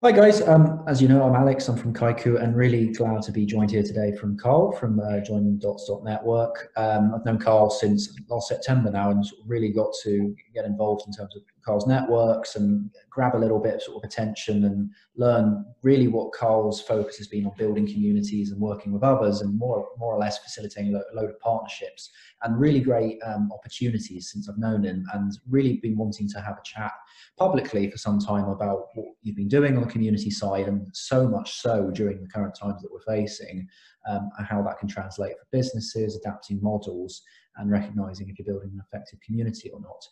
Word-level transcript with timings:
Hi 0.00 0.12
guys, 0.12 0.40
um, 0.42 0.84
as 0.86 1.02
you 1.02 1.08
know, 1.08 1.24
I'm 1.24 1.34
Alex. 1.34 1.66
I'm 1.66 1.76
from 1.76 1.92
Kaiku, 1.92 2.40
and 2.40 2.54
really 2.54 2.92
glad 2.92 3.20
to 3.22 3.32
be 3.32 3.44
joined 3.44 3.72
here 3.72 3.82
today 3.82 4.14
from 4.14 4.36
Carl 4.36 4.70
from 4.70 5.00
uh, 5.00 5.18
Joining 5.18 5.58
Dots 5.58 5.90
Network. 6.04 6.70
Um, 6.76 7.12
I've 7.12 7.24
known 7.24 7.40
Carl 7.40 7.68
since 7.68 8.16
last 8.28 8.46
September 8.46 8.92
now, 8.92 9.10
and 9.10 9.26
really 9.44 9.70
got 9.70 9.92
to 10.04 10.36
get 10.54 10.66
involved 10.66 11.02
in 11.08 11.12
terms 11.12 11.34
of 11.34 11.42
Carl's 11.68 11.86
networks 11.86 12.56
and 12.56 12.90
grab 13.10 13.36
a 13.36 13.38
little 13.38 13.60
bit 13.60 13.74
of 13.74 13.82
sort 13.82 14.02
of 14.02 14.08
attention 14.08 14.64
and 14.64 14.90
learn 15.16 15.66
really 15.82 16.08
what 16.08 16.32
Carl's 16.32 16.80
focus 16.80 17.18
has 17.18 17.28
been 17.28 17.44
on 17.44 17.52
building 17.58 17.86
communities 17.86 18.50
and 18.50 18.58
working 18.58 18.90
with 18.90 19.02
others, 19.02 19.42
and 19.42 19.58
more 19.58 19.86
more 19.98 20.14
or 20.14 20.18
less 20.18 20.38
facilitating 20.38 20.94
a 20.94 21.14
load 21.14 21.28
of 21.28 21.38
partnerships 21.40 22.10
and 22.42 22.58
really 22.58 22.80
great 22.80 23.18
um, 23.22 23.50
opportunities 23.52 24.30
since 24.32 24.48
I've 24.48 24.56
known 24.56 24.82
him, 24.82 25.04
and 25.12 25.38
really 25.46 25.76
been 25.82 25.98
wanting 25.98 26.26
to 26.30 26.40
have 26.40 26.56
a 26.56 26.62
chat 26.64 26.92
publicly 27.36 27.90
for 27.90 27.98
some 27.98 28.18
time 28.18 28.48
about 28.48 28.86
what 28.94 29.08
you've 29.22 29.36
been 29.36 29.48
doing 29.48 29.76
on 29.76 29.82
the 29.82 29.92
community 29.92 30.30
side, 30.30 30.68
and 30.68 30.88
so 30.94 31.28
much 31.28 31.60
so 31.60 31.90
during 31.90 32.22
the 32.22 32.28
current 32.28 32.54
times 32.54 32.80
that 32.80 32.90
we're 32.90 33.14
facing, 33.14 33.68
um, 34.08 34.30
and 34.38 34.46
how 34.46 34.62
that 34.62 34.78
can 34.78 34.88
translate 34.88 35.32
for 35.38 35.46
businesses, 35.52 36.16
adapting 36.16 36.62
models, 36.62 37.20
and 37.58 37.70
recognizing 37.70 38.30
if 38.30 38.38
you're 38.38 38.46
building 38.46 38.70
an 38.72 38.82
effective 38.86 39.20
community 39.20 39.68
or 39.70 39.80
not. 39.80 40.02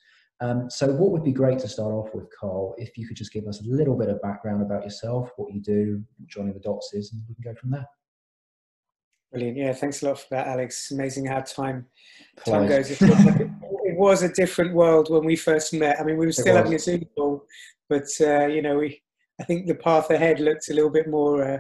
Um, 0.41 0.69
so, 0.69 0.93
what 0.93 1.13
would 1.13 1.25
be 1.25 1.33
great 1.33 1.59
to 1.61 1.69
start 1.69 1.93
off 1.93 2.15
with, 2.15 2.27
Carl, 2.39 2.75
if 2.77 2.99
you 2.99 3.09
could 3.09 3.17
just 3.17 3.33
give 3.33 3.47
us 3.47 3.63
a 3.63 3.69
little 3.69 3.97
bit 3.97 4.11
of 4.11 4.21
background 4.21 4.63
about 4.63 4.85
yourself, 4.85 5.31
what 5.37 5.53
you 5.53 5.63
do, 5.63 6.03
joining 6.27 6.53
the 6.53 6.61
dots 6.61 6.93
is, 6.93 7.13
and 7.13 7.23
we 7.29 7.35
can 7.35 7.53
go 7.53 7.59
from 7.59 7.71
there. 7.71 7.87
Brilliant. 9.33 9.57
Yeah, 9.57 9.73
thanks 9.73 10.03
a 10.03 10.07
lot 10.07 10.21
for 10.21 10.27
that, 10.31 10.47
Alex. 10.47 10.91
Amazing 10.91 11.27
how 11.27 11.41
time 11.41 11.87
time 12.45 12.69
goes. 12.69 12.91
It, 12.91 13.01
like 13.01 13.41
it, 13.41 13.51
it, 13.85 13.99
was 13.99 14.23
a 14.23 14.33
different 14.33 14.75
world 14.75 15.11
when 15.11 15.25
we 15.25 15.37
first 15.37 15.73
met. 15.73 15.99
I 15.99 16.05
mean, 16.05 16.17
we 16.17 16.27
were 16.27 16.33
still 16.33 16.55
having 16.55 16.75
a 16.75 16.79
Zoom 16.79 17.05
call, 17.17 17.43
but 17.89 18.07
uh, 18.21 18.47
you 18.47 18.63
know, 18.63 18.79
we 18.79 19.03
I 19.41 19.45
think 19.45 19.67
the 19.67 19.75
path 19.75 20.11
ahead 20.11 20.41
looked 20.41 20.69
a 20.71 20.75
little 20.75 20.91
bit 20.91 21.09
more 21.09 21.43
uh, 21.43 21.59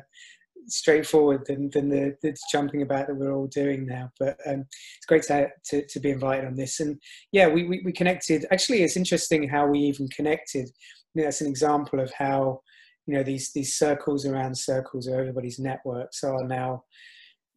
straightforward 0.68 1.44
than 1.46 1.70
than 1.70 1.88
the, 1.88 2.16
the, 2.22 2.36
jumping 2.50 2.82
about 2.82 3.06
that 3.06 3.16
we're 3.16 3.34
all 3.34 3.46
doing 3.48 3.86
now. 3.86 4.10
But 4.18 4.36
um, 4.46 4.64
it's 4.96 5.06
great 5.06 5.22
to, 5.24 5.48
to, 5.66 5.86
to 5.86 6.00
be 6.00 6.10
invited 6.10 6.46
on 6.46 6.56
this. 6.56 6.80
And 6.80 6.98
yeah, 7.32 7.48
we, 7.48 7.64
we, 7.64 7.82
we 7.84 7.92
connected. 7.92 8.46
Actually, 8.50 8.82
it's 8.82 8.96
interesting 8.96 9.48
how 9.48 9.66
we 9.66 9.80
even 9.80 10.08
connected. 10.08 10.68
I 11.16 11.22
that's 11.24 11.40
an 11.40 11.48
example 11.48 12.00
of 12.00 12.12
how 12.12 12.60
you 13.06 13.14
know 13.14 13.22
these 13.22 13.52
these 13.52 13.76
circles 13.76 14.26
around 14.26 14.56
circles 14.56 15.06
of 15.06 15.14
everybody's 15.14 15.58
networks 15.58 16.22
are 16.22 16.44
now 16.44 16.82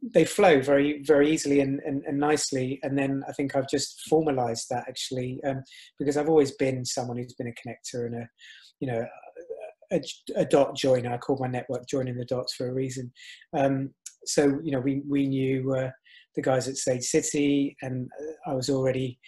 they 0.02 0.24
flow 0.24 0.62
very 0.62 1.04
very 1.04 1.30
easily 1.30 1.60
and, 1.60 1.82
and, 1.86 2.04
and, 2.06 2.18
nicely 2.18 2.80
and 2.84 2.98
then 2.98 3.22
i 3.28 3.34
think 3.34 3.56
i've 3.56 3.70
just 3.70 4.02
formalized 4.08 4.68
that 4.70 4.86
actually 4.88 5.40
um, 5.46 5.62
because 5.98 6.16
i've 6.16 6.30
always 6.30 6.52
been 6.52 6.86
someone 6.86 7.18
who's 7.18 7.34
been 7.34 7.48
a 7.48 7.70
connector 7.70 8.06
and 8.06 8.16
a 8.16 8.30
you 8.80 8.88
know 8.88 9.06
a, 9.92 10.02
a 10.36 10.46
dot 10.46 10.76
joiner. 10.76 11.14
I 11.14 11.18
call 11.18 11.38
my 11.40 11.48
network 11.48 11.88
joining 11.88 12.18
the 12.18 12.26
dots 12.26 12.56
for 12.56 12.70
a 12.70 12.74
reason. 12.74 13.12
Um, 13.58 13.92
so 14.26 14.60
you 14.64 14.72
know 14.72 14.80
we 14.80 15.02
we 15.08 15.28
knew 15.28 15.74
uh, 15.74 15.90
the 16.36 16.42
guys 16.42 16.68
at 16.68 16.78
sage 16.78 17.04
city 17.04 17.76
and 17.82 18.10
i 18.48 18.54
was 18.54 18.70
already 18.70 19.20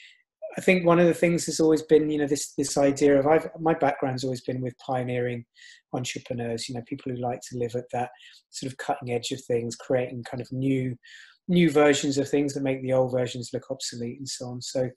I 0.57 0.61
think 0.61 0.85
one 0.85 0.99
of 0.99 1.07
the 1.07 1.13
things 1.13 1.45
has 1.45 1.59
always 1.59 1.81
been, 1.81 2.09
you 2.09 2.17
know, 2.17 2.27
this 2.27 2.53
this 2.57 2.77
idea 2.77 3.17
of 3.17 3.25
I've 3.25 3.47
my 3.59 3.73
background's 3.73 4.23
always 4.23 4.41
been 4.41 4.61
with 4.61 4.77
pioneering 4.79 5.45
entrepreneurs, 5.93 6.67
you 6.67 6.75
know, 6.75 6.81
people 6.87 7.11
who 7.11 7.21
like 7.21 7.39
to 7.49 7.57
live 7.57 7.75
at 7.75 7.89
that 7.93 8.09
sort 8.49 8.71
of 8.71 8.77
cutting 8.77 9.13
edge 9.13 9.31
of 9.31 9.41
things, 9.45 9.75
creating 9.75 10.23
kind 10.29 10.41
of 10.41 10.51
new 10.51 10.97
new 11.47 11.69
versions 11.69 12.17
of 12.17 12.29
things 12.29 12.53
that 12.53 12.63
make 12.63 12.81
the 12.81 12.93
old 12.93 13.11
versions 13.11 13.49
look 13.53 13.69
obsolete 13.69 14.17
and 14.19 14.27
so 14.27 14.47
on. 14.47 14.61
So, 14.61 14.89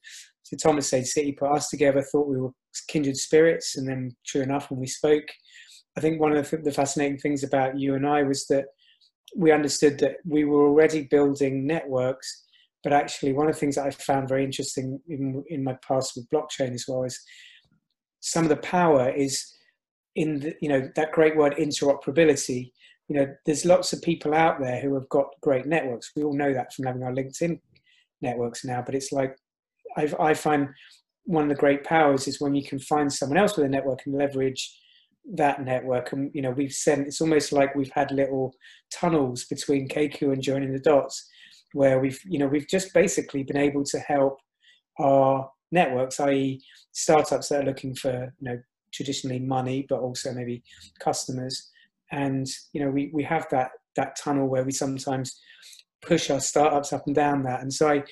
so 0.42 0.56
Thomas 0.56 0.88
said 0.88 1.06
City 1.06 1.32
put 1.32 1.50
us 1.50 1.68
together, 1.68 2.02
thought 2.02 2.28
we 2.28 2.40
were 2.40 2.50
kindred 2.88 3.16
spirits, 3.16 3.76
and 3.76 3.88
then 3.88 4.14
true 4.26 4.42
enough, 4.42 4.70
when 4.70 4.80
we 4.80 4.86
spoke, 4.86 5.24
I 5.96 6.00
think 6.00 6.20
one 6.20 6.36
of 6.36 6.50
the, 6.50 6.56
the 6.58 6.72
fascinating 6.72 7.18
things 7.18 7.44
about 7.44 7.78
you 7.78 7.94
and 7.94 8.06
I 8.06 8.22
was 8.22 8.46
that 8.46 8.66
we 9.36 9.52
understood 9.52 9.98
that 9.98 10.16
we 10.24 10.44
were 10.44 10.66
already 10.66 11.02
building 11.02 11.66
networks 11.66 12.44
but 12.84 12.92
actually, 12.92 13.32
one 13.32 13.48
of 13.48 13.54
the 13.54 13.58
things 13.58 13.76
that 13.76 13.86
I 13.86 13.90
found 13.90 14.28
very 14.28 14.44
interesting 14.44 15.00
in, 15.08 15.42
in 15.48 15.64
my 15.64 15.74
past 15.88 16.12
with 16.14 16.28
blockchain 16.28 16.74
as 16.74 16.84
well 16.86 17.04
is 17.04 17.18
some 18.20 18.44
of 18.44 18.50
the 18.50 18.58
power 18.58 19.10
is 19.10 19.50
in 20.14 20.40
the, 20.40 20.54
you 20.60 20.68
know 20.68 20.88
that 20.94 21.12
great 21.12 21.34
word 21.34 21.56
interoperability. 21.56 22.72
You 23.08 23.16
know, 23.16 23.34
there's 23.44 23.64
lots 23.64 23.92
of 23.92 24.02
people 24.02 24.34
out 24.34 24.60
there 24.60 24.80
who 24.80 24.94
have 24.94 25.08
got 25.08 25.26
great 25.42 25.66
networks. 25.66 26.12
We 26.16 26.22
all 26.22 26.36
know 26.36 26.52
that 26.54 26.72
from 26.72 26.86
having 26.86 27.02
our 27.02 27.12
LinkedIn 27.12 27.60
networks 28.22 28.64
now. 28.64 28.82
But 28.84 28.94
it's 28.94 29.12
like 29.12 29.36
i 29.96 30.08
I 30.18 30.34
find 30.34 30.68
one 31.24 31.44
of 31.44 31.48
the 31.48 31.54
great 31.54 31.84
powers 31.84 32.28
is 32.28 32.40
when 32.40 32.54
you 32.54 32.64
can 32.64 32.78
find 32.78 33.12
someone 33.12 33.38
else 33.38 33.56
with 33.56 33.66
a 33.66 33.68
network 33.68 34.00
and 34.06 34.14
leverage 34.14 34.78
that 35.36 35.64
network 35.64 36.12
and 36.12 36.30
you 36.34 36.42
know 36.42 36.50
we've 36.50 36.74
sent 36.74 37.06
it's 37.06 37.22
almost 37.22 37.50
like 37.50 37.74
we've 37.74 37.90
had 37.92 38.10
little 38.10 38.54
tunnels 38.92 39.46
between 39.46 39.88
KQ 39.88 40.34
and 40.34 40.42
joining 40.42 40.70
the 40.70 40.78
dots 40.78 41.26
where 41.72 41.98
we've 41.98 42.20
you 42.26 42.38
know 42.38 42.46
we've 42.46 42.68
just 42.68 42.92
basically 42.92 43.42
been 43.42 43.56
able 43.56 43.84
to 43.84 43.98
help 44.00 44.38
our 45.00 45.50
networks, 45.74 46.20
i.e., 46.20 46.62
startups 46.92 47.48
that 47.48 47.62
are 47.62 47.66
looking 47.66 47.94
for 47.94 48.32
you 48.38 48.48
know 48.48 48.58
traditionally 48.92 49.40
money, 49.40 49.84
but 49.88 50.00
also 50.00 50.32
maybe 50.32 50.62
customers. 51.00 51.70
And 52.14 52.46
you 52.72 52.84
know 52.84 52.90
we 52.90 53.10
we 53.12 53.24
have 53.24 53.46
that 53.50 53.70
that 53.96 54.16
tunnel 54.16 54.48
where 54.48 54.64
we 54.64 54.72
sometimes 54.72 55.40
push 56.02 56.30
our 56.30 56.40
startups 56.40 56.92
up 56.92 57.06
and 57.06 57.14
down 57.14 57.42
that. 57.44 57.60
And 57.60 57.72
so 57.72 57.88
I, 57.88 58.04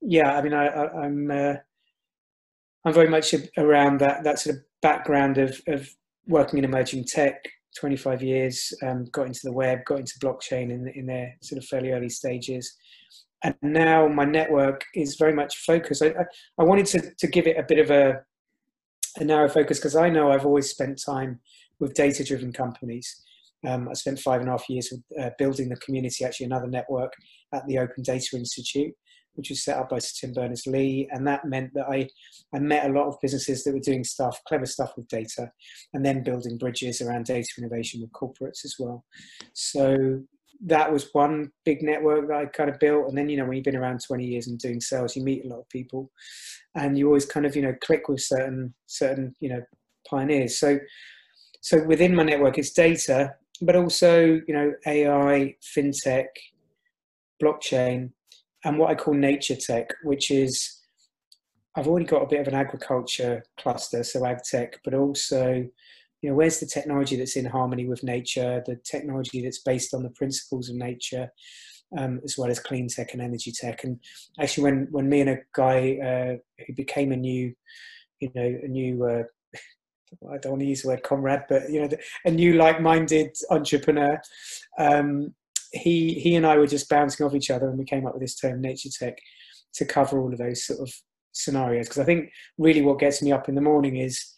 yeah, 0.00 0.36
I 0.36 0.42
mean 0.42 0.54
I, 0.54 0.66
I 0.66 1.04
am 1.04 1.30
I'm, 1.30 1.30
uh, 1.30 1.54
I'm 2.84 2.94
very 2.94 3.08
much 3.08 3.34
around 3.58 4.00
that 4.00 4.24
that 4.24 4.38
sort 4.38 4.56
of 4.56 4.62
background 4.80 5.38
of 5.38 5.60
of 5.68 5.88
working 6.26 6.58
in 6.58 6.64
emerging 6.64 7.04
tech. 7.04 7.44
25 7.78 8.20
years, 8.20 8.72
um, 8.82 9.04
got 9.12 9.28
into 9.28 9.42
the 9.44 9.52
web, 9.52 9.84
got 9.84 10.00
into 10.00 10.18
blockchain 10.18 10.72
in, 10.72 10.88
in 10.96 11.06
their 11.06 11.36
sort 11.40 11.56
of 11.56 11.64
fairly 11.68 11.92
early 11.92 12.08
stages, 12.08 12.76
and 13.42 13.54
now 13.62 14.06
my 14.08 14.24
network 14.24 14.84
is 14.94 15.16
very 15.16 15.32
much 15.32 15.58
focused. 15.58 16.02
I, 16.02 16.08
I, 16.08 16.24
I 16.58 16.64
wanted 16.64 16.86
to, 16.86 17.14
to 17.16 17.26
give 17.26 17.46
it 17.46 17.56
a 17.56 17.62
bit 17.62 17.78
of 17.78 17.90
a, 17.90 18.20
a 19.16 19.24
narrow 19.24 19.48
focus 19.48 19.78
because 19.78 19.96
I 19.96 20.08
know 20.10 20.30
I've 20.30 20.46
always 20.46 20.68
spent 20.68 21.00
time 21.04 21.40
with 21.78 21.94
data 21.94 22.22
driven 22.24 22.52
companies. 22.52 23.22
Um, 23.66 23.88
I 23.88 23.94
spent 23.94 24.18
five 24.18 24.40
and 24.40 24.48
a 24.48 24.52
half 24.52 24.68
years 24.68 24.92
uh, 25.20 25.30
building 25.38 25.68
the 25.68 25.76
community, 25.76 26.24
actually 26.24 26.46
another 26.46 26.66
network 26.66 27.12
at 27.52 27.66
the 27.66 27.78
Open 27.78 28.02
Data 28.02 28.36
Institute, 28.36 28.94
which 29.34 29.50
was 29.50 29.64
set 29.64 29.76
up 29.76 29.90
by 29.90 29.98
Sir 29.98 30.26
Tim 30.26 30.34
Berners-Lee, 30.34 31.08
and 31.12 31.26
that 31.26 31.44
meant 31.44 31.72
that 31.74 31.86
I 31.88 32.08
I 32.54 32.58
met 32.58 32.88
a 32.88 32.92
lot 32.92 33.08
of 33.08 33.20
businesses 33.20 33.64
that 33.64 33.72
were 33.72 33.80
doing 33.80 34.04
stuff, 34.04 34.40
clever 34.46 34.66
stuff 34.66 34.92
with 34.96 35.08
data, 35.08 35.50
and 35.94 36.04
then 36.04 36.22
building 36.22 36.58
bridges 36.58 37.00
around 37.00 37.26
data 37.26 37.48
innovation 37.58 38.00
with 38.00 38.12
corporates 38.12 38.64
as 38.64 38.76
well. 38.78 39.04
So 39.52 40.22
that 40.66 40.92
was 40.92 41.08
one 41.12 41.50
big 41.64 41.82
network 41.82 42.28
that 42.28 42.36
I 42.36 42.46
kind 42.46 42.68
of 42.68 42.78
built. 42.78 43.08
And 43.08 43.16
then, 43.16 43.28
you 43.28 43.36
know, 43.36 43.44
when 43.44 43.56
you've 43.56 43.64
been 43.64 43.76
around 43.76 44.02
20 44.06 44.24
years 44.24 44.46
and 44.46 44.58
doing 44.58 44.80
sales, 44.80 45.16
you 45.16 45.24
meet 45.24 45.44
a 45.44 45.48
lot 45.48 45.60
of 45.60 45.68
people 45.70 46.10
and 46.74 46.98
you 46.98 47.06
always 47.06 47.24
kind 47.24 47.46
of, 47.46 47.56
you 47.56 47.62
know, 47.62 47.74
click 47.82 48.08
with 48.08 48.20
certain, 48.20 48.74
certain, 48.86 49.34
you 49.40 49.48
know, 49.48 49.62
pioneers. 50.08 50.58
So, 50.58 50.78
so 51.62 51.82
within 51.84 52.14
my 52.14 52.24
network, 52.24 52.58
it's 52.58 52.72
data, 52.72 53.34
but 53.60 53.76
also, 53.76 54.40
you 54.46 54.54
know, 54.54 54.72
AI, 54.86 55.56
fintech, 55.76 56.26
blockchain, 57.42 58.10
and 58.64 58.78
what 58.78 58.90
I 58.90 58.94
call 58.94 59.14
nature 59.14 59.56
tech, 59.56 59.90
which 60.04 60.30
is, 60.30 60.80
I've 61.76 61.86
already 61.86 62.06
got 62.06 62.22
a 62.22 62.26
bit 62.26 62.40
of 62.40 62.48
an 62.48 62.54
agriculture 62.54 63.42
cluster, 63.58 64.02
so 64.02 64.26
ag 64.26 64.38
tech, 64.48 64.80
but 64.84 64.94
also 64.94 65.66
you 66.22 66.28
know 66.28 66.36
where's 66.36 66.60
the 66.60 66.66
technology 66.66 67.16
that's 67.16 67.36
in 67.36 67.46
harmony 67.46 67.86
with 67.86 68.02
nature 68.02 68.62
the 68.66 68.76
technology 68.84 69.42
that's 69.42 69.60
based 69.60 69.94
on 69.94 70.02
the 70.02 70.10
principles 70.10 70.68
of 70.68 70.76
nature 70.76 71.30
um, 71.96 72.20
as 72.24 72.36
well 72.38 72.50
as 72.50 72.60
clean 72.60 72.88
tech 72.88 73.12
and 73.12 73.22
energy 73.22 73.52
tech. 73.52 73.84
And 73.84 73.98
actually 74.40 74.64
when 74.64 74.88
when 74.90 75.08
me 75.08 75.20
and 75.20 75.30
a 75.30 75.38
guy 75.54 75.98
uh, 75.98 76.64
who 76.66 76.74
became 76.74 77.12
a 77.12 77.16
new 77.16 77.54
you 78.20 78.30
know 78.34 78.58
a 78.62 78.68
new 78.68 79.04
uh, 79.04 79.22
I 80.30 80.38
don't 80.38 80.52
want 80.52 80.60
to 80.62 80.68
use 80.68 80.82
the 80.82 80.88
word 80.88 81.02
comrade, 81.02 81.44
but 81.48 81.70
you 81.70 81.80
know, 81.80 81.88
a 82.24 82.30
new 82.30 82.54
like-minded 82.54 83.36
entrepreneur. 83.50 84.20
Um, 84.78 85.34
he 85.72 86.14
he 86.14 86.34
and 86.34 86.46
I 86.46 86.58
were 86.58 86.66
just 86.66 86.88
bouncing 86.88 87.24
off 87.24 87.34
each 87.34 87.50
other, 87.50 87.68
and 87.68 87.78
we 87.78 87.84
came 87.84 88.06
up 88.06 88.14
with 88.14 88.22
this 88.22 88.34
term, 88.34 88.60
nature 88.60 88.88
tech, 88.96 89.18
to 89.74 89.84
cover 89.84 90.20
all 90.20 90.32
of 90.32 90.38
those 90.38 90.64
sort 90.66 90.80
of 90.80 90.92
scenarios. 91.32 91.88
Because 91.88 92.00
I 92.00 92.04
think 92.04 92.30
really 92.58 92.82
what 92.82 92.98
gets 92.98 93.22
me 93.22 93.32
up 93.32 93.48
in 93.48 93.54
the 93.54 93.60
morning 93.60 93.96
is 93.96 94.34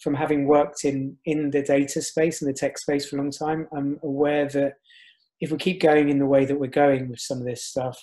from 0.00 0.14
having 0.14 0.46
worked 0.46 0.84
in 0.84 1.16
in 1.24 1.50
the 1.50 1.62
data 1.62 2.02
space 2.02 2.42
and 2.42 2.48
the 2.48 2.58
tech 2.58 2.78
space 2.78 3.08
for 3.08 3.16
a 3.16 3.20
long 3.20 3.30
time, 3.30 3.68
I'm 3.76 3.98
aware 4.02 4.46
that 4.48 4.74
if 5.40 5.50
we 5.50 5.58
keep 5.58 5.80
going 5.80 6.08
in 6.08 6.18
the 6.18 6.26
way 6.26 6.44
that 6.44 6.58
we're 6.58 6.66
going 6.66 7.08
with 7.08 7.20
some 7.20 7.38
of 7.38 7.44
this 7.44 7.64
stuff, 7.64 8.02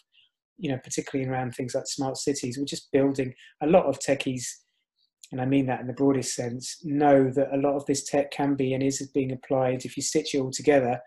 you 0.57 0.71
know, 0.71 0.77
particularly 0.83 1.29
around 1.29 1.53
things 1.53 1.75
like 1.75 1.87
smart 1.87 2.17
cities, 2.17 2.57
we're 2.57 2.65
just 2.65 2.91
building 2.91 3.33
a 3.61 3.67
lot 3.67 3.85
of 3.85 3.99
techies, 3.99 4.45
and 5.31 5.39
I 5.39 5.45
mean 5.45 5.65
that 5.67 5.79
in 5.79 5.87
the 5.87 5.93
broadest 5.93 6.35
sense, 6.35 6.77
know 6.83 7.29
that 7.31 7.53
a 7.53 7.57
lot 7.57 7.75
of 7.75 7.85
this 7.85 8.03
tech 8.03 8.31
can 8.31 8.55
be 8.55 8.73
and 8.73 8.83
is 8.83 9.01
being 9.13 9.31
applied 9.31 9.85
if 9.85 9.95
you 9.95 10.03
stitch 10.03 10.35
it 10.35 10.39
all 10.39 10.51
together 10.51 10.99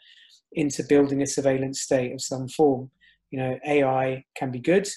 into 0.53 0.85
building 0.85 1.23
a 1.23 1.27
surveillance 1.27 1.83
state 1.83 2.13
of 2.13 2.23
some 2.23 2.49
form. 2.49 2.91
You 3.31 3.41
know, 3.41 3.59
AI 3.67 4.25
can 4.37 4.51
be 4.51 4.61
good, 4.61 4.89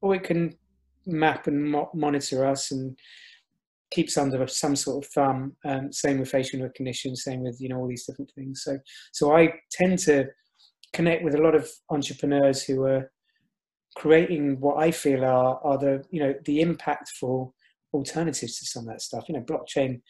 or 0.00 0.14
it 0.14 0.22
can 0.22 0.54
map 1.06 1.48
and 1.48 1.70
mo- 1.70 1.90
monitor 1.94 2.46
us 2.46 2.70
and 2.70 2.96
keeps 3.90 4.16
under 4.16 4.46
some 4.46 4.76
sort 4.76 5.04
of 5.04 5.10
thumb. 5.10 5.56
Um, 5.64 5.92
same 5.92 6.20
with 6.20 6.30
facial 6.30 6.62
recognition, 6.62 7.16
same 7.16 7.42
with 7.42 7.60
you 7.60 7.68
know 7.68 7.78
all 7.78 7.88
these 7.88 8.06
different 8.06 8.30
things. 8.34 8.62
So 8.62 8.78
so 9.12 9.34
I 9.34 9.54
tend 9.72 9.98
to 10.00 10.26
connect 10.92 11.24
with 11.24 11.34
a 11.34 11.42
lot 11.42 11.54
of 11.54 11.68
entrepreneurs 11.90 12.62
who 12.62 12.84
are 12.84 13.10
creating 13.96 14.60
what 14.60 14.76
I 14.76 14.90
feel 14.90 15.24
are 15.24 15.58
are 15.64 15.78
the 15.78 16.04
you 16.10 16.20
know 16.20 16.34
the 16.44 16.62
impactful 16.62 17.52
alternatives 17.92 18.58
to 18.58 18.66
some 18.66 18.84
of 18.84 18.88
that 18.88 19.02
stuff. 19.02 19.24
You 19.28 19.34
know, 19.34 19.42
blockchain 19.42 20.00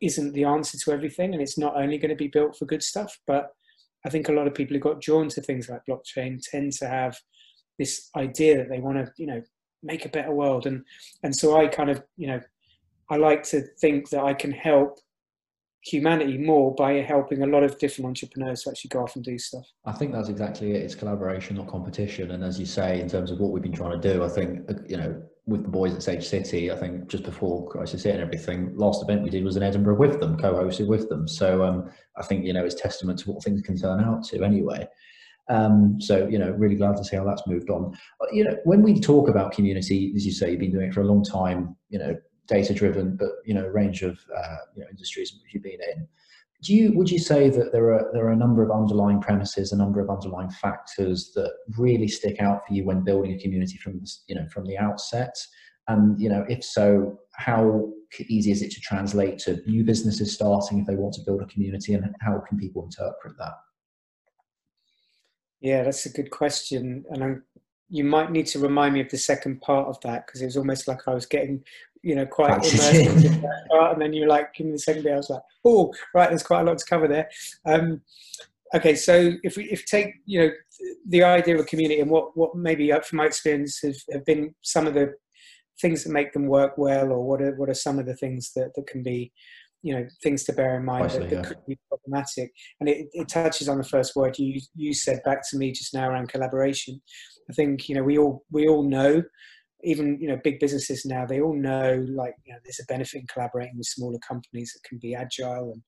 isn't 0.00 0.32
the 0.32 0.44
answer 0.44 0.78
to 0.78 0.92
everything, 0.92 1.32
and 1.32 1.42
it's 1.42 1.58
not 1.58 1.76
only 1.76 1.98
going 1.98 2.10
to 2.10 2.16
be 2.16 2.28
built 2.28 2.56
for 2.56 2.66
good 2.66 2.82
stuff. 2.82 3.18
But 3.26 3.50
I 4.04 4.10
think 4.10 4.28
a 4.28 4.32
lot 4.32 4.46
of 4.46 4.54
people 4.54 4.74
who 4.74 4.80
got 4.80 5.00
drawn 5.00 5.28
to 5.30 5.40
things 5.40 5.68
like 5.68 5.82
blockchain 5.88 6.40
tend 6.42 6.72
to 6.74 6.88
have 6.88 7.16
this 7.78 8.10
idea 8.16 8.58
that 8.58 8.68
they 8.68 8.80
want 8.80 8.98
to 8.98 9.10
you 9.16 9.26
know 9.26 9.42
make 9.82 10.04
a 10.04 10.10
better 10.10 10.32
world, 10.32 10.66
and 10.66 10.84
and 11.22 11.34
so 11.34 11.56
I 11.56 11.68
kind 11.68 11.90
of 11.90 12.02
you 12.16 12.26
know 12.28 12.40
I 13.10 13.16
like 13.16 13.42
to 13.44 13.62
think 13.80 14.10
that 14.10 14.24
I 14.24 14.34
can 14.34 14.52
help 14.52 14.98
humanity 15.84 16.38
more 16.38 16.74
by 16.74 16.94
helping 16.94 17.42
a 17.42 17.46
lot 17.46 17.64
of 17.64 17.78
different 17.78 18.06
entrepreneurs 18.06 18.62
to 18.62 18.70
actually 18.70 18.88
go 18.88 19.02
off 19.02 19.16
and 19.16 19.24
do 19.24 19.36
stuff. 19.38 19.66
I 19.84 19.92
think 19.92 20.12
that's 20.12 20.28
exactly 20.28 20.72
it. 20.72 20.82
It's 20.82 20.94
collaboration, 20.94 21.56
not 21.56 21.66
competition. 21.66 22.30
And 22.30 22.44
as 22.44 22.58
you 22.58 22.66
say, 22.66 23.00
in 23.00 23.08
terms 23.08 23.30
of 23.30 23.40
what 23.40 23.50
we've 23.50 23.62
been 23.62 23.72
trying 23.72 24.00
to 24.00 24.12
do, 24.14 24.24
I 24.24 24.28
think 24.28 24.60
you 24.88 24.96
know 24.96 25.22
with 25.46 25.64
the 25.64 25.68
boys 25.68 25.92
at 25.92 26.02
Sage 26.02 26.24
City, 26.24 26.70
I 26.70 26.76
think 26.76 27.08
just 27.08 27.24
before 27.24 27.68
Crisis 27.68 28.04
Hit 28.04 28.14
and 28.14 28.22
everything, 28.22 28.76
last 28.76 29.02
event 29.02 29.24
we 29.24 29.30
did 29.30 29.44
was 29.44 29.56
in 29.56 29.62
Edinburgh 29.64 29.96
with 29.96 30.20
them, 30.20 30.36
co-hosted 30.36 30.86
with 30.86 31.08
them. 31.08 31.26
So 31.26 31.64
um, 31.64 31.90
I 32.16 32.22
think 32.22 32.44
you 32.44 32.52
know 32.52 32.64
it's 32.64 32.80
testament 32.80 33.18
to 33.20 33.32
what 33.32 33.42
things 33.42 33.60
can 33.62 33.76
turn 33.76 34.00
out 34.00 34.24
to 34.24 34.44
anyway. 34.44 34.86
Um, 35.48 36.00
so 36.00 36.28
you 36.28 36.38
know, 36.38 36.50
really 36.52 36.76
glad 36.76 36.96
to 36.96 37.04
see 37.04 37.16
how 37.16 37.24
that's 37.24 37.46
moved 37.46 37.70
on. 37.70 37.96
You 38.32 38.44
know, 38.44 38.56
when 38.64 38.82
we 38.82 39.00
talk 39.00 39.28
about 39.28 39.52
community, 39.52 40.12
as 40.14 40.24
you 40.24 40.32
say, 40.32 40.52
you've 40.52 40.60
been 40.60 40.70
doing 40.70 40.88
it 40.88 40.94
for 40.94 41.00
a 41.00 41.06
long 41.06 41.24
time. 41.24 41.76
You 41.90 41.98
know, 41.98 42.16
data 42.46 42.74
driven, 42.74 43.16
but 43.16 43.30
you 43.44 43.54
know, 43.54 43.66
range 43.66 44.02
of 44.02 44.18
uh, 44.36 44.56
you 44.74 44.82
know 44.82 44.88
industries 44.90 45.38
you've 45.52 45.62
been 45.62 45.80
in. 45.94 46.06
Do 46.62 46.74
you 46.74 46.92
would 46.96 47.10
you 47.10 47.18
say 47.18 47.50
that 47.50 47.72
there 47.72 47.92
are 47.92 48.10
there 48.12 48.26
are 48.26 48.32
a 48.32 48.36
number 48.36 48.62
of 48.62 48.70
underlying 48.70 49.20
premises, 49.20 49.72
a 49.72 49.76
number 49.76 50.00
of 50.00 50.10
underlying 50.10 50.50
factors 50.50 51.32
that 51.34 51.52
really 51.76 52.08
stick 52.08 52.40
out 52.40 52.66
for 52.66 52.74
you 52.74 52.84
when 52.84 53.02
building 53.04 53.32
a 53.32 53.38
community 53.38 53.76
from 53.78 54.00
you 54.26 54.34
know 54.34 54.46
from 54.48 54.64
the 54.66 54.78
outset? 54.78 55.34
And 55.88 56.20
you 56.20 56.28
know, 56.28 56.44
if 56.48 56.62
so, 56.62 57.18
how 57.32 57.90
easy 58.28 58.52
is 58.52 58.62
it 58.62 58.70
to 58.72 58.80
translate 58.80 59.38
to 59.38 59.60
new 59.68 59.84
businesses 59.84 60.32
starting 60.32 60.78
if 60.78 60.86
they 60.86 60.94
want 60.94 61.14
to 61.14 61.22
build 61.26 61.42
a 61.42 61.46
community, 61.46 61.94
and 61.94 62.14
how 62.20 62.40
can 62.48 62.58
people 62.58 62.84
interpret 62.84 63.36
that? 63.38 63.54
Yeah, 65.60 65.84
that's 65.84 66.06
a 66.06 66.12
good 66.12 66.30
question, 66.30 67.04
and 67.10 67.24
I'm, 67.24 67.44
you 67.92 68.04
might 68.04 68.32
need 68.32 68.46
to 68.46 68.58
remind 68.58 68.94
me 68.94 69.00
of 69.00 69.10
the 69.10 69.18
second 69.18 69.60
part 69.60 69.86
of 69.86 70.00
that 70.00 70.26
because 70.26 70.40
it 70.40 70.46
was 70.46 70.56
almost 70.56 70.88
like 70.88 71.06
I 71.06 71.12
was 71.14 71.26
getting 71.26 71.62
you 72.02 72.16
know, 72.16 72.26
quite 72.26 72.50
immersed 72.50 72.94
in 72.94 73.40
that 73.42 73.66
part. 73.70 73.92
And 73.92 74.02
then 74.02 74.12
you're 74.12 74.28
like, 74.28 74.54
give 74.54 74.66
me 74.66 74.72
the 74.72 74.78
second 74.78 75.04
bit. 75.04 75.12
I 75.12 75.16
was 75.16 75.30
like, 75.30 75.42
oh, 75.64 75.92
right, 76.14 76.28
there's 76.28 76.42
quite 76.42 76.62
a 76.62 76.64
lot 76.64 76.78
to 76.78 76.84
cover 76.84 77.06
there. 77.06 77.30
Um, 77.64 78.02
okay, 78.74 78.94
so 78.96 79.32
if 79.44 79.56
we 79.56 79.64
if 79.70 79.86
take 79.86 80.14
you 80.26 80.40
know 80.40 80.50
the 81.08 81.22
idea 81.22 81.54
of 81.54 81.60
a 81.60 81.64
community 81.64 82.00
and 82.00 82.10
what 82.10 82.36
what 82.36 82.56
maybe 82.56 82.92
uh, 82.92 83.00
from 83.00 83.18
my 83.18 83.26
experience 83.26 83.80
have, 83.82 83.96
have 84.12 84.24
been 84.24 84.54
some 84.62 84.86
of 84.86 84.94
the 84.94 85.14
things 85.80 86.04
that 86.04 86.12
make 86.12 86.32
them 86.32 86.46
work 86.46 86.76
well, 86.76 87.12
or 87.12 87.22
what 87.22 87.40
are 87.40 87.54
what 87.54 87.68
are 87.68 87.74
some 87.74 87.98
of 87.98 88.06
the 88.06 88.16
things 88.16 88.52
that 88.56 88.74
that 88.74 88.86
can 88.86 89.02
be 89.02 89.32
you 89.82 89.94
know 89.94 90.06
things 90.22 90.44
to 90.44 90.52
bear 90.52 90.76
in 90.76 90.84
mind 90.84 91.10
that, 91.10 91.30
that 91.30 91.32
yeah. 91.32 91.42
could 91.42 91.66
be 91.66 91.78
problematic. 91.88 92.52
And 92.80 92.88
it, 92.88 93.08
it 93.12 93.28
touches 93.28 93.68
on 93.68 93.78
the 93.78 93.84
first 93.84 94.16
word 94.16 94.38
you 94.38 94.60
you 94.74 94.94
said 94.94 95.22
back 95.24 95.48
to 95.50 95.58
me 95.58 95.72
just 95.72 95.94
now 95.94 96.08
around 96.08 96.28
collaboration. 96.28 97.00
I 97.50 97.52
think 97.54 97.88
you 97.88 97.94
know 97.94 98.02
we 98.02 98.18
all 98.18 98.44
we 98.50 98.68
all 98.68 98.88
know 98.88 99.22
even 99.84 100.16
you 100.20 100.28
know 100.28 100.38
big 100.44 100.60
businesses 100.60 101.04
now 101.04 101.26
they 101.26 101.40
all 101.40 101.56
know 101.56 102.06
like 102.10 102.34
you 102.46 102.52
know 102.52 102.60
there's 102.64 102.80
a 102.80 102.86
benefit 102.86 103.20
in 103.20 103.26
collaborating 103.26 103.76
with 103.76 103.86
smaller 103.86 104.18
companies 104.26 104.72
that 104.72 104.88
can 104.88 104.98
be 104.98 105.14
agile 105.14 105.72
and 105.72 105.82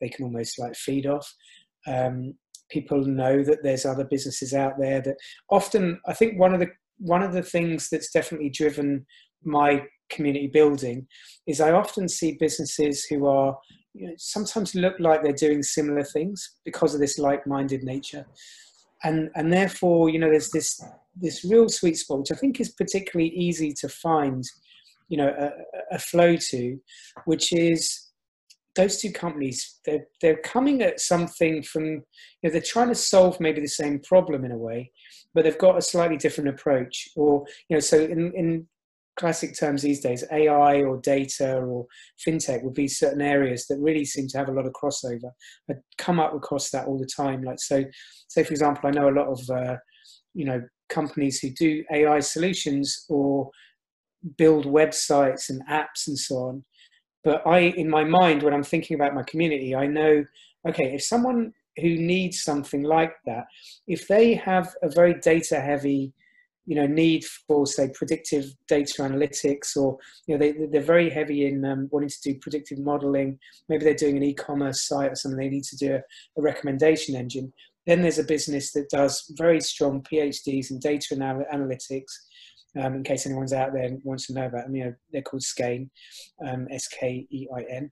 they 0.00 0.08
can 0.08 0.24
almost 0.24 0.58
like 0.58 0.74
feed 0.76 1.06
off. 1.06 1.28
Um, 1.86 2.34
people 2.70 3.04
know 3.04 3.42
that 3.42 3.62
there's 3.62 3.84
other 3.84 4.04
businesses 4.04 4.54
out 4.54 4.74
there 4.78 5.00
that 5.00 5.16
often 5.50 6.00
i 6.06 6.12
think 6.12 6.38
one 6.38 6.54
of 6.54 6.60
the 6.60 6.68
one 6.98 7.22
of 7.22 7.32
the 7.32 7.42
things 7.42 7.88
that's 7.90 8.12
definitely 8.12 8.48
driven 8.48 9.04
my 9.42 9.82
community 10.10 10.46
building 10.46 11.06
is 11.46 11.60
i 11.60 11.72
often 11.72 12.08
see 12.08 12.36
businesses 12.38 13.04
who 13.04 13.26
are 13.26 13.56
you 13.94 14.06
know, 14.06 14.14
sometimes 14.18 14.74
look 14.74 14.94
like 15.00 15.22
they're 15.22 15.32
doing 15.32 15.62
similar 15.62 16.04
things 16.04 16.58
because 16.64 16.94
of 16.94 17.00
this 17.00 17.18
like-minded 17.18 17.82
nature. 17.82 18.26
And 19.02 19.30
and 19.34 19.52
therefore 19.52 20.10
you 20.10 20.18
know 20.18 20.28
there's 20.28 20.50
this 20.50 20.78
this 21.18 21.44
real 21.44 21.68
sweet 21.68 21.96
spot 21.96 22.18
which 22.18 22.32
i 22.32 22.34
think 22.34 22.60
is 22.60 22.72
particularly 22.72 23.30
easy 23.30 23.72
to 23.80 23.88
find 23.88 24.44
you 25.08 25.16
know 25.16 25.28
a, 25.28 25.94
a 25.94 25.98
flow 25.98 26.36
to 26.36 26.78
which 27.24 27.52
is 27.52 28.10
those 28.76 29.00
two 29.00 29.10
companies 29.10 29.80
they're 29.86 30.06
they're 30.20 30.42
coming 30.42 30.82
at 30.82 31.00
something 31.00 31.62
from 31.62 31.84
you 31.84 32.02
know 32.42 32.50
they're 32.50 32.60
trying 32.60 32.88
to 32.88 32.94
solve 32.94 33.40
maybe 33.40 33.60
the 33.60 33.66
same 33.66 33.98
problem 34.00 34.44
in 34.44 34.52
a 34.52 34.58
way 34.58 34.90
but 35.34 35.44
they've 35.44 35.58
got 35.58 35.78
a 35.78 35.82
slightly 35.82 36.18
different 36.18 36.50
approach 36.50 37.08
or 37.16 37.44
you 37.68 37.76
know 37.76 37.80
so 37.80 37.98
in 37.98 38.32
in 38.34 38.66
classic 39.20 39.56
terms 39.56 39.82
these 39.82 40.00
days, 40.00 40.24
AI 40.32 40.80
or 40.82 40.96
data 41.02 41.58
or 41.58 41.86
fintech 42.26 42.64
would 42.64 42.72
be 42.72 42.88
certain 42.88 43.20
areas 43.20 43.66
that 43.66 43.78
really 43.78 44.04
seem 44.04 44.26
to 44.28 44.38
have 44.38 44.48
a 44.48 44.52
lot 44.52 44.66
of 44.66 44.72
crossover. 44.72 45.30
I 45.70 45.74
come 45.98 46.18
up 46.18 46.34
across 46.34 46.70
that 46.70 46.86
all 46.86 46.98
the 46.98 47.06
time. 47.14 47.42
Like 47.42 47.60
so, 47.60 47.84
say 48.28 48.42
for 48.42 48.50
example, 48.50 48.88
I 48.88 48.92
know 48.92 49.10
a 49.10 49.18
lot 49.20 49.28
of 49.28 49.40
uh, 49.50 49.76
you 50.32 50.46
know 50.46 50.62
companies 50.88 51.38
who 51.38 51.50
do 51.50 51.84
AI 51.92 52.20
solutions 52.20 53.04
or 53.10 53.50
build 54.38 54.64
websites 54.64 55.50
and 55.50 55.62
apps 55.68 56.08
and 56.08 56.18
so 56.18 56.36
on. 56.36 56.64
But 57.22 57.46
I, 57.46 57.58
in 57.58 57.90
my 57.90 58.04
mind, 58.04 58.42
when 58.42 58.54
I'm 58.54 58.64
thinking 58.64 58.94
about 58.94 59.14
my 59.14 59.22
community, 59.24 59.74
I 59.74 59.86
know, 59.86 60.24
okay, 60.66 60.94
if 60.94 61.02
someone 61.02 61.52
who 61.76 61.96
needs 61.96 62.42
something 62.42 62.82
like 62.82 63.12
that, 63.26 63.44
if 63.86 64.08
they 64.08 64.34
have 64.34 64.74
a 64.82 64.88
very 64.90 65.14
data 65.20 65.60
heavy 65.60 66.14
you 66.66 66.76
know 66.76 66.86
need 66.86 67.24
for 67.24 67.66
say 67.66 67.90
predictive 67.94 68.44
data 68.68 69.02
analytics 69.02 69.76
or 69.76 69.98
you 70.26 70.34
know 70.34 70.38
they, 70.38 70.52
they're 70.70 70.80
very 70.80 71.10
heavy 71.10 71.46
in 71.46 71.64
um, 71.64 71.88
wanting 71.90 72.08
to 72.08 72.32
do 72.32 72.38
predictive 72.40 72.78
modeling. 72.78 73.38
Maybe 73.68 73.84
they're 73.84 73.94
doing 73.94 74.16
an 74.16 74.22
e-commerce 74.22 74.86
site 74.86 75.12
or 75.12 75.16
something 75.16 75.38
they 75.38 75.48
need 75.48 75.64
to 75.64 75.76
do 75.76 75.94
a, 75.94 75.98
a 76.38 76.42
recommendation 76.42 77.16
engine. 77.16 77.52
Then 77.86 78.02
there's 78.02 78.18
a 78.18 78.24
business 78.24 78.72
that 78.72 78.90
does 78.90 79.32
very 79.36 79.60
strong 79.60 80.02
phds 80.02 80.70
in 80.70 80.78
data 80.78 81.14
anal- 81.14 81.44
analytics 81.52 82.12
um, 82.80 82.94
in 82.94 83.04
case 83.04 83.26
anyone's 83.26 83.52
out 83.52 83.72
there 83.72 83.84
and 83.84 84.00
wants 84.04 84.26
to 84.26 84.34
know 84.34 84.46
about 84.46 84.66
them. 84.66 84.76
You 84.76 84.84
know 84.84 84.94
they're 85.12 85.22
called 85.22 85.42
skein 85.42 85.90
um, 86.46 86.68
s-k-e-i-n 86.70 87.90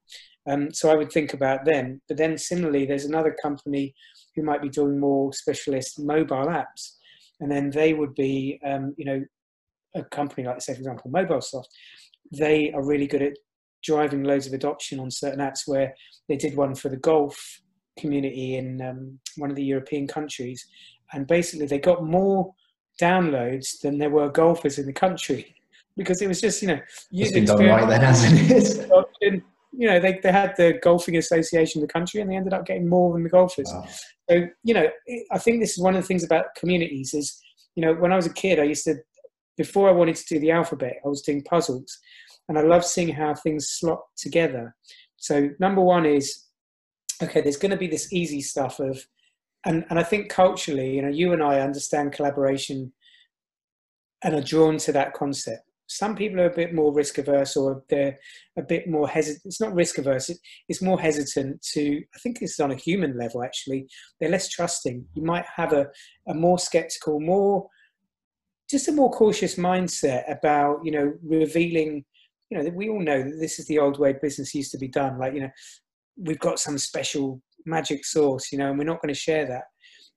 um, 0.49 0.73
so 0.73 0.91
i 0.91 0.95
would 0.95 1.13
think 1.13 1.35
about 1.35 1.65
them. 1.65 2.01
But 2.09 2.17
then 2.17 2.39
similarly 2.39 2.87
there's 2.87 3.05
another 3.05 3.37
company 3.43 3.95
who 4.35 4.43
might 4.43 4.63
be 4.63 4.69
doing 4.69 4.99
more 4.99 5.33
specialist 5.33 5.99
mobile 5.99 6.47
apps 6.47 6.98
and 7.41 7.51
then 7.51 7.71
they 7.71 7.95
would 7.95 8.15
be, 8.15 8.61
um, 8.65 8.95
you 8.97 9.05
know, 9.05 9.25
a 9.95 10.05
company 10.05 10.47
like, 10.47 10.61
say, 10.61 10.75
for 10.75 10.81
example, 10.81 11.11
MobileSoft. 11.11 11.67
They 12.33 12.73
are 12.73 12.85
really 12.85 13.07
good 13.07 13.23
at 13.23 13.33
driving 13.83 14.25
loads 14.25 14.47
of 14.47 14.53
adoption 14.53 15.01
on 15.01 15.11
certain 15.11 15.41
apps. 15.41 15.67
Where 15.67 15.95
they 16.29 16.37
did 16.37 16.57
one 16.57 16.75
for 16.75 16.89
the 16.89 16.97
golf 16.97 17.61
community 17.99 18.57
in 18.57 18.83
um, 18.83 19.19
one 19.37 19.51
of 19.51 19.57
the 19.57 19.65
European 19.65 20.07
countries, 20.07 20.67
and 21.13 21.27
basically 21.27 21.67
they 21.67 21.79
got 21.79 22.05
more 22.05 22.53
downloads 23.01 23.81
than 23.81 23.99
there 23.99 24.11
were 24.11 24.29
golfers 24.29 24.79
in 24.79 24.87
the 24.87 24.93
country 24.93 25.55
because 25.97 26.21
it 26.21 26.27
was 26.27 26.41
just 26.41 26.61
you 26.61 26.69
know 26.69 26.81
using 27.11 27.45
done 27.45 27.65
right 27.65 27.89
then, 27.89 28.01
hasn't 28.01 28.51
it? 28.51 28.91
you 29.79 29.89
know, 29.89 30.01
they, 30.01 30.19
they 30.25 30.33
had 30.33 30.55
the 30.57 30.77
golfing 30.83 31.17
association 31.17 31.81
in 31.81 31.87
the 31.87 31.93
country 31.93 32.21
and 32.21 32.29
they 32.29 32.35
ended 32.35 32.53
up 32.53 32.67
getting 32.67 32.89
more 32.89 33.13
than 33.13 33.23
the 33.23 33.29
golfers. 33.29 33.71
Wow. 33.73 33.87
So, 34.29 34.49
you 34.65 34.75
know, 34.75 34.89
I 35.31 35.39
think 35.39 35.61
this 35.61 35.79
is 35.79 35.79
one 35.79 35.95
of 35.95 36.03
the 36.03 36.07
things 36.07 36.25
about 36.25 36.47
communities 36.57 37.15
is, 37.15 37.41
you 37.77 37.85
know, 37.85 37.95
when 37.95 38.13
I 38.13 38.17
was 38.17 38.27
a 38.27 38.33
kid, 38.33 38.59
I 38.59 38.65
used 38.65 38.83
to, 38.85 38.97
before 39.57 39.89
I 39.89 39.93
wanted 39.93 40.17
to 40.17 40.25
do 40.29 40.41
the 40.41 40.51
alphabet, 40.51 40.97
I 41.05 41.09
was 41.09 41.23
doing 41.23 41.45
puzzles 41.45 41.97
and 42.49 42.59
I 42.59 42.63
love 42.63 42.85
seeing 42.85 43.09
how 43.09 43.37
things 43.37 43.69
slot 43.69 44.01
together. 44.17 44.75
So 45.17 45.51
number 45.61 45.81
one 45.81 46.07
is, 46.07 46.47
okay, 47.23 47.41
there's 47.41 47.57
going 47.57 47.71
to 47.71 47.77
be 47.77 47.87
this 47.87 48.13
easy 48.13 48.41
stuff 48.41 48.81
of, 48.81 49.07
and, 49.65 49.85
and 49.91 49.99
I 50.01 50.03
think 50.03 50.29
culturally, 50.29 50.97
you 50.97 51.03
know, 51.03 51.09
you 51.09 51.33
and 51.33 51.43
I 51.43 51.61
understand 51.61 52.13
collaboration 52.13 52.93
and 54.25 54.35
are 54.35 54.43
drawn 54.43 54.79
to 54.79 54.93
that 54.93 55.15
concept 55.15 55.68
some 55.89 56.15
people 56.15 56.39
are 56.41 56.51
a 56.51 56.55
bit 56.55 56.75
more 56.75 56.93
risk 56.93 57.17
averse 57.17 57.57
or 57.57 57.83
they're 57.89 58.17
a 58.59 58.63
bit 58.63 58.89
more 58.89 59.09
hesitant. 59.09 59.43
It's 59.47 59.61
not 59.61 59.75
risk 59.75 59.99
averse, 59.99 60.31
it's 60.69 60.83
more 60.83 61.01
hesitant 61.01 61.63
to, 61.73 62.03
I 62.15 62.19
think 62.19 62.39
this 62.39 62.53
is 62.53 62.61
on 62.61 62.71
a 62.71 62.77
human 62.77 63.19
level 63.19 63.43
actually, 63.43 63.89
they're 64.21 64.31
less 64.31 64.49
trusting. 64.49 65.05
You 65.15 65.23
might 65.23 65.47
have 65.57 65.73
a, 65.73 65.87
a 66.29 66.35
more 66.35 66.59
skeptical, 66.59 67.21
more, 67.21 67.67
just 68.71 68.89
a 68.89 68.93
more 68.93 69.11
cautious 69.11 69.55
mindset 69.55 70.31
about, 70.31 70.85
you 70.85 70.93
know, 70.93 71.15
revealing, 71.25 72.05
you 72.51 72.59
know, 72.59 72.65
that 72.65 72.75
we 72.75 72.91
all 72.91 73.01
know 73.01 73.23
that 73.23 73.39
this 73.41 73.59
is 73.59 73.67
the 73.67 73.79
old 73.79 73.99
way 73.99 74.15
business 74.21 74.55
used 74.55 74.73
to 74.73 74.79
be 74.79 74.89
done. 74.89 75.19
Like, 75.19 75.33
you 75.33 75.41
know, 75.41 75.51
we've 76.19 76.39
got 76.39 76.61
some 76.61 76.77
special 76.77 77.41
magic 77.65 78.05
sauce, 78.05 78.53
you 78.53 78.59
know, 78.59 78.69
and 78.69 78.79
we're 78.79 78.85
not 78.85 79.01
going 79.01 79.15
to 79.15 79.19
share 79.19 79.47
that. 79.47 79.65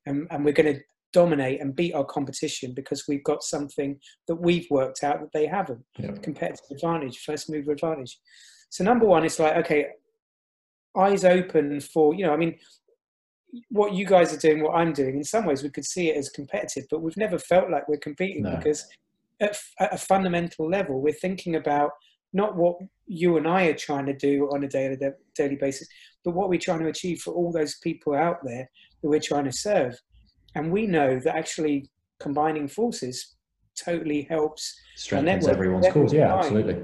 And, 0.06 0.28
and 0.32 0.44
we're 0.44 0.52
going 0.52 0.76
to 0.76 0.82
dominate 1.14 1.62
and 1.62 1.76
beat 1.76 1.94
our 1.94 2.06
competition 2.06 2.74
because 2.74 3.08
we've 3.08 3.24
got 3.24 3.44
something 3.44 4.00
that 4.28 4.36
we've 4.36 4.68
worked 4.70 5.04
out 5.04 5.20
that 5.22 5.32
they 5.34 5.46
haven't. 5.46 5.84
Yeah. 5.98 6.12
Competitive 6.22 6.66
advantage, 6.72 7.20
first 7.20 7.50
mover 7.50 7.72
advantage. 7.72 8.20
So 8.70 8.84
number 8.84 9.06
one, 9.06 9.26
it's 9.26 9.40
like 9.40 9.56
okay, 9.58 9.88
eyes 10.98 11.26
open 11.26 11.82
for 11.82 12.14
you 12.14 12.26
know. 12.26 12.34
I 12.34 12.38
mean, 12.38 12.58
what 13.70 13.94
you 13.94 14.06
guys 14.06 14.34
are 14.34 14.38
doing, 14.38 14.64
what 14.64 14.76
I'm 14.76 14.94
doing. 14.94 15.18
In 15.18 15.24
some 15.24 15.46
ways, 15.46 15.64
we 15.64 15.70
could 15.70 15.86
see 15.86 16.10
it 16.10 16.18
as 16.18 16.30
competitive, 16.30 16.86
but 16.90 17.02
we've 17.02 17.18
never 17.18 17.38
felt 17.38 17.70
like 17.70 17.88
we're 17.88 17.98
competing 17.98 18.44
no. 18.44 18.56
because 18.56 18.88
at, 19.42 19.58
at 19.80 19.94
a 19.94 19.98
fundamental 19.98 20.70
level, 20.70 21.02
we're 21.02 21.14
thinking 21.14 21.56
about 21.56 21.92
not 22.34 22.56
what 22.56 22.78
you 23.08 23.38
and 23.38 23.48
I 23.48 23.66
are 23.66 23.74
trying 23.74 24.06
to 24.06 24.16
do 24.16 24.50
on 24.54 24.64
a 24.64 24.68
daily 24.68 24.98
daily 25.36 25.56
basis, 25.56 25.88
but 26.24 26.32
what 26.32 26.50
we're 26.50 26.60
trying 26.60 26.80
to 26.80 26.88
achieve 26.88 27.22
for 27.22 27.34
all 27.34 27.52
those 27.52 27.78
people 27.80 28.16
out 28.16 28.38
there 28.44 28.70
that 29.02 29.10
we're 29.10 29.20
trying 29.20 29.46
to 29.46 29.52
serve. 29.52 30.00
And 30.56 30.72
we 30.72 30.86
know 30.86 31.20
that 31.20 31.36
actually 31.36 31.90
combining 32.20 32.68
forces 32.68 33.36
totally 33.78 34.24
helps 34.24 34.76
strengthens 34.96 35.48
everyone's 35.48 35.88
cause. 35.90 36.14
Yeah, 36.14 36.36
absolutely. 36.36 36.78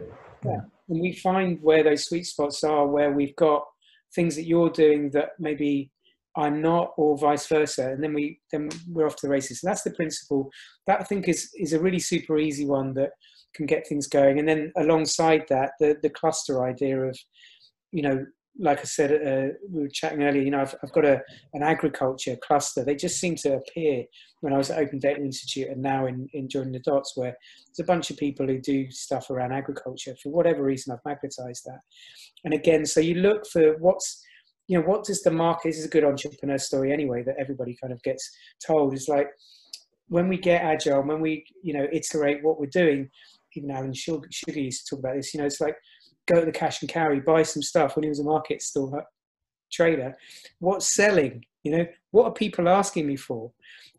Yeah. 0.45 0.61
And 0.89 1.01
we 1.01 1.13
find 1.13 1.59
where 1.61 1.83
those 1.83 2.05
sweet 2.05 2.25
spots 2.25 2.63
are, 2.63 2.87
where 2.87 3.11
we've 3.11 3.35
got 3.35 3.65
things 4.15 4.35
that 4.35 4.45
you're 4.45 4.69
doing 4.69 5.09
that 5.11 5.31
maybe 5.37 5.91
I'm 6.37 6.61
not, 6.61 6.93
or 6.97 7.17
vice 7.17 7.47
versa, 7.47 7.91
and 7.91 8.03
then 8.03 8.13
we 8.13 8.39
then 8.51 8.69
we're 8.89 9.07
off 9.07 9.15
to 9.17 9.27
the 9.27 9.31
races. 9.31 9.61
So 9.61 9.67
that's 9.67 9.81
the 9.81 9.91
principle. 9.91 10.49
That 10.85 11.01
I 11.01 11.03
think 11.03 11.27
is 11.27 11.49
is 11.57 11.73
a 11.73 11.79
really 11.79 11.99
super 11.99 12.37
easy 12.37 12.65
one 12.65 12.93
that 12.93 13.09
can 13.55 13.65
get 13.65 13.87
things 13.87 14.07
going. 14.07 14.37
And 14.37 14.47
then 14.47 14.71
alongside 14.77 15.45
that, 15.49 15.71
the 15.79 15.97
the 16.03 16.11
cluster 16.11 16.63
idea 16.63 17.01
of, 17.01 17.17
you 17.91 18.03
know, 18.03 18.25
like 18.59 18.79
I 18.79 18.83
said, 18.83 19.11
uh, 19.11 19.53
we 19.69 19.81
were 19.81 19.89
chatting 19.89 20.23
earlier. 20.23 20.41
You 20.41 20.51
know, 20.51 20.61
I've, 20.61 20.75
I've 20.83 20.91
got 20.91 21.05
a 21.05 21.21
an 21.53 21.63
agriculture 21.63 22.37
cluster. 22.41 22.83
They 22.83 22.95
just 22.95 23.19
seem 23.19 23.35
to 23.37 23.55
appear 23.55 24.03
when 24.41 24.53
I 24.53 24.57
was 24.57 24.69
at 24.69 24.79
Open 24.79 24.99
Data 24.99 25.21
Institute, 25.21 25.69
and 25.69 25.81
now 25.81 26.07
in 26.07 26.27
in 26.33 26.49
joining 26.49 26.73
the 26.73 26.79
dots, 26.79 27.13
where 27.15 27.35
there's 27.67 27.85
a 27.85 27.91
bunch 27.91 28.09
of 28.09 28.17
people 28.17 28.47
who 28.47 28.59
do 28.59 28.89
stuff 28.91 29.29
around 29.29 29.51
agriculture. 29.53 30.15
For 30.21 30.29
whatever 30.29 30.63
reason, 30.63 30.93
I've 30.93 31.05
magnetized 31.05 31.65
that. 31.65 31.79
And 32.43 32.53
again, 32.53 32.85
so 32.85 32.99
you 32.99 33.15
look 33.15 33.45
for 33.47 33.77
what's 33.79 34.23
you 34.67 34.77
know, 34.77 34.85
what 34.85 35.05
does 35.05 35.23
the 35.23 35.31
market, 35.31 35.69
this 35.69 35.79
is 35.79 35.85
a 35.85 35.89
good 35.89 36.03
entrepreneur 36.03 36.57
story 36.57 36.91
anyway, 36.91 37.23
that 37.23 37.37
everybody 37.39 37.75
kind 37.79 37.93
of 37.93 38.03
gets 38.03 38.29
told 38.65 38.93
is 38.93 39.07
like, 39.07 39.29
when 40.09 40.27
we 40.27 40.37
get 40.37 40.61
agile, 40.61 41.03
when 41.03 41.21
we, 41.21 41.45
you 41.63 41.73
know, 41.73 41.87
iterate 41.91 42.43
what 42.43 42.59
we're 42.59 42.67
doing, 42.67 43.09
even 43.55 43.71
Alan 43.71 43.93
Sugar 43.93 44.27
used 44.47 44.85
to 44.85 44.95
talk 44.95 44.99
about 44.99 45.15
this, 45.15 45.33
you 45.33 45.39
know, 45.39 45.45
it's 45.45 45.61
like, 45.61 45.75
go 46.27 46.39
to 46.39 46.45
the 46.45 46.51
cash 46.51 46.81
and 46.81 46.89
carry, 46.89 47.19
buy 47.19 47.43
some 47.43 47.61
stuff 47.61 47.95
when 47.95 48.03
he 48.03 48.09
was 48.09 48.19
a 48.19 48.23
market 48.23 48.61
store 48.61 49.05
trader. 49.71 50.15
What's 50.59 50.93
selling? 50.93 51.43
You 51.63 51.77
know, 51.77 51.85
what 52.11 52.25
are 52.25 52.33
people 52.33 52.69
asking 52.69 53.07
me 53.07 53.15
for? 53.15 53.51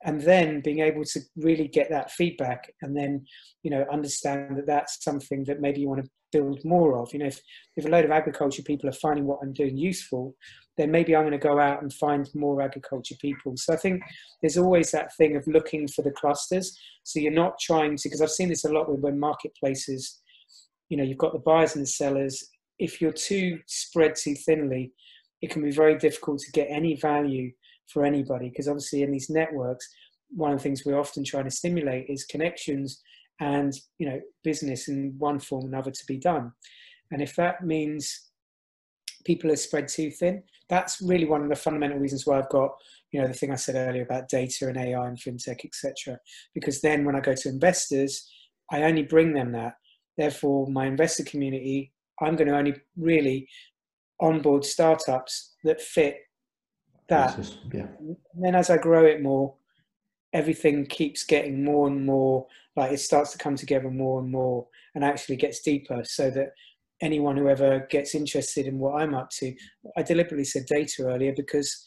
And 0.05 0.21
then 0.21 0.61
being 0.61 0.79
able 0.81 1.05
to 1.05 1.21
really 1.37 1.69
get 1.69 1.91
that 1.91 2.13
feedback 2.13 2.73
and 2.83 2.97
then, 2.97 3.27
you 3.63 3.71
know, 3.71 3.85
understand 3.93 4.57
that 4.57 4.67
that's 4.67 5.03
something 5.03 5.45
that 5.45 5.61
maybe 5.61 5.81
you 5.81 5.89
want 5.89 6.05
to 6.05 6.11
build 6.33 6.65
more 6.65 6.97
of. 6.97 7.13
You 7.13 7.21
know, 7.21 7.27
if, 7.27 7.41
if 7.77 7.85
a 7.85 7.89
load 7.89 8.05
of 8.05 8.11
agriculture 8.11 8.63
people 8.63 8.89
are 8.89 8.93
finding 8.93 9.27
what 9.27 9.41
I'm 9.43 9.53
doing 9.53 9.77
useful, 9.77 10.35
then 10.77 10.91
maybe 10.91 11.17
I'm 11.17 11.25
going 11.25 11.33
to 11.33 11.39
go 11.39 11.59
out 11.59 11.83
and 11.83 11.93
find 11.93 12.29
more 12.35 12.63
agriculture 12.63 13.17
people. 13.21 13.55
So 13.57 13.75
I 13.75 13.77
think 13.77 14.03
there's 14.41 14.57
always 14.57 14.91
that 14.93 15.15
thing 15.17 15.37
of 15.37 15.47
looking 15.47 15.89
for 15.89 16.03
the 16.03 16.13
clusters. 16.13 16.79
So 17.03 17.19
you're 17.19 17.33
not 17.33 17.59
trying 17.59 17.97
to, 17.97 18.03
because 18.05 18.23
I've 18.23 18.31
seen 18.31 18.49
this 18.49 18.65
a 18.65 18.73
lot 18.73 18.89
with 18.89 19.01
when 19.01 19.19
marketplaces, 19.19 20.21
you 20.89 20.97
know, 20.97 21.05
you've 21.05 21.19
got 21.19 21.33
the 21.33 21.39
buyers 21.39 21.75
and 21.75 21.83
the 21.83 21.89
sellers. 21.89 22.49
If 22.79 23.01
you're 23.01 23.13
too 23.13 23.61
spread 23.67 24.15
too 24.15 24.35
thinly, 24.35 24.93
it 25.43 25.51
can 25.51 25.63
be 25.63 25.71
very 25.71 25.99
difficult 25.99 26.41
to 26.41 26.53
get 26.53 26.69
any 26.71 26.97
value 26.97 27.51
for 27.93 28.05
anybody 28.05 28.49
because 28.51 28.69
obviously 28.69 29.03
in 29.03 29.13
these 29.13 29.31
networks, 29.31 29.89
one 30.31 30.53
of 30.53 30.59
the 30.59 30.63
things 30.63 30.83
we're 30.85 30.99
often 30.99 31.25
trying 31.25 31.45
to 31.45 31.51
stimulate 31.51 32.07
is 32.09 32.25
connections 32.25 33.03
and 33.41 33.73
you 33.99 34.09
know 34.09 34.21
business 34.43 34.89
in 34.89 35.15
one 35.19 35.39
form 35.39 35.65
or 35.65 35.69
another 35.69 35.91
to 35.91 36.07
be 36.07 36.19
done. 36.19 36.53
And 37.11 37.23
if 37.23 37.37
that 37.37 37.65
means 37.65 38.29
people 39.25 39.51
are 39.51 39.57
spread 39.57 39.89
too 39.89 40.11
thin 40.11 40.43
that's 40.69 41.01
really 41.01 41.25
one 41.25 41.43
of 41.43 41.49
the 41.49 41.57
fundamental 41.57 41.99
reasons 41.99 42.27
why 42.27 42.39
i've 42.39 42.49
got 42.49 42.71
you 43.13 43.21
know 43.21 43.27
the 43.27 43.35
thing 43.35 43.51
i 43.51 43.57
said 43.57 43.75
earlier 43.75 44.03
about 44.03 44.29
data 44.29 44.69
and 44.69 44.77
ai 44.77 45.07
and 45.07 45.19
fintech 45.19 45.65
etc 45.65 46.19
because 46.55 46.81
then 46.81 47.05
when 47.05 47.17
i 47.17 47.21
go 47.21 47.35
to 47.35 47.49
investors 47.49 48.31
i 48.71 48.83
only 48.83 49.03
bring 49.03 49.33
them 49.33 49.53
that 49.53 49.75
therefore 50.19 50.67
my 50.67 50.87
investor 50.87 51.25
community 51.25 51.93
i'm 52.21 52.37
going 52.37 52.49
to 52.49 52.57
only 52.57 52.75
really 52.97 53.49
onboard 54.21 54.65
startups 54.65 55.55
that 55.65 55.81
fit 55.81 56.19
that 57.09 57.39
yeah. 57.73 57.87
and 58.01 58.17
then 58.35 58.55
as 58.55 58.69
i 58.69 58.77
grow 58.77 59.05
it 59.05 59.23
more 59.23 59.55
everything 60.35 60.85
keeps 60.87 61.25
getting 61.25 61.65
more 61.65 61.87
and 61.87 62.05
more 62.05 62.47
like 62.77 62.93
it 62.93 63.01
starts 63.01 63.33
to 63.33 63.39
come 63.39 63.57
together 63.57 63.91
more 63.91 64.21
and 64.21 64.31
more 64.31 64.67
and 64.95 65.05
actually 65.05 65.37
gets 65.37 65.61
deeper 65.61 66.03
so 66.05 66.31
that 66.31 66.51
anyone 67.01 67.37
who 67.37 67.49
ever 67.49 67.87
gets 67.91 68.15
interested 68.15 68.67
in 68.67 68.79
what 68.79 69.01
I'm 69.01 69.15
up 69.15 69.31
to 69.39 69.55
I 69.97 70.03
deliberately 70.03 70.45
said 70.45 70.67
data 70.67 71.05
earlier 71.05 71.33
because 71.35 71.87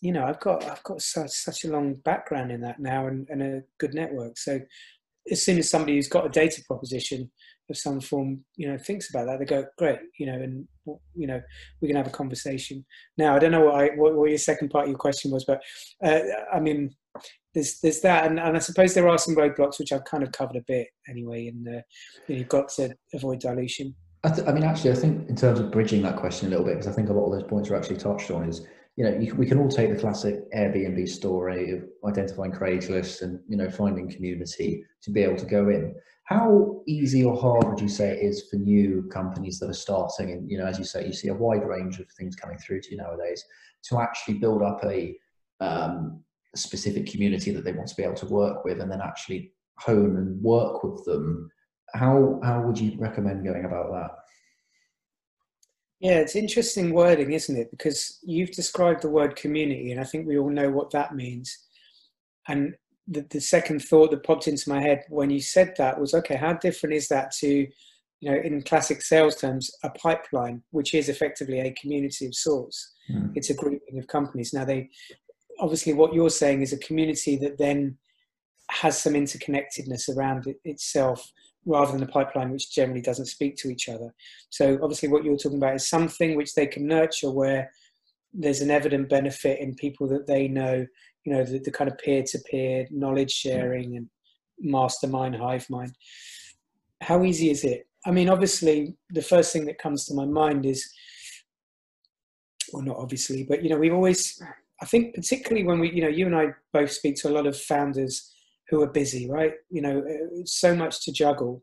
you 0.00 0.12
know 0.12 0.24
I've 0.24 0.40
got 0.40 0.64
I've 0.64 0.82
got 0.82 1.00
such 1.00 1.30
such 1.30 1.64
a 1.64 1.70
long 1.70 1.94
background 1.94 2.52
in 2.52 2.60
that 2.60 2.78
now 2.78 3.06
and, 3.06 3.26
and 3.30 3.42
a 3.42 3.62
good 3.78 3.94
network 3.94 4.38
so 4.38 4.60
as 5.30 5.42
soon 5.42 5.58
as 5.58 5.70
somebody 5.70 5.94
who's 5.94 6.08
got 6.08 6.26
a 6.26 6.30
data 6.30 6.62
proposition 6.66 7.30
of 7.72 7.78
some 7.78 8.00
form, 8.00 8.44
you 8.56 8.68
know, 8.68 8.78
thinks 8.78 9.10
about 9.10 9.26
that, 9.26 9.38
they 9.38 9.44
go, 9.44 9.64
great, 9.78 9.98
you 10.18 10.26
know, 10.26 10.34
and 10.34 10.66
you 11.14 11.26
know, 11.26 11.40
we 11.80 11.88
can 11.88 11.96
have 11.96 12.06
a 12.06 12.10
conversation. 12.10 12.84
Now, 13.18 13.34
I 13.34 13.38
don't 13.38 13.52
know 13.52 13.64
what 13.64 13.74
I 13.74 13.88
what, 13.96 14.14
what 14.14 14.30
your 14.30 14.38
second 14.38 14.70
part 14.70 14.84
of 14.84 14.90
your 14.90 14.98
question 14.98 15.30
was, 15.30 15.44
but 15.44 15.60
uh, 16.04 16.20
I 16.52 16.60
mean, 16.60 16.94
there's 17.54 17.80
there's 17.80 18.00
that, 18.00 18.26
and, 18.26 18.38
and 18.38 18.56
I 18.56 18.60
suppose 18.60 18.94
there 18.94 19.08
are 19.08 19.18
some 19.18 19.36
roadblocks 19.36 19.78
which 19.78 19.92
I've 19.92 20.04
kind 20.04 20.22
of 20.22 20.32
covered 20.32 20.56
a 20.56 20.64
bit 20.66 20.88
anyway. 21.08 21.48
And 21.48 21.66
uh, 21.66 21.82
you 22.26 22.34
know, 22.34 22.38
you've 22.38 22.48
got 22.48 22.68
to 22.76 22.94
avoid 23.14 23.40
dilution. 23.40 23.94
I, 24.24 24.30
th- 24.30 24.46
I, 24.46 24.52
mean, 24.52 24.62
actually, 24.62 24.92
I 24.92 24.94
think 24.94 25.28
in 25.28 25.34
terms 25.36 25.58
of 25.58 25.72
bridging 25.72 26.02
that 26.02 26.16
question 26.16 26.46
a 26.46 26.50
little 26.50 26.64
bit, 26.64 26.74
because 26.74 26.86
I 26.86 26.92
think 26.92 27.08
a 27.08 27.12
lot 27.12 27.26
of 27.26 27.32
those 27.32 27.48
points 27.48 27.70
are 27.70 27.76
actually 27.76 27.96
touched 27.96 28.30
on. 28.30 28.48
Is 28.48 28.66
you 28.96 29.04
know, 29.04 29.18
you, 29.18 29.34
we 29.34 29.46
can 29.46 29.58
all 29.58 29.68
take 29.68 29.90
the 29.90 29.98
classic 29.98 30.40
Airbnb 30.54 31.08
story 31.08 31.72
of 31.72 31.84
identifying 32.06 32.52
Craigslist 32.52 33.22
and 33.22 33.40
you 33.48 33.56
know 33.56 33.70
finding 33.70 34.10
community 34.10 34.84
to 35.02 35.10
be 35.10 35.22
able 35.22 35.36
to 35.36 35.46
go 35.46 35.68
in. 35.68 35.94
How 36.32 36.80
easy 36.86 37.24
or 37.24 37.36
hard 37.36 37.68
would 37.68 37.80
you 37.80 37.88
say 37.88 38.12
it 38.12 38.22
is 38.22 38.48
for 38.48 38.56
new 38.56 39.02
companies 39.12 39.58
that 39.58 39.68
are 39.68 39.74
starting? 39.74 40.30
And 40.30 40.50
you 40.50 40.56
know, 40.56 40.64
as 40.64 40.78
you 40.78 40.84
say, 40.84 41.06
you 41.06 41.12
see 41.12 41.28
a 41.28 41.34
wide 41.34 41.66
range 41.66 41.98
of 41.98 42.10
things 42.12 42.36
coming 42.36 42.56
through 42.56 42.80
to 42.82 42.90
you 42.92 42.96
nowadays 42.96 43.44
to 43.88 44.00
actually 44.00 44.34
build 44.38 44.62
up 44.62 44.82
a 44.82 45.14
um, 45.60 46.22
specific 46.56 47.06
community 47.06 47.50
that 47.50 47.64
they 47.64 47.72
want 47.72 47.88
to 47.88 47.94
be 47.96 48.02
able 48.02 48.14
to 48.14 48.26
work 48.26 48.64
with 48.64 48.80
and 48.80 48.90
then 48.90 49.02
actually 49.02 49.52
hone 49.78 50.16
and 50.16 50.42
work 50.42 50.82
with 50.82 51.04
them. 51.04 51.50
How 51.94 52.40
how 52.42 52.62
would 52.62 52.78
you 52.78 52.96
recommend 52.98 53.44
going 53.44 53.66
about 53.66 53.92
that? 53.92 54.10
Yeah 56.00 56.18
it's 56.20 56.34
interesting 56.34 56.94
wording 56.94 57.32
isn't 57.34 57.58
it? 57.58 57.70
Because 57.70 58.20
you've 58.22 58.52
described 58.52 59.02
the 59.02 59.10
word 59.10 59.36
community 59.36 59.92
and 59.92 60.00
i 60.00 60.04
think 60.04 60.26
we 60.26 60.38
all 60.38 60.50
know 60.50 60.70
what 60.70 60.92
that 60.92 61.14
means. 61.14 61.58
And 62.48 62.74
the, 63.08 63.26
the 63.30 63.40
second 63.40 63.80
thought 63.80 64.10
that 64.10 64.24
popped 64.24 64.48
into 64.48 64.68
my 64.68 64.80
head 64.80 65.02
when 65.08 65.30
you 65.30 65.40
said 65.40 65.74
that 65.76 66.00
was 66.00 66.14
okay 66.14 66.36
how 66.36 66.52
different 66.54 66.94
is 66.94 67.08
that 67.08 67.32
to 67.32 67.66
you 68.20 68.30
know 68.30 68.36
in 68.36 68.62
classic 68.62 69.02
sales 69.02 69.36
terms 69.36 69.70
a 69.82 69.90
pipeline 69.90 70.62
which 70.70 70.94
is 70.94 71.08
effectively 71.08 71.60
a 71.60 71.74
community 71.80 72.26
of 72.26 72.34
sorts 72.34 72.94
mm. 73.10 73.30
it's 73.34 73.50
a 73.50 73.54
grouping 73.54 73.98
of 73.98 74.06
companies 74.06 74.52
now 74.52 74.64
they 74.64 74.88
obviously 75.58 75.92
what 75.92 76.14
you're 76.14 76.30
saying 76.30 76.62
is 76.62 76.72
a 76.72 76.78
community 76.78 77.36
that 77.36 77.58
then 77.58 77.96
has 78.70 78.98
some 78.98 79.14
interconnectedness 79.14 80.08
around 80.08 80.46
it 80.46 80.56
itself 80.64 81.30
rather 81.64 81.92
than 81.92 82.02
a 82.02 82.06
pipeline 82.06 82.50
which 82.50 82.72
generally 82.72 83.00
doesn't 83.00 83.26
speak 83.26 83.56
to 83.56 83.68
each 83.68 83.88
other. 83.88 84.12
So 84.50 84.78
obviously 84.82 85.08
what 85.08 85.24
you're 85.24 85.36
talking 85.36 85.58
about 85.58 85.76
is 85.76 85.88
something 85.88 86.36
which 86.36 86.54
they 86.54 86.66
can 86.66 86.86
nurture 86.86 87.30
where 87.30 87.70
there's 88.32 88.62
an 88.62 88.70
evident 88.70 89.08
benefit 89.08 89.60
in 89.60 89.74
people 89.74 90.08
that 90.08 90.26
they 90.26 90.48
know, 90.48 90.86
you 91.24 91.32
know, 91.32 91.44
the, 91.44 91.58
the 91.58 91.70
kind 91.70 91.90
of 91.90 91.98
peer-to-peer 91.98 92.86
knowledge 92.90 93.30
sharing 93.30 93.96
and 93.96 94.08
mastermind, 94.58 95.36
hive 95.36 95.68
mind. 95.70 95.94
How 97.00 97.24
easy 97.24 97.50
is 97.50 97.64
it? 97.64 97.86
I 98.04 98.10
mean, 98.10 98.28
obviously 98.28 98.96
the 99.10 99.22
first 99.22 99.52
thing 99.52 99.64
that 99.66 99.78
comes 99.78 100.06
to 100.06 100.14
my 100.14 100.24
mind 100.24 100.66
is, 100.66 100.88
well, 102.72 102.82
not 102.82 102.96
obviously, 102.96 103.44
but 103.44 103.62
you 103.62 103.70
know, 103.70 103.78
we've 103.78 103.92
always 103.92 104.40
I 104.82 104.84
think 104.84 105.14
particularly 105.14 105.64
when 105.64 105.78
we, 105.78 105.92
you 105.92 106.02
know, 106.02 106.08
you 106.08 106.26
and 106.26 106.34
I 106.34 106.48
both 106.72 106.90
speak 106.90 107.14
to 107.16 107.28
a 107.28 107.32
lot 107.32 107.46
of 107.46 107.56
founders 107.56 108.32
who 108.68 108.82
are 108.82 108.88
busy, 108.88 109.30
right? 109.30 109.52
You 109.70 109.80
know, 109.80 110.00
uh, 110.00 110.42
so 110.44 110.74
much 110.74 111.04
to 111.04 111.12
juggle. 111.12 111.62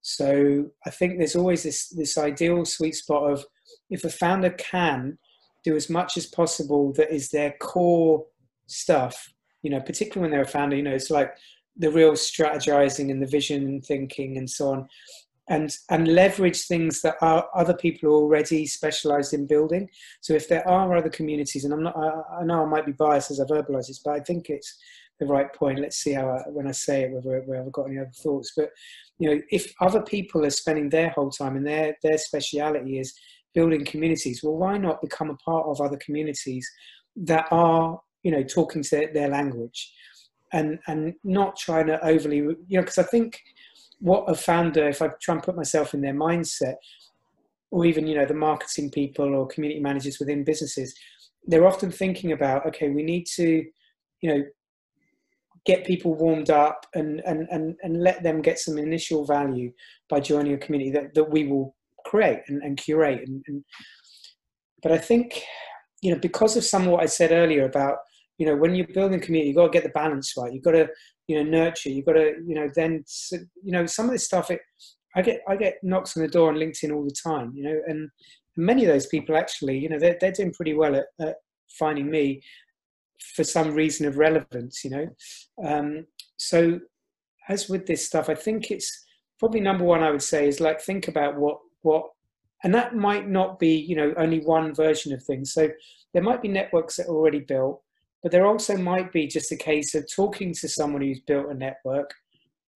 So 0.00 0.70
I 0.86 0.90
think 0.90 1.18
there's 1.18 1.36
always 1.36 1.62
this 1.62 1.88
this 1.90 2.16
ideal 2.16 2.64
sweet 2.64 2.94
spot 2.94 3.30
of 3.30 3.44
if 3.90 4.04
a 4.04 4.10
founder 4.10 4.50
can 4.50 5.18
do 5.62 5.76
as 5.76 5.90
much 5.90 6.16
as 6.16 6.26
possible 6.26 6.92
that 6.94 7.12
is 7.12 7.30
their 7.30 7.54
core 7.60 8.24
stuff, 8.66 9.32
you 9.62 9.70
know, 9.70 9.80
particularly 9.80 10.22
when 10.22 10.30
they're 10.30 10.48
a 10.48 10.56
founder, 10.58 10.76
you 10.76 10.82
know, 10.82 10.94
it's 10.94 11.10
like 11.10 11.34
the 11.76 11.90
real 11.90 12.12
strategizing 12.12 13.10
and 13.10 13.22
the 13.22 13.26
vision 13.26 13.80
thinking 13.80 14.38
and 14.38 14.48
so 14.48 14.70
on. 14.72 14.88
and 15.48 15.76
and 15.90 16.08
leverage 16.08 16.62
things 16.66 17.02
that 17.02 17.16
are 17.20 17.46
other 17.54 17.74
people 17.74 18.10
already 18.10 18.64
specialized 18.66 19.34
in 19.34 19.46
building. 19.46 19.88
So 20.22 20.32
if 20.34 20.48
there 20.48 20.66
are 20.66 20.96
other 20.96 21.10
communities 21.10 21.64
and 21.64 21.74
i'm 21.74 21.82
not 21.82 21.96
i, 21.96 22.40
I 22.40 22.44
know 22.44 22.62
i 22.62 22.66
might 22.66 22.86
be 22.86 22.92
biased 22.92 23.30
as 23.30 23.40
i 23.40 23.44
verbalize 23.44 23.88
this 23.88 24.00
but 24.04 24.14
i 24.14 24.20
think 24.20 24.48
it's 24.48 24.70
the 25.20 25.26
right 25.26 25.52
point. 25.52 25.78
Let's 25.78 25.98
see 25.98 26.12
how 26.12 26.28
I, 26.28 26.48
when 26.48 26.66
i 26.66 26.72
say 26.72 27.02
it 27.02 27.12
whether, 27.12 27.42
whether 27.46 27.62
i've 27.62 27.72
got 27.72 27.88
any 27.88 27.98
other 27.98 28.10
thoughts. 28.24 28.52
But 28.56 28.70
you 29.18 29.28
know 29.28 29.40
if 29.50 29.72
other 29.80 30.02
people 30.02 30.44
are 30.46 30.50
spending 30.50 30.88
their 30.88 31.10
whole 31.10 31.30
time 31.30 31.56
and 31.56 31.66
their 31.66 31.96
their 32.02 32.18
speciality 32.18 32.98
is 32.98 33.14
building 33.54 33.84
communities 33.84 34.40
well 34.42 34.56
why 34.56 34.78
not 34.78 35.02
become 35.02 35.30
a 35.30 35.36
part 35.36 35.66
of 35.66 35.80
other 35.80 35.98
communities 35.98 36.68
that 37.16 37.46
are 37.50 38.00
you 38.24 38.32
know 38.32 38.42
talking 38.42 38.82
to 38.82 39.08
their 39.14 39.28
language 39.28 39.92
and 40.52 40.78
and 40.88 41.14
not 41.22 41.56
trying 41.56 41.86
to 41.86 42.04
overly 42.04 42.38
you 42.38 42.56
know 42.70 42.80
because 42.80 42.98
i 42.98 43.02
think 43.04 43.40
what 44.04 44.24
a 44.28 44.34
founder, 44.34 44.86
if 44.86 45.00
I 45.00 45.08
try 45.20 45.34
and 45.34 45.42
put 45.42 45.56
myself 45.56 45.94
in 45.94 46.02
their 46.02 46.14
mindset, 46.14 46.74
or 47.70 47.86
even 47.86 48.06
you 48.06 48.14
know 48.14 48.26
the 48.26 48.34
marketing 48.34 48.90
people 48.90 49.34
or 49.34 49.46
community 49.46 49.80
managers 49.80 50.18
within 50.18 50.44
businesses, 50.44 50.94
they're 51.46 51.66
often 51.66 51.90
thinking 51.90 52.32
about 52.32 52.66
okay, 52.66 52.90
we 52.90 53.02
need 53.02 53.26
to, 53.36 53.64
you 54.20 54.28
know, 54.30 54.44
get 55.64 55.86
people 55.86 56.14
warmed 56.14 56.50
up 56.50 56.86
and 56.94 57.22
and 57.24 57.48
and, 57.50 57.76
and 57.82 58.02
let 58.02 58.22
them 58.22 58.42
get 58.42 58.58
some 58.58 58.76
initial 58.76 59.24
value 59.24 59.72
by 60.10 60.20
joining 60.20 60.52
a 60.52 60.58
community 60.58 60.90
that, 60.90 61.14
that 61.14 61.30
we 61.30 61.46
will 61.46 61.74
create 62.04 62.40
and, 62.48 62.62
and 62.62 62.76
curate 62.76 63.26
and, 63.26 63.42
and 63.48 63.64
but 64.82 64.92
I 64.92 64.98
think 64.98 65.42
you 66.02 66.12
know 66.12 66.18
because 66.20 66.58
of 66.58 66.64
some 66.64 66.82
of 66.82 66.88
what 66.88 67.02
I 67.02 67.06
said 67.06 67.32
earlier 67.32 67.64
about 67.64 67.96
you 68.38 68.46
know 68.46 68.56
when 68.56 68.74
you're 68.74 68.86
building 68.88 69.20
community 69.20 69.48
you've 69.48 69.56
got 69.56 69.66
to 69.66 69.78
get 69.78 69.82
the 69.82 69.90
balance 69.90 70.34
right. 70.36 70.52
You've 70.52 70.64
got 70.64 70.72
to 70.72 70.88
you 71.28 71.36
know 71.36 71.50
nurture 71.50 71.90
you've 71.90 72.06
got 72.06 72.14
to 72.14 72.34
you 72.46 72.54
know 72.54 72.68
then 72.74 73.04
you 73.30 73.72
know 73.72 73.86
some 73.86 74.06
of 74.06 74.12
this 74.12 74.24
stuff 74.24 74.50
it 74.50 74.60
i 75.16 75.22
get 75.22 75.40
i 75.48 75.56
get 75.56 75.78
knocks 75.82 76.16
on 76.16 76.22
the 76.22 76.28
door 76.28 76.50
on 76.50 76.56
linkedin 76.56 76.94
all 76.94 77.04
the 77.04 77.16
time 77.24 77.52
you 77.54 77.62
know 77.62 77.80
and 77.86 78.10
many 78.56 78.84
of 78.84 78.92
those 78.92 79.06
people 79.06 79.36
actually 79.36 79.78
you 79.78 79.88
know 79.88 79.98
they're, 79.98 80.18
they're 80.20 80.32
doing 80.32 80.52
pretty 80.52 80.74
well 80.74 80.94
at, 80.94 81.06
at 81.20 81.36
finding 81.78 82.10
me 82.10 82.42
for 83.34 83.42
some 83.42 83.72
reason 83.72 84.06
of 84.06 84.18
relevance 84.18 84.84
you 84.84 84.90
know. 84.90 85.08
Um, 85.64 86.06
so 86.36 86.80
as 87.48 87.68
with 87.68 87.86
this 87.86 88.06
stuff 88.06 88.28
i 88.28 88.34
think 88.34 88.70
it's 88.70 89.06
probably 89.38 89.60
number 89.60 89.84
one 89.84 90.02
i 90.02 90.10
would 90.10 90.22
say 90.22 90.46
is 90.46 90.60
like 90.60 90.80
think 90.80 91.08
about 91.08 91.36
what 91.38 91.58
what 91.82 92.04
and 92.64 92.74
that 92.74 92.96
might 92.96 93.28
not 93.28 93.58
be 93.58 93.76
you 93.76 93.94
know 93.94 94.12
only 94.16 94.40
one 94.40 94.74
version 94.74 95.12
of 95.12 95.22
things. 95.22 95.52
So 95.52 95.68
there 96.12 96.22
might 96.22 96.42
be 96.42 96.48
networks 96.48 96.96
that 96.96 97.06
are 97.06 97.14
already 97.14 97.40
built 97.40 97.80
but 98.24 98.32
there 98.32 98.46
also 98.46 98.74
might 98.74 99.12
be 99.12 99.26
just 99.26 99.52
a 99.52 99.56
case 99.56 99.94
of 99.94 100.10
talking 100.10 100.54
to 100.54 100.66
someone 100.66 101.02
who's 101.02 101.20
built 101.20 101.50
a 101.50 101.54
network 101.54 102.10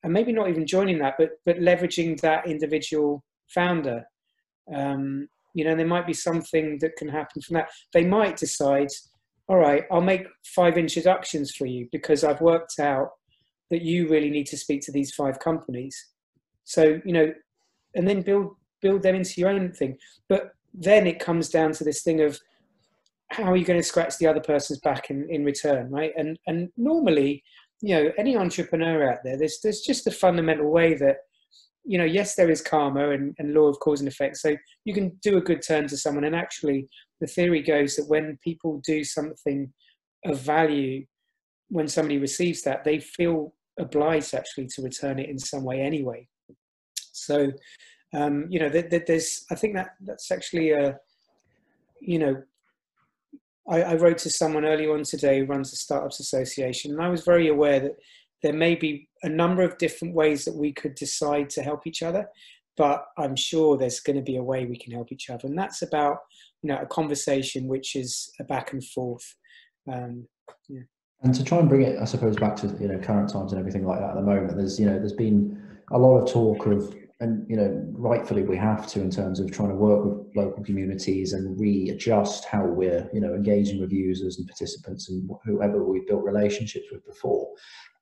and 0.05 0.13
maybe 0.13 0.31
not 0.31 0.51
even 0.51 0.67
joining 0.67 0.99
that, 0.99 1.15
but, 1.19 1.31
but 1.47 1.57
leveraging 1.57 2.21
that 2.21 2.47
individual 2.47 3.25
founder. 3.49 4.05
Um, 4.73 5.27
you 5.55 5.65
know, 5.65 5.75
there 5.75 5.87
might 5.87 6.07
be 6.07 6.13
something 6.13 6.77
that 6.83 6.97
can 6.97 7.09
happen 7.09 7.41
from 7.41 7.55
that. 7.55 7.71
They 7.95 8.05
might 8.05 8.37
decide, 8.37 8.89
all 9.49 9.57
right, 9.57 9.85
I'll 9.91 10.03
make 10.03 10.27
five 10.55 10.77
introductions 10.77 11.53
for 11.57 11.65
you 11.65 11.89
because 11.93 12.25
I've 12.25 12.43
worked 12.43 12.79
out 12.79 13.09
that 13.71 13.81
you 13.81 14.07
really 14.07 14.29
need 14.29 14.49
to 14.49 14.59
speak 14.59 14.83
to 14.83 14.93
these 14.93 15.15
five 15.15 15.39
companies. 15.39 15.97
So, 16.65 17.01
you 17.07 17.13
know, 17.15 17.33
and 17.95 18.07
then 18.07 18.21
build 18.21 18.55
build 18.83 19.03
them 19.03 19.15
into 19.15 19.41
your 19.41 19.49
own 19.49 19.73
thing. 19.73 19.97
But 20.29 20.53
then 20.75 21.07
it 21.07 21.19
comes 21.19 21.49
down 21.49 21.73
to 21.73 21.85
this 21.85 22.03
thing 22.03 22.21
of 22.21 22.39
how 23.31 23.45
are 23.45 23.57
you 23.57 23.65
going 23.65 23.79
to 23.79 23.87
scratch 23.87 24.17
the 24.19 24.27
other 24.27 24.41
person's 24.41 24.81
back 24.81 25.11
in, 25.11 25.29
in 25.31 25.45
return, 25.45 25.91
right? 25.91 26.13
And 26.17 26.39
and 26.47 26.71
normally, 26.77 27.43
you 27.81 27.95
know, 27.95 28.13
any 28.19 28.37
entrepreneur 28.37 29.11
out 29.11 29.19
there, 29.25 29.37
there's 29.37 29.61
there's 29.63 29.81
just 29.81 30.07
a 30.07 30.11
fundamental 30.11 30.71
way 30.71 30.95
that, 30.95 31.19
you 31.85 31.99
know, 31.99 32.05
yes, 32.05 32.35
there 32.35 32.51
is 32.51 32.63
karma 32.63 33.11
and, 33.11 33.35
and 33.39 33.55
law 33.55 33.69
of 33.69 33.79
cause 33.81 34.01
and 34.01 34.09
effect. 34.09 34.39
So 34.39 34.57
you 34.85 34.95
can 34.95 35.19
do 35.23 35.37
a 35.37 35.43
good 35.43 35.63
turn 35.63 35.89
to 35.89 35.97
someone, 35.97 36.25
and 36.25 36.35
actually, 36.35 36.89
the 37.21 37.27
theory 37.27 37.63
goes 37.63 37.97
that 37.97 38.09
when 38.09 38.39
people 38.43 38.81
do 38.85 39.05
something 39.05 39.73
of 40.25 40.41
value, 40.41 41.05
when 41.69 41.89
somebody 41.89 42.19
receives 42.19 42.63
that, 42.63 42.85
they 42.85 42.99
feel 42.99 43.55
obliged 43.79 44.35
actually 44.35 44.67
to 44.67 44.83
return 44.83 45.19
it 45.19 45.29
in 45.29 45.39
some 45.39 45.65
way 45.65 45.81
anyway. 45.81 46.27
So, 47.13 47.53
um, 48.15 48.47
you 48.49 48.59
know, 48.59 48.71
there's 48.71 49.45
I 49.51 49.55
think 49.55 49.75
that 49.75 49.91
that's 50.01 50.31
actually 50.31 50.71
a 50.71 50.97
you 52.01 52.19
know 52.19 52.43
I, 53.69 53.83
I 53.83 53.95
wrote 53.95 54.19
to 54.19 54.31
someone 54.31 54.65
earlier 54.65 54.95
on 54.95 55.03
today 55.03 55.41
who 55.41 55.47
runs 55.47 55.71
the 55.71 55.77
Startups 55.77 56.21
Association, 56.21 56.93
and 56.93 57.03
I 57.03 57.09
was 57.09 57.25
very 57.25 57.49
aware 57.49 57.81
that 57.81 57.97
there 58.43 58.53
may 58.53 58.75
be 58.75 59.09
a 59.23 59.29
number 59.29 59.63
of 59.63 59.79
different 59.79 60.15
ways 60.15 60.45
that 60.45 60.55
we 60.55 60.73
could 60.73 60.95
decide 60.95 61.51
to 61.51 61.63
help 61.63 61.87
each 61.87 62.03
other, 62.03 62.27
but 62.77 63.05
I'm 63.19 63.37
sure 63.37 63.77
there's 63.77 64.01
going 64.01 64.17
to 64.17 64.23
be 64.23 64.37
a 64.37 64.43
way 64.43 64.65
we 64.65 64.79
can 64.79 64.93
help 64.93 65.13
each 65.13 65.29
other, 65.31 65.47
and 65.47 65.59
that's 65.59 65.83
about 65.83 66.19
you 66.63 66.69
know 66.69 66.79
a 66.81 66.87
conversation 66.87 67.67
which 67.67 67.95
is 67.95 68.31
a 68.41 68.45
back 68.45 68.73
and 68.73 68.85
forth. 68.85 69.35
Um, 69.93 70.27
yeah. 70.69 70.83
And 71.23 71.35
to 71.35 71.43
try 71.43 71.59
and 71.59 71.69
bring 71.69 71.83
it, 71.83 71.99
I 72.01 72.05
suppose, 72.05 72.37
back 72.37 72.57
to 72.57 72.69
you 72.81 72.89
know 72.89 72.99
current 72.99 73.29
times 73.29 73.53
and 73.53 73.59
everything 73.59 73.85
like 73.85 74.01
that 74.01 74.11
at 74.11 74.17
the 74.17 74.23
moment, 74.23 74.57
there's 74.57 74.79
you 74.79 74.87
know 74.87 74.99
there's 74.99 75.13
been 75.13 75.61
a 75.91 75.99
lot 75.99 76.19
of 76.19 76.31
talk 76.31 76.67
of 76.67 76.95
and 77.21 77.45
you 77.49 77.57
know 77.57 77.85
rightfully 77.93 78.43
we 78.43 78.57
have 78.57 78.87
to 78.87 79.01
in 79.01 79.11
terms 79.11 79.41
of 79.41 79.51
trying 79.51 79.71
to 79.71 79.75
work 79.75 80.05
with 80.05 80.37
local 80.37 80.63
communities 80.63 81.33
and 81.33 81.59
readjust 81.59 82.45
how 82.45 82.65
we're 82.65 83.09
you 83.13 83.21
know 83.21 83.35
engaging 83.35 83.81
with 83.81 83.93
users 83.93 84.39
and 84.39 84.47
participants 84.47 85.09
and 85.09 85.29
whoever 85.45 85.85
we've 85.85 86.07
built 86.07 86.23
relationships 86.23 86.87
with 86.93 87.05
before. 87.07 87.49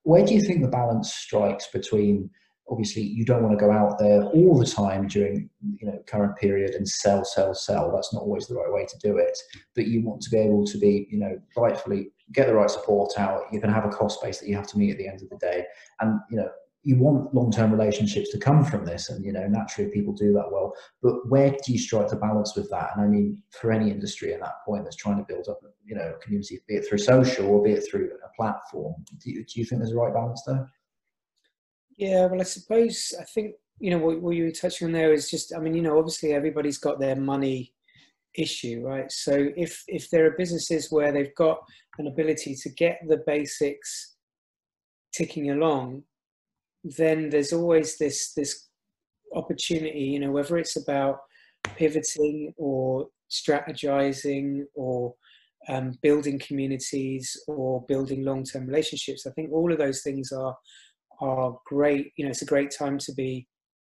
Where 0.02 0.24
do 0.24 0.34
you 0.34 0.42
think 0.42 0.62
the 0.62 0.68
balance 0.68 1.12
strikes 1.12 1.66
between 1.72 2.30
obviously 2.68 3.02
you 3.02 3.24
don't 3.24 3.42
want 3.42 3.56
to 3.56 3.64
go 3.64 3.70
out 3.70 3.98
there 3.98 4.24
all 4.24 4.58
the 4.58 4.66
time 4.66 5.06
during 5.06 5.48
you 5.78 5.86
know 5.86 5.98
current 6.06 6.36
period 6.36 6.74
and 6.74 6.88
sell 6.88 7.24
sell 7.24 7.54
sell 7.54 7.92
that's 7.92 8.12
not 8.12 8.22
always 8.22 8.46
the 8.46 8.54
right 8.54 8.72
way 8.72 8.84
to 8.84 8.98
do 8.98 9.16
it 9.18 9.38
but 9.74 9.86
you 9.86 10.04
want 10.04 10.20
to 10.20 10.30
be 10.30 10.38
able 10.38 10.64
to 10.64 10.78
be 10.78 11.06
you 11.10 11.18
know 11.18 11.38
rightfully 11.56 12.08
get 12.32 12.48
the 12.48 12.54
right 12.54 12.70
support 12.70 13.12
out 13.18 13.42
you 13.52 13.60
can 13.60 13.72
have 13.72 13.84
a 13.84 13.88
cost 13.88 14.20
base 14.20 14.40
that 14.40 14.48
you 14.48 14.56
have 14.56 14.66
to 14.66 14.78
meet 14.78 14.90
at 14.90 14.98
the 14.98 15.06
end 15.06 15.22
of 15.22 15.28
the 15.28 15.36
day 15.36 15.64
and 16.00 16.18
you 16.28 16.36
know 16.36 16.48
you 16.86 16.96
want 16.96 17.34
long-term 17.34 17.72
relationships 17.72 18.30
to 18.30 18.38
come 18.38 18.64
from 18.64 18.84
this 18.84 19.08
and 19.10 19.24
you 19.24 19.32
know 19.32 19.44
naturally 19.48 19.90
people 19.90 20.14
do 20.14 20.32
that 20.32 20.48
well. 20.52 20.72
But 21.02 21.28
where 21.28 21.50
do 21.50 21.72
you 21.72 21.80
strike 21.80 22.08
the 22.08 22.16
balance 22.16 22.54
with 22.54 22.70
that? 22.70 22.90
And 22.94 23.04
i 23.04 23.08
mean 23.08 23.42
for 23.50 23.72
any 23.72 23.90
industry 23.90 24.32
at 24.32 24.40
that 24.40 24.64
point 24.64 24.84
that's 24.84 24.96
trying 24.96 25.18
to 25.18 25.24
build 25.24 25.48
up 25.48 25.58
you 25.84 25.96
know 25.96 26.14
a 26.14 26.22
community 26.22 26.60
be 26.68 26.76
it 26.76 26.86
through 26.88 26.98
social 26.98 27.46
or 27.46 27.62
be 27.62 27.72
it 27.72 27.84
through 27.90 28.10
a 28.24 28.36
platform 28.36 28.94
do 29.22 29.30
you, 29.30 29.44
do 29.44 29.60
you 29.60 29.64
think 29.64 29.80
there's 29.80 29.92
a 29.92 29.96
right 29.96 30.14
balance 30.14 30.42
there? 30.46 30.70
Yeah 31.96 32.26
well 32.26 32.40
i 32.40 32.44
suppose 32.44 33.14
i 33.20 33.24
think 33.24 33.54
you 33.78 33.90
know 33.90 33.98
what, 33.98 34.20
what 34.20 34.36
you 34.36 34.44
were 34.44 34.50
touching 34.50 34.86
on 34.86 34.92
there 34.92 35.12
is 35.12 35.28
just 35.30 35.54
i 35.56 35.58
mean 35.58 35.74
you 35.74 35.82
know 35.82 35.98
obviously 35.98 36.32
everybody's 36.32 36.78
got 36.78 37.00
their 37.00 37.16
money 37.16 37.74
issue 38.36 38.82
right? 38.84 39.10
So 39.10 39.48
if 39.56 39.82
if 39.88 40.10
there 40.10 40.26
are 40.26 40.36
businesses 40.36 40.90
where 40.90 41.10
they've 41.10 41.34
got 41.34 41.58
an 41.98 42.06
ability 42.06 42.54
to 42.62 42.68
get 42.70 43.00
the 43.08 43.22
basics 43.26 44.16
ticking 45.12 45.50
along 45.50 46.02
then 46.96 47.30
there's 47.30 47.52
always 47.52 47.98
this 47.98 48.32
this 48.34 48.68
opportunity 49.34 50.00
you 50.00 50.20
know 50.20 50.30
whether 50.30 50.56
it's 50.56 50.76
about 50.76 51.18
pivoting 51.76 52.52
or 52.56 53.08
strategizing 53.30 54.62
or 54.74 55.14
um, 55.68 55.92
building 56.00 56.38
communities 56.38 57.36
or 57.48 57.84
building 57.88 58.24
long-term 58.24 58.66
relationships 58.66 59.26
i 59.26 59.30
think 59.32 59.50
all 59.52 59.72
of 59.72 59.78
those 59.78 60.02
things 60.02 60.30
are 60.32 60.56
are 61.20 61.58
great 61.66 62.12
you 62.16 62.24
know 62.24 62.30
it's 62.30 62.42
a 62.42 62.46
great 62.46 62.72
time 62.76 62.98
to 62.98 63.12
be 63.14 63.46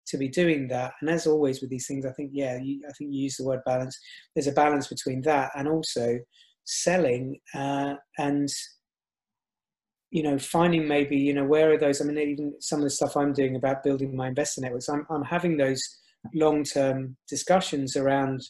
to 0.06 0.18
be 0.18 0.28
doing 0.28 0.68
that. 0.68 0.92
And 1.00 1.10
as 1.10 1.26
always 1.26 1.60
with 1.60 1.70
these 1.70 1.86
things 1.86 2.06
i 2.06 2.12
think 2.12 2.30
yeah 2.32 2.58
you, 2.60 2.82
i 2.88 2.92
think 2.92 3.12
you 3.12 3.22
use 3.22 3.36
the 3.36 3.44
word 3.44 3.60
balance. 3.64 3.98
There's 4.34 4.46
a 4.46 4.52
balance 4.52 4.88
between 4.88 5.22
that 5.22 5.50
and 5.56 5.68
also 5.68 6.18
selling 6.64 7.38
uh, 7.54 7.94
and 8.18 8.48
you 10.12 10.22
know, 10.22 10.38
finding 10.38 10.86
maybe, 10.86 11.16
you 11.16 11.32
know, 11.32 11.44
where 11.44 11.72
are 11.72 11.78
those? 11.78 12.02
I 12.02 12.04
mean, 12.04 12.18
even 12.18 12.52
some 12.60 12.80
of 12.80 12.84
the 12.84 12.90
stuff 12.90 13.16
I'm 13.16 13.32
doing 13.32 13.56
about 13.56 13.82
building 13.82 14.14
my 14.14 14.28
investor 14.28 14.60
networks, 14.60 14.90
I'm, 14.90 15.06
I'm 15.08 15.24
having 15.24 15.56
those 15.56 15.82
long 16.34 16.64
term 16.64 17.16
discussions 17.28 17.96
around, 17.96 18.42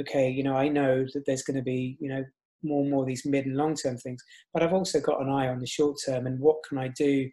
okay, 0.00 0.30
you 0.30 0.44
know, 0.44 0.56
I 0.56 0.68
know 0.68 1.04
that 1.12 1.24
there's 1.26 1.42
going 1.42 1.56
to 1.56 1.62
be, 1.62 1.98
you 2.00 2.08
know, 2.08 2.24
more 2.62 2.82
and 2.82 2.90
more 2.90 3.04
these 3.04 3.26
mid 3.26 3.46
and 3.46 3.56
long 3.56 3.74
term 3.74 3.96
things, 3.96 4.22
but 4.54 4.62
I've 4.62 4.72
also 4.72 5.00
got 5.00 5.20
an 5.20 5.28
eye 5.28 5.48
on 5.48 5.58
the 5.58 5.66
short 5.66 5.96
term 6.06 6.24
and 6.24 6.38
what 6.38 6.58
can 6.68 6.78
I 6.78 6.88
do 6.96 7.28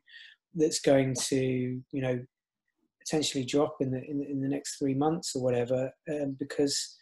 that's 0.56 0.80
going 0.80 1.14
to, 1.28 1.36
you 1.38 2.02
know, 2.02 2.20
potentially 3.02 3.46
drop 3.46 3.76
in 3.82 3.92
the 3.92 4.02
in, 4.04 4.24
in 4.24 4.42
the 4.42 4.50
next 4.50 4.80
three 4.80 4.96
months 4.96 5.36
or 5.36 5.44
whatever, 5.44 5.92
um, 6.10 6.36
because, 6.40 6.98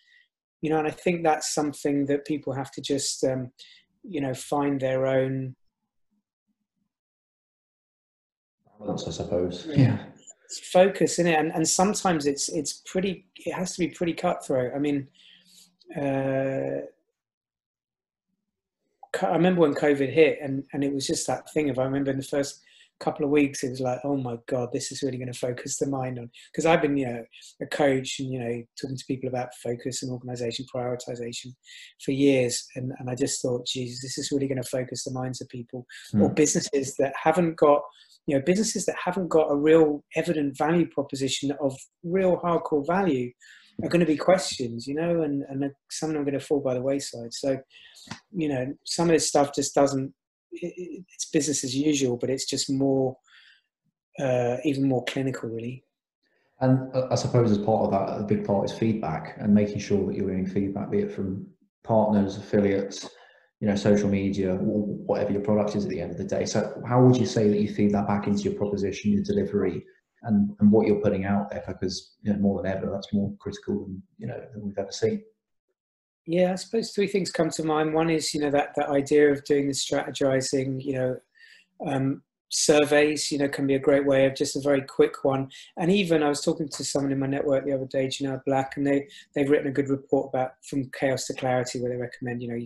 you 0.61 0.69
know, 0.69 0.79
and 0.79 0.87
I 0.87 0.91
think 0.91 1.23
that's 1.23 1.53
something 1.53 2.07
that 2.07 2.25
people 2.25 2.51
have 2.51 2.71
to 2.71 2.81
just, 2.81 3.23
um, 3.23 3.51
you 4.03 4.19
know, 4.19 4.33
find 4.33 4.81
their 4.81 5.07
own 5.07 5.55
balance, 8.81 9.07
I 9.07 9.11
suppose. 9.11 9.67
Yeah. 9.69 9.97
It's 10.45 10.59
focus 10.71 11.19
in 11.19 11.27
it, 11.27 11.39
and, 11.39 11.51
and 11.53 11.67
sometimes 11.67 12.25
it's 12.25 12.49
it's 12.49 12.81
pretty. 12.85 13.25
It 13.37 13.53
has 13.53 13.73
to 13.75 13.79
be 13.79 13.87
pretty 13.87 14.13
cutthroat. 14.13 14.73
I 14.75 14.79
mean, 14.79 15.07
uh, 15.95 16.81
I 19.21 19.33
remember 19.33 19.61
when 19.61 19.73
COVID 19.73 20.11
hit, 20.11 20.39
and 20.41 20.63
and 20.73 20.83
it 20.83 20.93
was 20.93 21.07
just 21.07 21.25
that 21.27 21.49
thing 21.53 21.69
of 21.69 21.79
I 21.79 21.85
remember 21.85 22.11
in 22.11 22.17
the 22.17 22.23
first 22.23 22.61
couple 23.01 23.25
of 23.25 23.31
weeks, 23.31 23.63
it 23.63 23.71
was 23.71 23.81
like, 23.81 23.99
oh 24.03 24.15
my 24.15 24.37
God, 24.47 24.69
this 24.71 24.91
is 24.91 25.01
really 25.01 25.17
going 25.17 25.31
to 25.31 25.37
focus 25.37 25.77
the 25.77 25.87
mind 25.87 26.19
on. 26.19 26.29
Because 26.51 26.65
I've 26.65 26.81
been, 26.81 26.95
you 26.95 27.07
know, 27.07 27.25
a 27.61 27.65
coach 27.65 28.19
and, 28.19 28.31
you 28.31 28.39
know, 28.39 28.63
talking 28.79 28.95
to 28.95 29.05
people 29.07 29.27
about 29.27 29.49
focus 29.61 30.03
and 30.03 30.11
organization, 30.11 30.65
prioritization 30.73 31.47
for 32.05 32.11
years. 32.11 32.63
And, 32.75 32.93
and 32.99 33.09
I 33.09 33.15
just 33.15 33.41
thought, 33.41 33.65
Jesus, 33.65 34.01
this 34.01 34.17
is 34.17 34.31
really 34.31 34.47
going 34.47 34.61
to 34.61 34.69
focus 34.69 35.03
the 35.03 35.11
minds 35.11 35.41
of 35.41 35.49
people 35.49 35.85
mm. 36.13 36.21
or 36.21 36.29
businesses 36.29 36.95
that 36.97 37.13
haven't 37.21 37.57
got, 37.57 37.81
you 38.27 38.35
know, 38.35 38.43
businesses 38.45 38.85
that 38.85 38.95
haven't 39.03 39.29
got 39.29 39.51
a 39.51 39.55
real 39.55 40.03
evident 40.15 40.57
value 40.57 40.87
proposition 40.87 41.51
of 41.61 41.75
real 42.03 42.37
hardcore 42.37 42.85
value 42.85 43.31
are 43.83 43.89
going 43.89 43.99
to 43.99 44.05
be 44.05 44.17
questions, 44.17 44.85
you 44.85 44.93
know, 44.93 45.21
and, 45.21 45.43
and 45.49 45.71
some 45.89 46.09
of 46.09 46.13
them 46.13 46.21
are 46.21 46.25
going 46.25 46.39
to 46.39 46.45
fall 46.45 46.59
by 46.59 46.73
the 46.73 46.81
wayside. 46.81 47.33
So, 47.33 47.57
you 48.31 48.49
know, 48.49 48.73
some 48.85 49.09
of 49.09 49.13
this 49.13 49.27
stuff 49.27 49.55
just 49.55 49.73
doesn't 49.73 50.13
it's 50.51 51.29
business 51.31 51.63
as 51.63 51.75
usual, 51.75 52.17
but 52.17 52.29
it's 52.29 52.45
just 52.45 52.69
more, 52.69 53.17
uh, 54.19 54.57
even 54.63 54.87
more 54.87 55.03
clinical, 55.05 55.49
really. 55.49 55.83
And 56.59 56.93
uh, 56.93 57.07
I 57.09 57.15
suppose 57.15 57.51
as 57.51 57.57
part 57.57 57.85
of 57.85 57.91
that, 57.91 58.19
a 58.19 58.23
big 58.23 58.45
part 58.45 58.69
is 58.69 58.77
feedback 58.77 59.37
and 59.39 59.53
making 59.53 59.79
sure 59.79 60.05
that 60.05 60.15
you're 60.15 60.29
getting 60.29 60.45
feedback, 60.45 60.91
be 60.91 60.99
it 60.99 61.11
from 61.11 61.47
partners, 61.83 62.37
affiliates, 62.37 63.09
you 63.61 63.67
know, 63.67 63.75
social 63.75 64.09
media, 64.09 64.55
whatever 64.55 65.31
your 65.31 65.41
product 65.41 65.75
is 65.75 65.85
at 65.85 65.91
the 65.91 66.01
end 66.01 66.11
of 66.11 66.17
the 66.17 66.23
day. 66.23 66.45
So, 66.45 66.81
how 66.87 66.99
would 67.03 67.15
you 67.15 67.27
say 67.27 67.47
that 67.47 67.59
you 67.59 67.71
feed 67.71 67.93
that 67.93 68.07
back 68.07 68.25
into 68.25 68.41
your 68.41 68.55
proposition, 68.55 69.11
your 69.11 69.21
delivery, 69.21 69.85
and, 70.23 70.51
and 70.59 70.71
what 70.71 70.87
you're 70.87 70.99
putting 70.99 71.25
out 71.25 71.51
there? 71.51 71.63
Because 71.67 72.15
you 72.23 72.33
know, 72.33 72.39
more 72.39 72.61
than 72.61 72.71
ever, 72.71 72.89
that's 72.91 73.13
more 73.13 73.31
critical 73.39 73.85
than 73.85 74.01
you 74.17 74.25
know 74.25 74.41
than 74.51 74.63
we've 74.65 74.77
ever 74.79 74.91
seen. 74.91 75.23
Yeah, 76.25 76.53
I 76.53 76.55
suppose 76.55 76.91
three 76.91 77.07
things 77.07 77.31
come 77.31 77.51
to 77.51 77.63
mind. 77.63 77.93
One 77.93 78.09
is, 78.09 78.33
you 78.33 78.41
know, 78.41 78.51
that, 78.51 78.73
that 78.75 78.89
idea 78.89 79.31
of 79.31 79.43
doing 79.43 79.67
the 79.67 79.73
strategizing, 79.73 80.83
you 80.83 80.93
know, 80.93 81.17
um, 81.85 82.21
surveys, 82.51 83.31
you 83.31 83.37
know, 83.37 83.47
can 83.47 83.65
be 83.65 83.75
a 83.75 83.79
great 83.79 84.05
way 84.05 84.25
of 84.25 84.35
just 84.35 84.55
a 84.55 84.61
very 84.61 84.81
quick 84.81 85.23
one. 85.23 85.49
And 85.77 85.89
even 85.89 86.21
I 86.21 86.29
was 86.29 86.41
talking 86.41 86.67
to 86.67 86.83
someone 86.83 87.11
in 87.11 87.19
my 87.19 87.27
network 87.27 87.65
the 87.65 87.73
other 87.73 87.85
day, 87.85 88.09
know, 88.21 88.41
Black, 88.45 88.75
and 88.75 88.85
they, 88.85 89.07
they've 89.33 89.49
written 89.49 89.67
a 89.67 89.73
good 89.73 89.89
report 89.89 90.29
about 90.29 90.51
from 90.69 90.89
chaos 90.91 91.25
to 91.27 91.33
clarity 91.33 91.79
where 91.79 91.91
they 91.91 91.97
recommend, 91.97 92.41
you 92.41 92.49
know, 92.49 92.65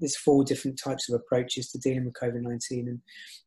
there's 0.00 0.16
four 0.16 0.42
different 0.44 0.80
types 0.82 1.08
of 1.08 1.14
approaches 1.14 1.70
to 1.70 1.78
dealing 1.78 2.04
with 2.04 2.14
COVID-19 2.14 2.88
and, 2.88 3.00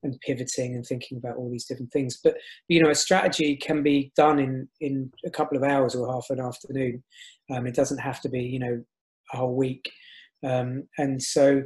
and 0.03 0.19
pivoting 0.21 0.75
and 0.75 0.85
thinking 0.85 1.17
about 1.17 1.35
all 1.35 1.49
these 1.51 1.65
different 1.65 1.91
things. 1.91 2.19
But, 2.23 2.37
you 2.67 2.81
know, 2.81 2.89
a 2.89 2.95
strategy 2.95 3.57
can 3.57 3.83
be 3.83 4.11
done 4.15 4.39
in, 4.39 4.67
in 4.79 5.11
a 5.25 5.29
couple 5.29 5.57
of 5.57 5.63
hours 5.63 5.95
or 5.95 6.11
half 6.11 6.29
an 6.29 6.39
afternoon. 6.39 7.03
Um, 7.51 7.67
it 7.67 7.75
doesn't 7.75 7.97
have 7.97 8.21
to 8.21 8.29
be, 8.29 8.41
you 8.41 8.59
know, 8.59 8.83
a 9.33 9.37
whole 9.37 9.55
week. 9.55 9.91
Um, 10.43 10.87
and 10.97 11.21
so, 11.21 11.63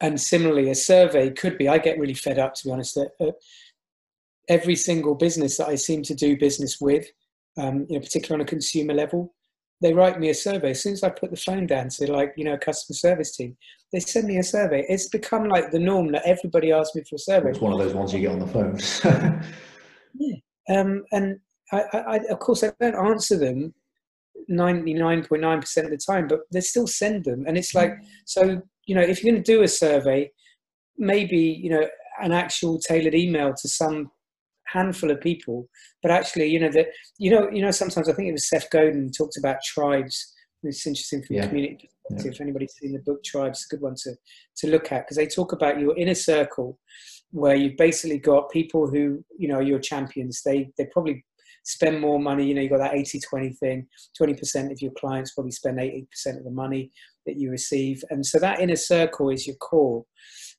and 0.00 0.20
similarly, 0.20 0.70
a 0.70 0.74
survey 0.74 1.30
could 1.30 1.58
be. 1.58 1.68
I 1.68 1.78
get 1.78 1.98
really 1.98 2.14
fed 2.14 2.38
up, 2.38 2.54
to 2.54 2.64
be 2.64 2.70
honest. 2.70 2.94
That 2.94 3.10
uh, 3.20 3.32
every 4.48 4.76
single 4.76 5.14
business 5.14 5.56
that 5.58 5.68
I 5.68 5.74
seem 5.74 6.02
to 6.04 6.14
do 6.14 6.36
business 6.36 6.80
with, 6.80 7.06
um, 7.58 7.86
you 7.88 7.96
know, 7.96 8.00
particularly 8.00 8.42
on 8.42 8.46
a 8.46 8.48
consumer 8.48 8.94
level, 8.94 9.34
they 9.80 9.92
write 9.92 10.18
me 10.18 10.30
a 10.30 10.34
survey. 10.34 10.70
As 10.70 10.82
soon 10.82 10.94
as 10.94 11.02
I 11.02 11.10
put 11.10 11.30
the 11.30 11.36
phone 11.36 11.66
down 11.66 11.88
to 11.90 12.12
like, 12.12 12.34
you 12.36 12.44
know, 12.44 12.54
a 12.54 12.58
customer 12.58 12.94
service 12.94 13.36
team, 13.36 13.56
they 13.92 14.00
send 14.00 14.26
me 14.26 14.38
a 14.38 14.42
survey. 14.42 14.84
It's 14.88 15.08
become 15.08 15.48
like 15.48 15.70
the 15.70 15.78
norm 15.78 16.12
that 16.12 16.26
everybody 16.26 16.72
asks 16.72 16.94
me 16.94 17.02
for 17.08 17.16
a 17.16 17.18
survey. 17.18 17.50
It's 17.50 17.60
one 17.60 17.72
of 17.72 17.78
those 17.78 17.94
ones 17.94 18.12
you 18.12 18.20
get 18.20 18.32
on 18.32 18.38
the 18.38 18.46
phone. 18.46 19.42
yeah. 20.14 20.36
Um, 20.68 21.04
and 21.12 21.40
I, 21.72 21.82
I, 21.92 22.16
of 22.30 22.38
course, 22.38 22.62
I 22.62 22.72
don't 22.80 22.94
answer 22.94 23.36
them 23.36 23.74
99.9% 24.50 25.84
of 25.84 25.90
the 25.90 25.96
time, 25.96 26.28
but 26.28 26.40
they 26.52 26.60
still 26.60 26.86
send 26.86 27.24
them. 27.24 27.44
And 27.46 27.56
it's 27.56 27.74
like, 27.74 27.94
so, 28.24 28.62
you 28.86 28.94
know, 28.94 29.02
if 29.02 29.22
you're 29.22 29.32
going 29.32 29.42
to 29.42 29.52
do 29.52 29.62
a 29.62 29.68
survey, 29.68 30.30
maybe, 30.98 31.38
you 31.38 31.70
know, 31.70 31.86
an 32.20 32.32
actual 32.32 32.78
tailored 32.78 33.14
email 33.14 33.54
to 33.54 33.68
some 33.68 34.10
handful 34.66 35.10
of 35.10 35.20
people, 35.20 35.68
but 36.02 36.10
actually, 36.10 36.46
you 36.46 36.60
know, 36.60 36.70
that, 36.70 36.86
you 37.18 37.30
know, 37.30 37.50
you 37.50 37.62
know, 37.62 37.70
sometimes 37.70 38.08
I 38.08 38.12
think 38.12 38.28
it 38.28 38.32
was 38.32 38.48
Seth 38.48 38.70
Godin 38.70 39.10
talked 39.10 39.36
about 39.36 39.56
tribes. 39.64 40.32
It's 40.62 40.86
interesting 40.86 41.22
from 41.22 41.36
yeah. 41.36 41.46
community 41.46 41.88
perspective. 42.10 42.32
Yeah. 42.32 42.34
If 42.34 42.40
anybody's 42.40 42.74
seen 42.74 42.92
the 42.92 42.98
book 43.00 43.22
Tribes, 43.24 43.60
it's 43.60 43.72
a 43.72 43.76
good 43.76 43.82
one 43.82 43.94
to, 44.02 44.14
to 44.58 44.70
look 44.70 44.92
at 44.92 45.06
because 45.06 45.16
they 45.16 45.26
talk 45.26 45.52
about 45.52 45.80
your 45.80 45.96
inner 45.96 46.14
circle 46.14 46.78
where 47.30 47.54
you've 47.54 47.76
basically 47.76 48.18
got 48.18 48.50
people 48.50 48.88
who, 48.88 49.24
you 49.38 49.48
know, 49.48 49.56
are 49.56 49.62
your 49.62 49.78
champions. 49.78 50.42
They, 50.44 50.70
they 50.76 50.86
probably 50.92 51.24
spend 51.62 52.00
more 52.00 52.18
money. 52.18 52.46
You 52.46 52.54
know, 52.54 52.62
you've 52.62 52.70
got 52.70 52.78
that 52.78 52.94
80 52.94 53.20
20 53.20 53.50
thing. 53.54 53.86
20% 54.20 54.72
of 54.72 54.80
your 54.80 54.92
clients 54.92 55.32
probably 55.32 55.52
spend 55.52 55.78
80% 55.78 56.38
of 56.38 56.44
the 56.44 56.50
money 56.50 56.90
that 57.26 57.36
you 57.36 57.50
receive. 57.50 58.02
And 58.10 58.24
so 58.24 58.38
that 58.38 58.60
inner 58.60 58.76
circle 58.76 59.30
is 59.30 59.46
your 59.46 59.56
core. 59.56 60.04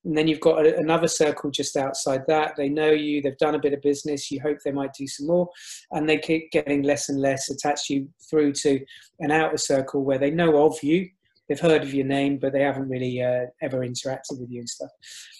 And 0.03 0.17
then 0.17 0.27
you've 0.27 0.39
got 0.39 0.65
a, 0.65 0.77
another 0.77 1.07
circle 1.07 1.51
just 1.51 1.77
outside 1.77 2.21
that. 2.27 2.55
They 2.57 2.69
know 2.69 2.91
you, 2.91 3.21
they've 3.21 3.37
done 3.37 3.55
a 3.55 3.59
bit 3.59 3.73
of 3.73 3.81
business, 3.81 4.31
you 4.31 4.41
hope 4.41 4.57
they 4.63 4.71
might 4.71 4.93
do 4.93 5.07
some 5.07 5.27
more, 5.27 5.49
and 5.91 6.09
they 6.09 6.17
keep 6.17 6.51
getting 6.51 6.83
less 6.83 7.09
and 7.09 7.19
less 7.19 7.49
attached 7.49 7.89
you 7.89 8.09
through 8.29 8.53
to 8.53 8.79
an 9.19 9.31
outer 9.31 9.57
circle 9.57 10.03
where 10.03 10.17
they 10.17 10.31
know 10.31 10.65
of 10.65 10.81
you, 10.81 11.07
they've 11.51 11.59
heard 11.59 11.83
of 11.83 11.93
your 11.93 12.05
name, 12.05 12.37
but 12.37 12.53
they 12.53 12.61
haven't 12.61 12.87
really 12.87 13.21
uh, 13.21 13.45
ever 13.61 13.79
interacted 13.79 14.39
with 14.39 14.49
you 14.49 14.59
and 14.59 14.69
stuff. 14.69 14.89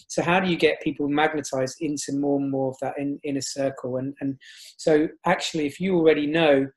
So 0.09 0.21
how 0.21 0.41
do 0.41 0.49
you 0.49 0.57
get 0.57 0.81
people 0.81 1.07
magnetized 1.07 1.77
into 1.79 2.11
more 2.11 2.37
and 2.37 2.51
more 2.51 2.71
of 2.71 2.75
that 2.81 2.95
in, 2.97 3.17
inner 3.23 3.39
circle? 3.39 3.95
And, 3.95 4.13
and 4.19 4.37
so 4.75 5.07
actually, 5.25 5.67
if 5.67 5.79
you 5.79 5.95
already 5.95 6.27
know 6.27 6.67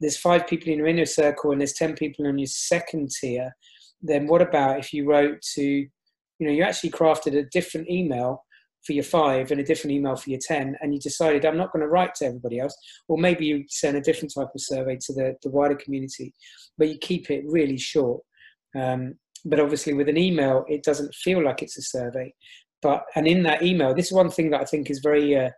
there's 0.00 0.16
five 0.16 0.46
people 0.46 0.72
in 0.72 0.78
your 0.78 0.86
inner 0.86 1.04
circle 1.04 1.52
and 1.52 1.60
there's 1.60 1.74
10 1.74 1.94
people 1.94 2.24
in 2.24 2.38
your 2.38 2.46
second 2.46 3.10
tier, 3.10 3.54
then 4.00 4.26
what 4.26 4.40
about 4.40 4.78
if 4.78 4.94
you 4.94 5.06
wrote 5.06 5.42
to, 5.56 5.62
you 5.62 5.90
know, 6.40 6.50
you 6.50 6.62
actually 6.62 6.90
crafted 6.90 7.36
a 7.36 7.44
different 7.50 7.90
email 7.90 8.42
for 8.86 8.94
your 8.94 9.04
five 9.04 9.50
and 9.50 9.60
a 9.60 9.64
different 9.64 9.92
email 9.92 10.16
for 10.16 10.30
your 10.30 10.40
10 10.42 10.74
and 10.80 10.94
you 10.94 10.98
decided 11.00 11.44
i'm 11.44 11.58
not 11.58 11.70
going 11.70 11.82
to 11.82 11.86
write 11.86 12.14
to 12.14 12.24
everybody 12.24 12.58
else 12.58 12.74
or 13.08 13.18
maybe 13.18 13.44
you 13.44 13.62
send 13.68 13.94
a 13.94 14.00
different 14.00 14.32
type 14.34 14.48
of 14.54 14.60
survey 14.62 14.96
to 14.98 15.12
the, 15.12 15.36
the 15.42 15.50
wider 15.50 15.74
community 15.74 16.32
but 16.78 16.88
you 16.88 16.96
keep 16.96 17.30
it 17.30 17.44
really 17.46 17.76
short 17.76 18.22
um, 18.78 19.14
but 19.44 19.60
obviously 19.60 19.94
with 19.94 20.08
an 20.08 20.18
email 20.18 20.64
it 20.68 20.82
doesn't 20.82 21.14
feel 21.14 21.42
like 21.44 21.62
it's 21.62 21.78
a 21.78 21.82
survey. 21.82 22.32
But 22.82 23.04
and 23.14 23.26
in 23.26 23.42
that 23.44 23.62
email 23.62 23.94
this 23.94 24.06
is 24.06 24.12
one 24.12 24.30
thing 24.30 24.50
that 24.50 24.62
i 24.62 24.64
think 24.64 24.90
is 24.90 25.00
very 25.00 25.36
uh, 25.36 25.50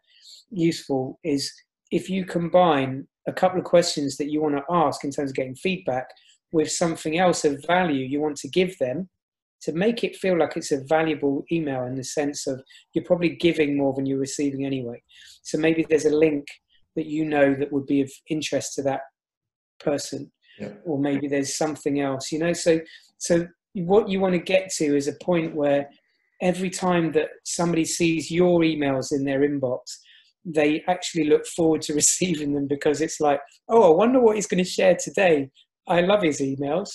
useful 0.50 1.18
is 1.24 1.52
if 1.90 2.10
you 2.10 2.24
combine 2.24 3.06
a 3.28 3.32
couple 3.32 3.58
of 3.58 3.64
questions 3.64 4.16
that 4.16 4.30
you 4.30 4.42
want 4.42 4.56
to 4.56 4.74
ask 4.74 5.04
in 5.04 5.10
terms 5.10 5.30
of 5.30 5.36
getting 5.36 5.54
feedback 5.54 6.06
with 6.52 6.70
something 6.70 7.18
else 7.18 7.44
of 7.44 7.64
value 7.66 8.04
you 8.04 8.20
want 8.20 8.36
to 8.36 8.48
give 8.48 8.76
them 8.78 9.08
to 9.62 9.72
make 9.72 10.02
it 10.02 10.16
feel 10.16 10.36
like 10.36 10.56
it's 10.56 10.72
a 10.72 10.84
valuable 10.88 11.44
email 11.50 11.84
in 11.84 11.94
the 11.94 12.04
sense 12.04 12.46
of 12.46 12.60
you're 12.92 13.04
probably 13.04 13.30
giving 13.30 13.76
more 13.76 13.94
than 13.94 14.06
you're 14.06 14.18
receiving 14.18 14.66
anyway. 14.66 15.00
So 15.42 15.56
maybe 15.56 15.86
there's 15.88 16.04
a 16.04 16.14
link 16.14 16.46
that 16.96 17.06
you 17.06 17.24
know 17.24 17.54
that 17.54 17.72
would 17.72 17.86
be 17.86 18.02
of 18.02 18.10
interest 18.28 18.74
to 18.74 18.82
that 18.82 19.02
person 19.78 20.30
yeah. 20.62 20.72
or 20.84 20.98
maybe 20.98 21.28
there's 21.28 21.56
something 21.56 22.00
else 22.00 22.32
you 22.32 22.38
know 22.38 22.52
so 22.52 22.80
so 23.18 23.46
what 23.74 24.08
you 24.08 24.20
want 24.20 24.34
to 24.34 24.38
get 24.38 24.70
to 24.70 24.96
is 24.96 25.08
a 25.08 25.24
point 25.24 25.54
where 25.54 25.88
every 26.40 26.70
time 26.70 27.12
that 27.12 27.28
somebody 27.44 27.84
sees 27.84 28.30
your 28.30 28.60
emails 28.60 29.12
in 29.12 29.24
their 29.24 29.40
inbox, 29.40 29.80
they 30.44 30.82
actually 30.88 31.24
look 31.24 31.46
forward 31.46 31.80
to 31.82 31.94
receiving 32.02 32.52
them 32.52 32.66
because 32.66 33.00
it's 33.00 33.20
like, 33.20 33.40
oh, 33.68 33.92
I 33.92 33.96
wonder 33.96 34.20
what 34.20 34.36
he's 34.36 34.48
going 34.48 34.62
to 34.62 34.68
share 34.68 34.96
today. 34.96 35.50
I 35.88 36.00
love 36.00 36.22
his 36.22 36.40
emails, 36.40 36.90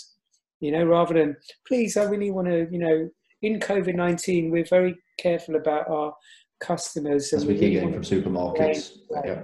you 0.60 0.72
know, 0.72 0.84
rather 0.84 1.14
than, 1.14 1.36
please, 1.68 1.98
I 1.98 2.04
really 2.04 2.32
want 2.32 2.48
to, 2.48 2.68
you 2.72 2.80
know, 2.80 3.10
in 3.42 3.60
COVID 3.60 3.96
19, 3.96 4.52
we're 4.52 4.66
very 4.66 4.96
careful 5.20 5.56
about 5.56 5.90
our 5.90 6.14
customers. 6.60 7.32
As 7.34 7.46
we 7.46 7.58
keep 7.58 7.74
getting 7.74 7.94
from 7.94 8.02
supermarkets. 8.02 8.98
Yeah. 9.26 9.42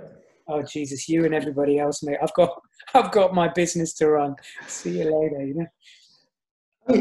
Oh 0.48 0.62
Jesus, 0.62 1.08
you 1.08 1.26
and 1.26 1.34
everybody 1.34 1.80
else, 1.80 2.04
mate. 2.04 2.18
I've 2.22 2.34
got 2.34 2.62
I've 2.94 3.12
got 3.12 3.34
my 3.34 3.48
business 3.48 3.94
to 3.96 4.10
run. 4.10 4.36
See 4.68 5.00
you 5.00 5.06
later, 5.06 5.46
you 5.46 5.54
know. 5.56 5.68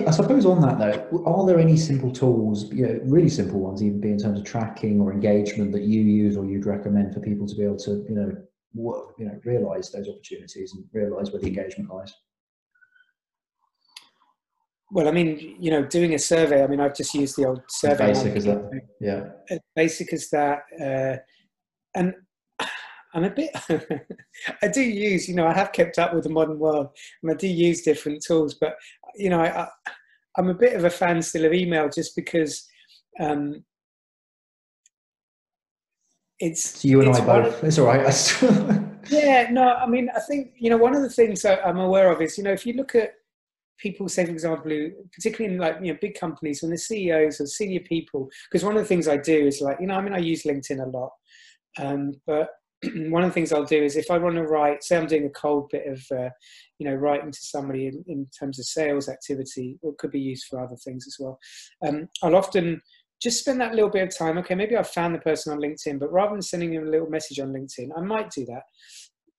I 0.06 0.12
suppose 0.12 0.46
on 0.46 0.60
that 0.60 0.78
though, 0.78 1.24
are 1.26 1.44
there 1.44 1.58
any 1.58 1.76
simple 1.76 2.12
tools, 2.12 2.72
you 2.72 2.86
know, 2.86 3.00
really 3.04 3.28
simple 3.28 3.58
ones, 3.58 3.82
even 3.82 4.00
be 4.00 4.12
in 4.12 4.18
terms 4.18 4.38
of 4.38 4.44
tracking 4.44 5.00
or 5.00 5.12
engagement 5.12 5.72
that 5.72 5.82
you 5.82 6.02
use 6.02 6.36
or 6.36 6.44
you'd 6.44 6.66
recommend 6.66 7.12
for 7.12 7.18
people 7.18 7.48
to 7.48 7.54
be 7.56 7.64
able 7.64 7.78
to, 7.78 8.06
you 8.08 8.14
know, 8.14 8.32
work, 8.74 9.14
you 9.18 9.26
know, 9.26 9.40
realize 9.44 9.90
those 9.90 10.08
opportunities 10.08 10.72
and 10.74 10.84
realize 10.92 11.32
where 11.32 11.40
the 11.40 11.48
engagement 11.48 11.92
lies? 11.92 12.14
Well, 14.92 15.08
I 15.08 15.10
mean, 15.10 15.56
you 15.58 15.70
know, 15.70 15.84
doing 15.84 16.14
a 16.14 16.18
survey. 16.18 16.62
I 16.62 16.66
mean, 16.66 16.78
I've 16.78 16.94
just 16.94 17.14
used 17.14 17.36
the 17.36 17.46
old 17.46 17.62
survey. 17.68 18.10
As 18.10 18.22
basic 18.22 18.36
as 18.36 18.44
that, 18.44 18.80
yeah. 19.00 19.24
As 19.50 19.58
basic 19.74 20.12
as 20.12 20.28
that, 20.30 20.60
uh, 20.80 21.16
and 21.98 22.14
I'm 23.14 23.24
a 23.24 23.30
bit. 23.30 23.50
I 24.62 24.68
do 24.68 24.80
use, 24.80 25.28
you 25.28 25.34
know, 25.34 25.46
I 25.46 25.52
have 25.52 25.72
kept 25.72 25.98
up 25.98 26.14
with 26.14 26.24
the 26.24 26.30
modern 26.30 26.58
world, 26.58 26.88
and 27.22 27.30
I 27.30 27.34
do 27.34 27.46
use 27.46 27.82
different 27.82 28.22
tools. 28.26 28.54
But 28.54 28.74
you 29.16 29.30
know, 29.30 29.40
I, 29.40 29.68
am 30.38 30.48
a 30.48 30.54
bit 30.54 30.74
of 30.74 30.84
a 30.84 30.90
fan 30.90 31.20
still 31.22 31.44
of 31.44 31.52
email, 31.52 31.88
just 31.88 32.16
because 32.16 32.66
um, 33.20 33.64
it's. 36.38 36.80
So 36.80 36.88
you 36.88 37.00
and 37.00 37.10
I 37.10 37.24
both. 37.24 37.62
It's 37.62 37.78
all 37.78 37.86
right. 37.86 38.02
yeah, 39.10 39.48
no, 39.50 39.74
I 39.74 39.86
mean, 39.86 40.08
I 40.14 40.20
think 40.20 40.52
you 40.56 40.70
know 40.70 40.78
one 40.78 40.94
of 40.94 41.02
the 41.02 41.10
things 41.10 41.44
I'm 41.44 41.78
aware 41.78 42.10
of 42.10 42.22
is 42.22 42.38
you 42.38 42.44
know 42.44 42.52
if 42.52 42.64
you 42.64 42.72
look 42.74 42.94
at 42.94 43.12
people 43.78 44.08
say, 44.08 44.24
for 44.24 44.30
example, 44.30 44.70
who, 44.70 44.92
particularly 45.12 45.54
in 45.54 45.60
like 45.60 45.76
you 45.82 45.92
know 45.92 45.98
big 46.00 46.18
companies, 46.18 46.62
when 46.62 46.70
the 46.70 46.78
CEOs 46.78 47.40
or 47.40 47.46
senior 47.46 47.80
people, 47.80 48.30
because 48.50 48.64
one 48.64 48.76
of 48.76 48.82
the 48.82 48.88
things 48.88 49.08
I 49.08 49.18
do 49.18 49.46
is 49.46 49.60
like 49.60 49.78
you 49.80 49.86
know 49.86 49.96
I 49.96 50.00
mean 50.00 50.14
I 50.14 50.18
use 50.18 50.44
LinkedIn 50.44 50.82
a 50.82 50.88
lot, 50.88 51.10
um, 51.78 52.12
but 52.26 52.48
one 53.10 53.22
of 53.22 53.30
the 53.30 53.34
things 53.34 53.52
I'll 53.52 53.64
do 53.64 53.82
is 53.82 53.96
if 53.96 54.10
I 54.10 54.18
want 54.18 54.36
to 54.36 54.42
write, 54.42 54.82
say 54.82 54.96
I'm 54.96 55.06
doing 55.06 55.26
a 55.26 55.30
cold 55.30 55.70
bit 55.70 55.86
of, 55.86 56.04
uh, 56.10 56.30
you 56.78 56.88
know, 56.88 56.94
writing 56.94 57.30
to 57.30 57.38
somebody 57.40 57.86
in, 57.86 58.04
in, 58.08 58.26
terms 58.38 58.58
of 58.58 58.66
sales 58.66 59.08
activity, 59.08 59.78
or 59.82 59.94
could 59.98 60.10
be 60.10 60.20
used 60.20 60.46
for 60.48 60.60
other 60.60 60.76
things 60.76 61.06
as 61.06 61.16
well. 61.18 61.38
Um, 61.86 62.08
I'll 62.22 62.36
often 62.36 62.80
just 63.22 63.38
spend 63.38 63.60
that 63.60 63.74
little 63.74 63.90
bit 63.90 64.08
of 64.08 64.16
time. 64.16 64.36
Okay, 64.38 64.56
maybe 64.56 64.76
I've 64.76 64.90
found 64.90 65.14
the 65.14 65.20
person 65.20 65.52
on 65.52 65.60
LinkedIn, 65.60 66.00
but 66.00 66.12
rather 66.12 66.32
than 66.32 66.42
sending 66.42 66.74
them 66.74 66.88
a 66.88 66.90
little 66.90 67.08
message 67.08 67.38
on 67.38 67.52
LinkedIn, 67.52 67.90
I 67.96 68.00
might 68.00 68.30
do 68.30 68.44
that, 68.46 68.62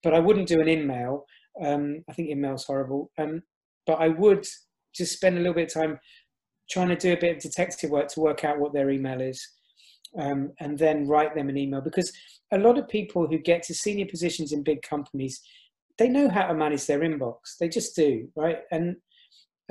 but 0.04 0.14
I 0.14 0.20
wouldn't 0.20 0.48
do 0.48 0.62
an 0.62 0.70
email. 0.70 1.26
Um, 1.62 2.04
I 2.10 2.14
think 2.14 2.30
email's 2.30 2.64
horrible. 2.64 3.12
Um, 3.18 3.44
but 3.86 3.96
I 3.96 4.08
would 4.08 4.48
just 4.96 5.14
spend 5.14 5.38
a 5.38 5.40
little 5.40 5.54
bit 5.54 5.68
of 5.68 5.82
time 5.82 6.00
trying 6.70 6.90
to 6.90 6.96
do 6.96 7.12
a 7.12 7.20
bit 7.20 7.36
of 7.36 7.44
detective 7.44 7.90
work 7.90 8.08
to 8.10 8.22
work 8.22 8.46
out 8.46 8.60
what 8.60 8.74
their 8.74 8.90
email 8.90 9.20
is, 9.20 9.46
um, 10.18 10.52
and 10.62 10.78
then 10.78 11.08
write 11.08 11.36
them 11.36 11.50
an 11.50 11.58
email 11.58 11.82
because 11.82 12.12
a 12.54 12.58
lot 12.60 12.78
of 12.78 12.88
people 12.88 13.28
who 13.28 13.38
get 13.40 13.64
to 13.64 13.74
senior 13.74 14.06
positions 14.06 14.54
in 14.54 14.64
big 14.64 14.82
companies, 14.84 15.42
they 15.98 16.08
know 16.08 16.30
how 16.30 16.48
to 16.48 16.54
manage 16.54 16.86
their 16.86 17.00
inbox. 17.00 17.58
They 17.60 17.68
just 17.68 17.96
do, 17.96 18.30
right? 18.36 18.60
And 18.72 18.96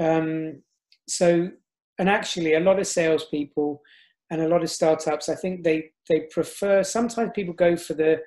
um, 0.01 0.62
so, 1.09 1.49
and 1.99 2.09
actually, 2.09 2.55
a 2.55 2.61
lot 2.61 2.81
of 2.81 2.87
salespeople 2.87 3.81
and 4.31 4.42
a 4.42 4.49
lot 4.49 4.62
of 4.62 4.71
startups, 4.71 5.29
I 5.29 5.37
think 5.37 5.62
they 5.62 5.90
they 6.09 6.27
prefer. 6.31 6.83
Sometimes 6.83 7.31
people 7.35 7.55
go 7.55 7.77
for 7.77 7.95
the 7.95 8.21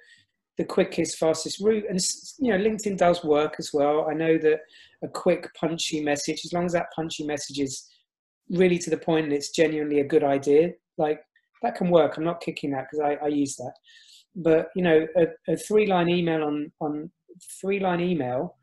the 0.57 0.63
quickest, 0.63 1.17
fastest 1.17 1.59
route, 1.59 1.85
and 1.89 1.99
you 2.39 2.51
know, 2.51 2.63
LinkedIn 2.63 2.97
does 2.97 3.23
work 3.23 3.55
as 3.59 3.71
well. 3.73 4.07
I 4.09 4.13
know 4.13 4.37
that 4.37 4.61
a 5.03 5.07
quick, 5.09 5.53
punchy 5.59 6.01
message, 6.01 6.45
as 6.45 6.53
long 6.53 6.65
as 6.65 6.71
that 6.73 6.87
punchy 6.95 7.25
message 7.25 7.59
is 7.59 7.89
really 8.49 8.77
to 8.77 8.89
the 8.89 8.97
point 8.97 9.25
and 9.25 9.33
it's 9.33 9.49
genuinely 9.49 9.99
a 9.99 10.07
good 10.07 10.23
idea, 10.23 10.71
like 10.97 11.19
that 11.61 11.75
can 11.75 11.89
work. 11.89 12.15
I'm 12.15 12.23
not 12.23 12.41
kicking 12.41 12.71
that 12.71 12.87
because 12.89 12.99
I, 13.03 13.25
I 13.25 13.27
use 13.27 13.55
that 13.57 13.73
but 14.35 14.67
you 14.75 14.83
know, 14.83 15.07
a, 15.17 15.53
a 15.53 15.57
three 15.57 15.87
line 15.87 16.09
email 16.09 16.43
on 16.43 16.71
on 16.81 17.09
three 17.61 17.79
line 17.79 18.01
email 18.01 18.55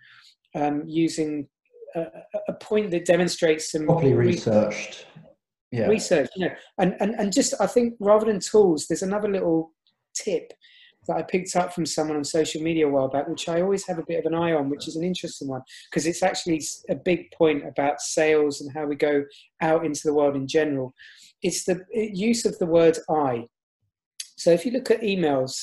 um, 0.55 0.83
using 0.87 1.49
a, 1.95 2.07
a, 2.49 2.53
point 2.55 2.91
that 2.91 3.05
demonstrates 3.05 3.73
some 3.73 3.87
properly 3.87 4.15
researched 4.15 5.07
yeah. 5.73 5.87
research, 5.87 6.29
you 6.37 6.47
know, 6.47 6.55
and, 6.79 6.95
and 7.01 7.15
and 7.15 7.33
just 7.33 7.55
I 7.61 7.67
think 7.67 7.95
rather 7.99 8.27
than 8.27 8.39
tools, 8.41 8.87
there's 8.87 9.03
another 9.03 9.29
little 9.29 9.73
tip 10.15 10.53
that 11.09 11.17
I 11.17 11.23
picked 11.23 11.57
up 11.57 11.73
from 11.73 11.87
someone 11.87 12.17
on 12.17 12.25
social 12.25 12.63
media 12.63 12.87
a 12.87 12.91
while 12.91 13.09
back, 13.09 13.27
which 13.27 13.49
I 13.49 13.61
always 13.61 13.85
have 13.87 13.99
a 13.99 14.05
bit 14.07 14.21
of 14.21 14.27
an 14.27 14.39
eye 14.39 14.53
on, 14.53 14.71
which 14.71 14.87
is 14.87 14.95
an 14.95 15.03
interesting 15.03 15.49
one 15.49 15.63
because 15.91 16.07
it's 16.07 16.23
actually 16.23 16.63
a 16.91 16.95
big 16.95 17.33
point 17.33 17.67
about 17.67 18.01
sales 18.01 18.61
and 18.61 18.71
how 18.73 18.85
we 18.87 18.95
go 18.95 19.25
out 19.63 19.85
into 19.85 20.03
the 20.05 20.15
world 20.15 20.37
in 20.37 20.47
general. 20.47 20.95
It's 21.43 21.65
the 21.65 21.81
use 21.93 22.45
of 22.45 22.57
the 22.59 22.67
word 22.67 22.99
I. 23.11 23.47
So 24.43 24.51
if 24.51 24.67
you 24.67 24.73
look 24.73 24.91
at 24.91 25.03
emails 25.03 25.55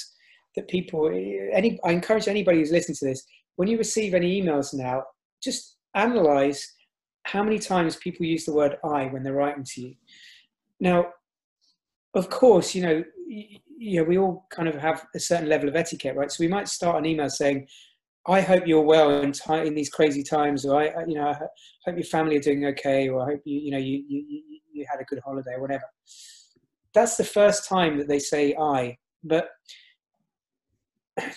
that 0.55 0.69
people, 0.69 1.07
any, 1.07 1.77
I 1.83 1.91
encourage 1.91 2.29
anybody 2.29 2.59
who's 2.59 2.71
listening 2.71 2.95
to 2.99 3.05
this, 3.07 3.25
when 3.57 3.67
you 3.67 3.77
receive 3.77 4.13
any 4.13 4.41
emails 4.41 4.73
now, 4.73 5.03
just 5.43 5.75
analyze 5.95 6.65
how 7.23 7.43
many 7.43 7.59
times 7.59 7.97
people 7.97 8.25
use 8.25 8.45
the 8.45 8.53
word 8.53 8.77
I 8.85 9.07
when 9.07 9.21
they're 9.21 9.33
writing 9.33 9.65
to 9.65 9.81
you. 9.81 9.95
Now, 10.79 11.07
of 12.13 12.29
course, 12.29 12.73
you 12.73 12.81
know, 12.81 13.03
you 13.27 13.99
know, 13.99 14.03
we 14.05 14.17
all 14.17 14.45
kind 14.49 14.69
of 14.69 14.75
have 14.75 15.05
a 15.13 15.19
certain 15.19 15.49
level 15.49 15.67
of 15.67 15.75
etiquette, 15.75 16.15
right? 16.15 16.31
So 16.31 16.41
we 16.41 16.47
might 16.47 16.69
start 16.69 16.97
an 16.97 17.05
email 17.05 17.29
saying, 17.29 17.67
I 18.27 18.39
hope 18.39 18.65
you're 18.65 18.81
well 18.81 19.21
in, 19.21 19.33
t- 19.33 19.67
in 19.67 19.75
these 19.75 19.89
crazy 19.89 20.23
times, 20.23 20.65
or 20.65 20.81
I, 20.81 21.03
you 21.05 21.15
know, 21.15 21.27
I 21.27 21.33
hope 21.85 21.97
your 21.97 22.03
family 22.03 22.37
are 22.37 22.41
doing 22.41 22.65
okay, 22.67 23.09
or 23.09 23.23
I 23.23 23.33
hope 23.33 23.41
you, 23.43 23.59
you 23.59 23.71
know, 23.71 23.77
you, 23.77 24.03
you, 24.07 24.43
you 24.71 24.85
had 24.89 25.01
a 25.01 25.05
good 25.05 25.19
holiday, 25.25 25.55
or 25.55 25.61
whatever 25.61 25.83
that's 26.93 27.17
the 27.17 27.23
first 27.23 27.67
time 27.67 27.97
that 27.97 28.07
they 28.07 28.19
say 28.19 28.55
I. 28.55 28.97
But 29.23 29.49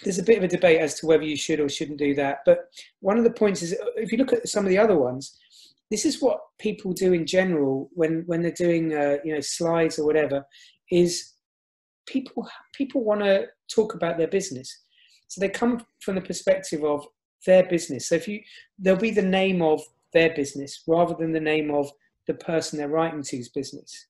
there's 0.03 0.19
a 0.19 0.23
bit 0.23 0.39
of 0.39 0.45
a 0.45 0.49
debate 0.49 0.81
as 0.81 0.95
to 1.01 1.07
whether 1.07 1.25
you 1.25 1.37
should 1.37 1.61
or 1.61 1.69
shouldn't 1.69 1.99
do 1.99 2.15
that. 2.15 2.39
But 2.47 2.71
one 3.01 3.19
of 3.19 3.25
the 3.25 3.31
points 3.31 3.63
is 3.63 3.75
if 3.97 4.13
you 4.13 4.19
look 4.19 4.33
at 4.33 4.49
some 4.49 4.65
of 4.65 4.71
the 4.71 4.79
other 4.79 4.97
ones, 4.97 5.39
this 5.91 6.05
is 6.07 6.23
what 6.23 6.41
people 6.59 6.93
do 6.93 7.13
in 7.13 7.27
general 7.27 7.91
when 7.93 8.23
when 8.27 8.43
they're 8.43 8.53
doing 8.53 8.95
uh, 8.95 9.17
you 9.25 9.35
know 9.35 9.41
slides 9.41 9.99
or 9.99 10.07
whatever. 10.07 10.45
Is 10.91 11.33
people 12.07 12.49
people 12.73 13.05
want 13.05 13.21
to 13.21 13.47
talk 13.69 13.95
about 13.95 14.19
their 14.19 14.29
business, 14.29 14.85
so 15.29 15.41
they 15.41 15.49
come 15.49 15.85
from 16.01 16.15
the 16.15 16.21
perspective 16.21 16.85
of 16.85 17.07
their 17.47 17.65
business. 17.65 18.09
So 18.09 18.15
if 18.15 18.29
you 18.29 18.41
there'll 18.79 19.01
be 19.01 19.11
the 19.11 19.23
name 19.23 19.63
of 19.63 19.83
their 20.13 20.35
business 20.35 20.83
rather 20.87 21.15
than 21.15 21.33
the 21.33 21.41
name 21.41 21.71
of 21.71 21.91
the 22.27 22.35
person 22.35 22.79
they're 22.79 22.89
writing 22.89 23.23
to's 23.23 23.49
business 23.49 24.07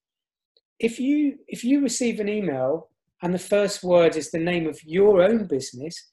if 0.83 0.99
you 0.99 1.39
if 1.47 1.65
you 1.65 1.81
receive 1.81 2.21
an 2.21 2.29
email 2.29 2.89
and 3.23 3.33
the 3.33 3.39
first 3.39 3.85
word 3.85 4.17
is 4.17 4.31
the 4.31 4.39
name 4.39 4.67
of 4.67 4.79
your 4.85 5.23
own 5.23 5.47
business 5.47 6.11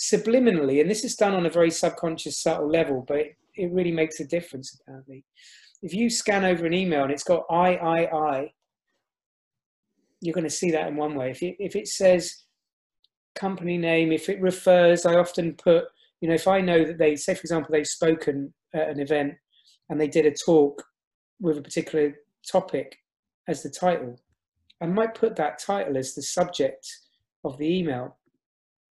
subliminally 0.00 0.80
and 0.80 0.90
this 0.90 1.04
is 1.04 1.14
done 1.14 1.34
on 1.34 1.46
a 1.46 1.50
very 1.50 1.70
subconscious 1.70 2.42
subtle 2.42 2.68
level 2.68 3.04
but 3.06 3.18
it, 3.18 3.36
it 3.54 3.70
really 3.72 3.92
makes 3.92 4.18
a 4.18 4.24
difference 4.24 4.76
apparently. 4.80 5.24
If 5.82 5.92
you 5.92 6.08
scan 6.08 6.44
over 6.44 6.64
an 6.64 6.72
email 6.72 7.02
and 7.02 7.12
it's 7.12 7.22
got 7.22 7.44
i 7.50 7.76
i 7.76 8.06
i 8.06 8.52
you're 10.20 10.34
going 10.34 10.44
to 10.44 10.50
see 10.50 10.70
that 10.70 10.88
in 10.88 10.96
one 10.96 11.14
way. 11.14 11.30
If 11.30 11.42
it, 11.42 11.56
if 11.58 11.76
it 11.76 11.86
says 11.86 12.44
company 13.34 13.76
name 13.76 14.12
if 14.12 14.28
it 14.28 14.40
refers 14.40 15.04
i 15.04 15.14
often 15.14 15.54
put 15.54 15.86
you 16.20 16.28
know 16.28 16.34
if 16.34 16.46
i 16.46 16.60
know 16.60 16.84
that 16.84 16.98
they 16.98 17.16
say 17.16 17.34
for 17.34 17.40
example 17.40 17.70
they've 17.72 17.84
spoken 17.84 18.54
at 18.72 18.88
an 18.88 19.00
event 19.00 19.34
and 19.90 20.00
they 20.00 20.06
did 20.06 20.24
a 20.24 20.30
talk 20.30 20.80
with 21.40 21.58
a 21.58 21.62
particular 21.62 22.14
topic 22.48 22.96
as 23.48 23.62
the 23.62 23.70
title. 23.70 24.18
I 24.80 24.86
might 24.86 25.14
put 25.14 25.36
that 25.36 25.58
title 25.58 25.96
as 25.96 26.14
the 26.14 26.22
subject 26.22 26.86
of 27.44 27.58
the 27.58 27.78
email. 27.78 28.16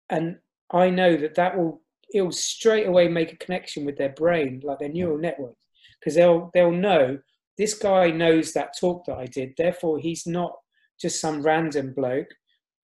And 0.10 0.38
I 0.72 0.90
know 0.90 1.16
that 1.18 1.36
that 1.36 1.58
will 1.58 1.82
it'll 2.14 2.32
straight 2.32 2.88
away 2.88 3.08
make 3.08 3.34
a 3.34 3.38
connection 3.38 3.86
with 3.86 3.98
their 3.98 4.10
brain, 4.10 4.62
like 4.64 4.80
their 4.80 4.90
neural 4.90 5.18
network, 5.18 5.56
because 6.00 6.16
they'll 6.16 6.52
they'll 6.54 6.72
know 6.72 7.18
this 7.58 7.74
guy 7.74 8.10
knows 8.10 8.54
that 8.54 8.78
talk 8.80 9.06
that 9.06 9.18
I 9.18 9.26
did. 9.26 9.54
Therefore, 9.58 10.00
he's 10.00 10.26
not 10.26 10.54
just 11.00 11.20
some 11.20 11.42
random 11.42 11.94
bloke. 11.94 12.30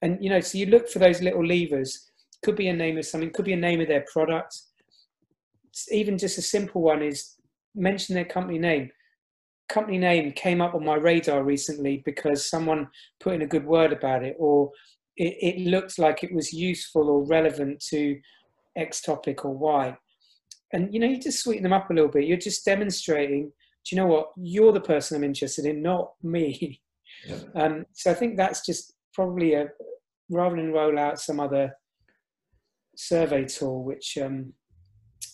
And 0.02 0.24
you 0.24 0.30
know, 0.30 0.40
so 0.40 0.58
you 0.58 0.68
look 0.68 0.90
for 0.90 1.00
those 1.00 1.22
little 1.22 1.46
levers. 1.46 2.06
Could 2.44 2.56
be 2.56 2.70
a 2.70 2.74
name 2.74 2.98
of 2.98 3.06
something. 3.06 3.32
Could 3.32 3.46
be 3.46 3.54
a 3.54 3.58
name 3.58 3.82
of 3.82 3.88
their 3.88 4.06
product. 4.12 4.58
Even 5.92 6.18
just 6.18 6.38
a 6.38 6.42
simple 6.42 6.82
one 6.82 7.02
is 7.02 7.36
mention 7.76 8.16
their 8.16 8.26
company 8.26 8.58
name 8.58 8.90
company 9.70 9.98
name 9.98 10.32
came 10.34 10.62
up 10.62 10.76
on 10.76 10.84
my 10.84 10.96
radar 10.96 11.44
recently 11.44 12.02
because 12.06 12.50
someone 12.50 12.88
put 13.20 13.36
in 13.36 13.44
a 13.44 13.48
good 13.48 13.66
word 13.66 13.94
about 13.94 14.24
it 14.24 14.36
or 14.40 14.72
it, 15.16 15.38
it 15.42 15.70
looked 15.70 16.00
like 16.00 16.24
it 16.24 16.34
was 16.34 16.52
useful 16.52 17.10
or 17.10 17.26
relevant 17.26 17.84
to 17.90 18.20
X 18.76 19.02
topic 19.02 19.46
or 19.46 19.56
Y. 19.56 19.96
And 20.74 20.94
you 20.94 21.00
know, 21.00 21.08
you 21.08 21.20
just 21.20 21.44
sweeten 21.44 21.64
them 21.64 21.74
up 21.74 21.90
a 21.90 21.94
little 21.94 22.10
bit. 22.10 22.26
You're 22.26 22.38
just 22.38 22.66
demonstrating, 22.66 23.52
do 23.86 23.96
you 23.96 23.98
know 23.98 24.08
what? 24.08 24.30
You're 24.38 24.72
the 24.72 24.82
person 24.82 25.18
I'm 25.18 25.24
interested 25.24 25.66
in, 25.66 25.82
not 25.82 26.12
me. 26.24 26.82
Yeah. 27.28 27.40
Um, 27.56 27.86
so 27.94 28.12
I 28.12 28.14
think 28.14 28.38
that's 28.38 28.66
just 28.66 28.94
probably 29.14 29.54
a 29.54 29.68
rather 30.30 30.56
than 30.56 30.72
roll 30.72 30.98
out 30.98 31.20
some 31.20 31.40
other 31.40 31.74
survey 32.96 33.46
tool, 33.46 33.84
which 33.84 34.18
um, 34.22 34.54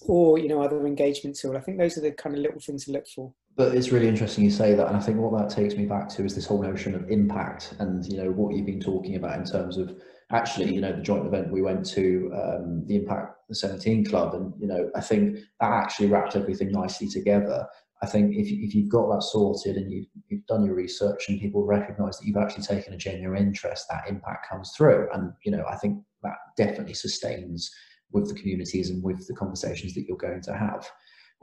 or 0.02 0.40
you 0.40 0.48
know 0.48 0.62
other 0.62 0.88
engagement 0.88 1.38
tool. 1.38 1.58
I 1.58 1.62
think 1.62 1.78
those 1.78 1.98
are 1.98 2.02
the 2.02 2.12
kind 2.12 2.36
of 2.36 2.42
little 2.42 2.60
things 2.60 2.86
to 2.86 2.92
look 2.92 3.08
for 3.08 3.34
but 3.56 3.76
it's 3.76 3.92
really 3.92 4.08
interesting 4.08 4.44
you 4.44 4.52
say 4.52 4.74
that 4.74 4.88
and 4.88 4.98
i 4.98 5.00
think 5.00 5.18
what 5.18 5.38
that 5.38 5.50
takes 5.50 5.76
me 5.76 5.86
back 5.86 6.10
to 6.10 6.24
is 6.24 6.36
this 6.36 6.46
whole 6.46 6.62
notion 6.62 6.94
of 6.96 7.10
impact 7.10 7.74
and 7.80 8.06
you 8.06 8.18
know 8.18 8.32
what 8.32 8.56
you've 8.56 8.66
been 8.66 8.82
talking 8.82 9.16
about 9.16 9.38
in 9.38 9.46
terms 9.46 9.78
of 9.78 9.96
actually 10.32 10.74
you 10.74 10.82
know 10.82 10.92
the 10.92 11.02
joint 11.02 11.26
event 11.26 11.52
we 11.52 11.62
went 11.62 11.86
to 11.86 12.32
um, 12.34 12.84
the 12.88 12.96
impact 12.96 13.36
the 13.48 13.56
17 13.56 14.06
club 14.06 14.34
and 14.34 14.54
you 14.60 14.68
know 14.68 14.90
i 14.96 15.02
think 15.02 15.38
that 15.60 15.72
actually 15.72 16.08
wrapped 16.08 16.36
everything 16.36 16.72
nicely 16.72 17.08
together. 17.08 17.66
I 18.04 18.08
think 18.08 18.36
if, 18.36 18.48
if 18.50 18.76
you've 18.76 18.92
got 18.92 19.08
that 19.08 19.24
sorted 19.24 19.78
and 19.78 19.90
you've, 19.90 20.08
you've 20.28 20.46
done 20.48 20.66
your 20.66 20.76
research 20.76 21.26
and 21.30 21.40
people 21.40 21.66
recognize 21.66 22.20
that 22.20 22.28
you've 22.28 22.36
actually 22.36 22.66
taken 22.66 22.94
a 22.94 22.98
genuine 22.98 23.42
interest 23.42 23.86
that 23.90 24.10
impact 24.10 24.50
comes 24.50 24.74
through. 24.76 25.08
And 25.14 25.32
you 25.46 25.52
know 25.52 25.64
i 25.70 25.76
think 25.78 26.00
that 26.24 26.36
definitely 26.58 26.94
sustains 26.94 27.72
with 28.12 28.28
the 28.28 28.40
communities 28.40 28.90
and 28.90 29.02
with 29.04 29.26
the 29.28 29.36
conversations 29.36 29.94
that 29.94 30.06
you're 30.08 30.18
going 30.18 30.42
to 30.42 30.54
have 30.54 30.88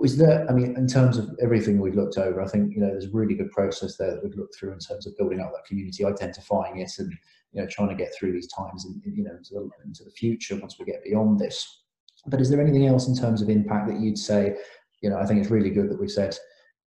was 0.02 0.16
there 0.16 0.44
i 0.50 0.52
mean 0.52 0.76
in 0.76 0.86
terms 0.86 1.16
of 1.16 1.30
everything 1.40 1.78
we've 1.78 1.94
looked 1.94 2.18
over 2.18 2.42
i 2.42 2.46
think 2.46 2.74
you 2.74 2.80
know 2.80 2.88
there's 2.88 3.06
a 3.06 3.10
really 3.12 3.34
good 3.34 3.50
process 3.52 3.96
there 3.96 4.10
that 4.10 4.22
we've 4.22 4.34
looked 4.34 4.54
through 4.56 4.72
in 4.72 4.78
terms 4.78 5.06
of 5.06 5.16
building 5.16 5.40
up 5.40 5.52
that 5.52 5.64
community 5.64 6.04
identifying 6.04 6.80
it 6.80 6.90
and 6.98 7.12
you 7.52 7.62
know 7.62 7.68
trying 7.70 7.88
to 7.88 7.94
get 7.94 8.12
through 8.14 8.32
these 8.32 8.48
times 8.52 8.84
and 8.84 9.00
you 9.16 9.22
know 9.22 9.30
into 9.36 9.54
the, 9.54 9.70
into 9.84 10.04
the 10.04 10.10
future 10.10 10.56
once 10.56 10.76
we 10.78 10.84
get 10.84 11.04
beyond 11.04 11.38
this. 11.38 11.82
But 12.26 12.40
is 12.40 12.50
there 12.50 12.60
anything 12.60 12.86
else 12.86 13.08
in 13.08 13.16
terms 13.16 13.42
of 13.42 13.48
impact 13.48 13.88
that 13.88 14.00
you'd 14.00 14.18
say 14.18 14.56
you 15.02 15.10
know 15.10 15.18
i 15.18 15.26
think 15.26 15.40
it's 15.40 15.50
really 15.50 15.70
good 15.70 15.88
that 15.88 16.00
we've 16.00 16.10
said 16.10 16.36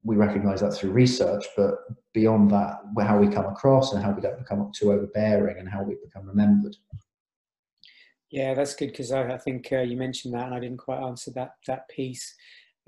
we 0.05 0.17
recognize 0.17 0.61
that 0.61 0.73
through 0.73 0.91
research 0.91 1.45
but 1.57 1.75
beyond 2.12 2.51
that 2.51 2.79
how 3.01 3.19
we 3.19 3.29
come 3.29 3.47
across 3.47 3.93
and 3.93 4.03
how 4.03 4.11
we 4.11 4.21
don't 4.21 4.38
become 4.38 4.71
too 4.75 4.93
overbearing 4.93 5.59
and 5.59 5.69
how 5.69 5.81
we 5.81 5.97
become 6.05 6.27
remembered? 6.27 6.77
Yeah 8.31 8.55
that's 8.55 8.75
good 8.75 8.88
because 8.88 9.12
I, 9.12 9.35
I, 9.35 9.38
think 9.38 9.69
uh, 9.73 9.83
you 9.83 9.97
mentioned 9.97 10.35
that 10.35 10.47
and 10.47 10.55
i 10.55 10.61
didn't 10.61 10.79
quite 10.79 11.01
answer 11.01 11.31
that 11.33 11.53
that 11.69 11.88
piece 11.88 12.35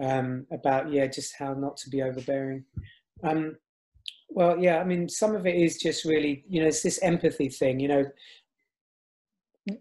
um, 0.02 0.46
about 0.52 0.92
yeah, 0.92 1.06
just 1.06 1.34
how 1.38 1.54
not 1.54 1.76
to 1.78 1.90
be 1.90 2.02
overbearing. 2.02 2.64
Um, 3.22 3.56
well, 4.28 4.58
yeah, 4.58 4.78
I 4.78 4.84
mean, 4.84 5.08
some 5.08 5.36
of 5.36 5.46
it 5.46 5.54
is 5.54 5.76
just 5.76 6.04
really, 6.04 6.44
you 6.48 6.60
know, 6.60 6.66
it's 6.66 6.82
this 6.82 7.00
empathy 7.02 7.48
thing. 7.48 7.78
You 7.78 7.88
know, 7.88 8.04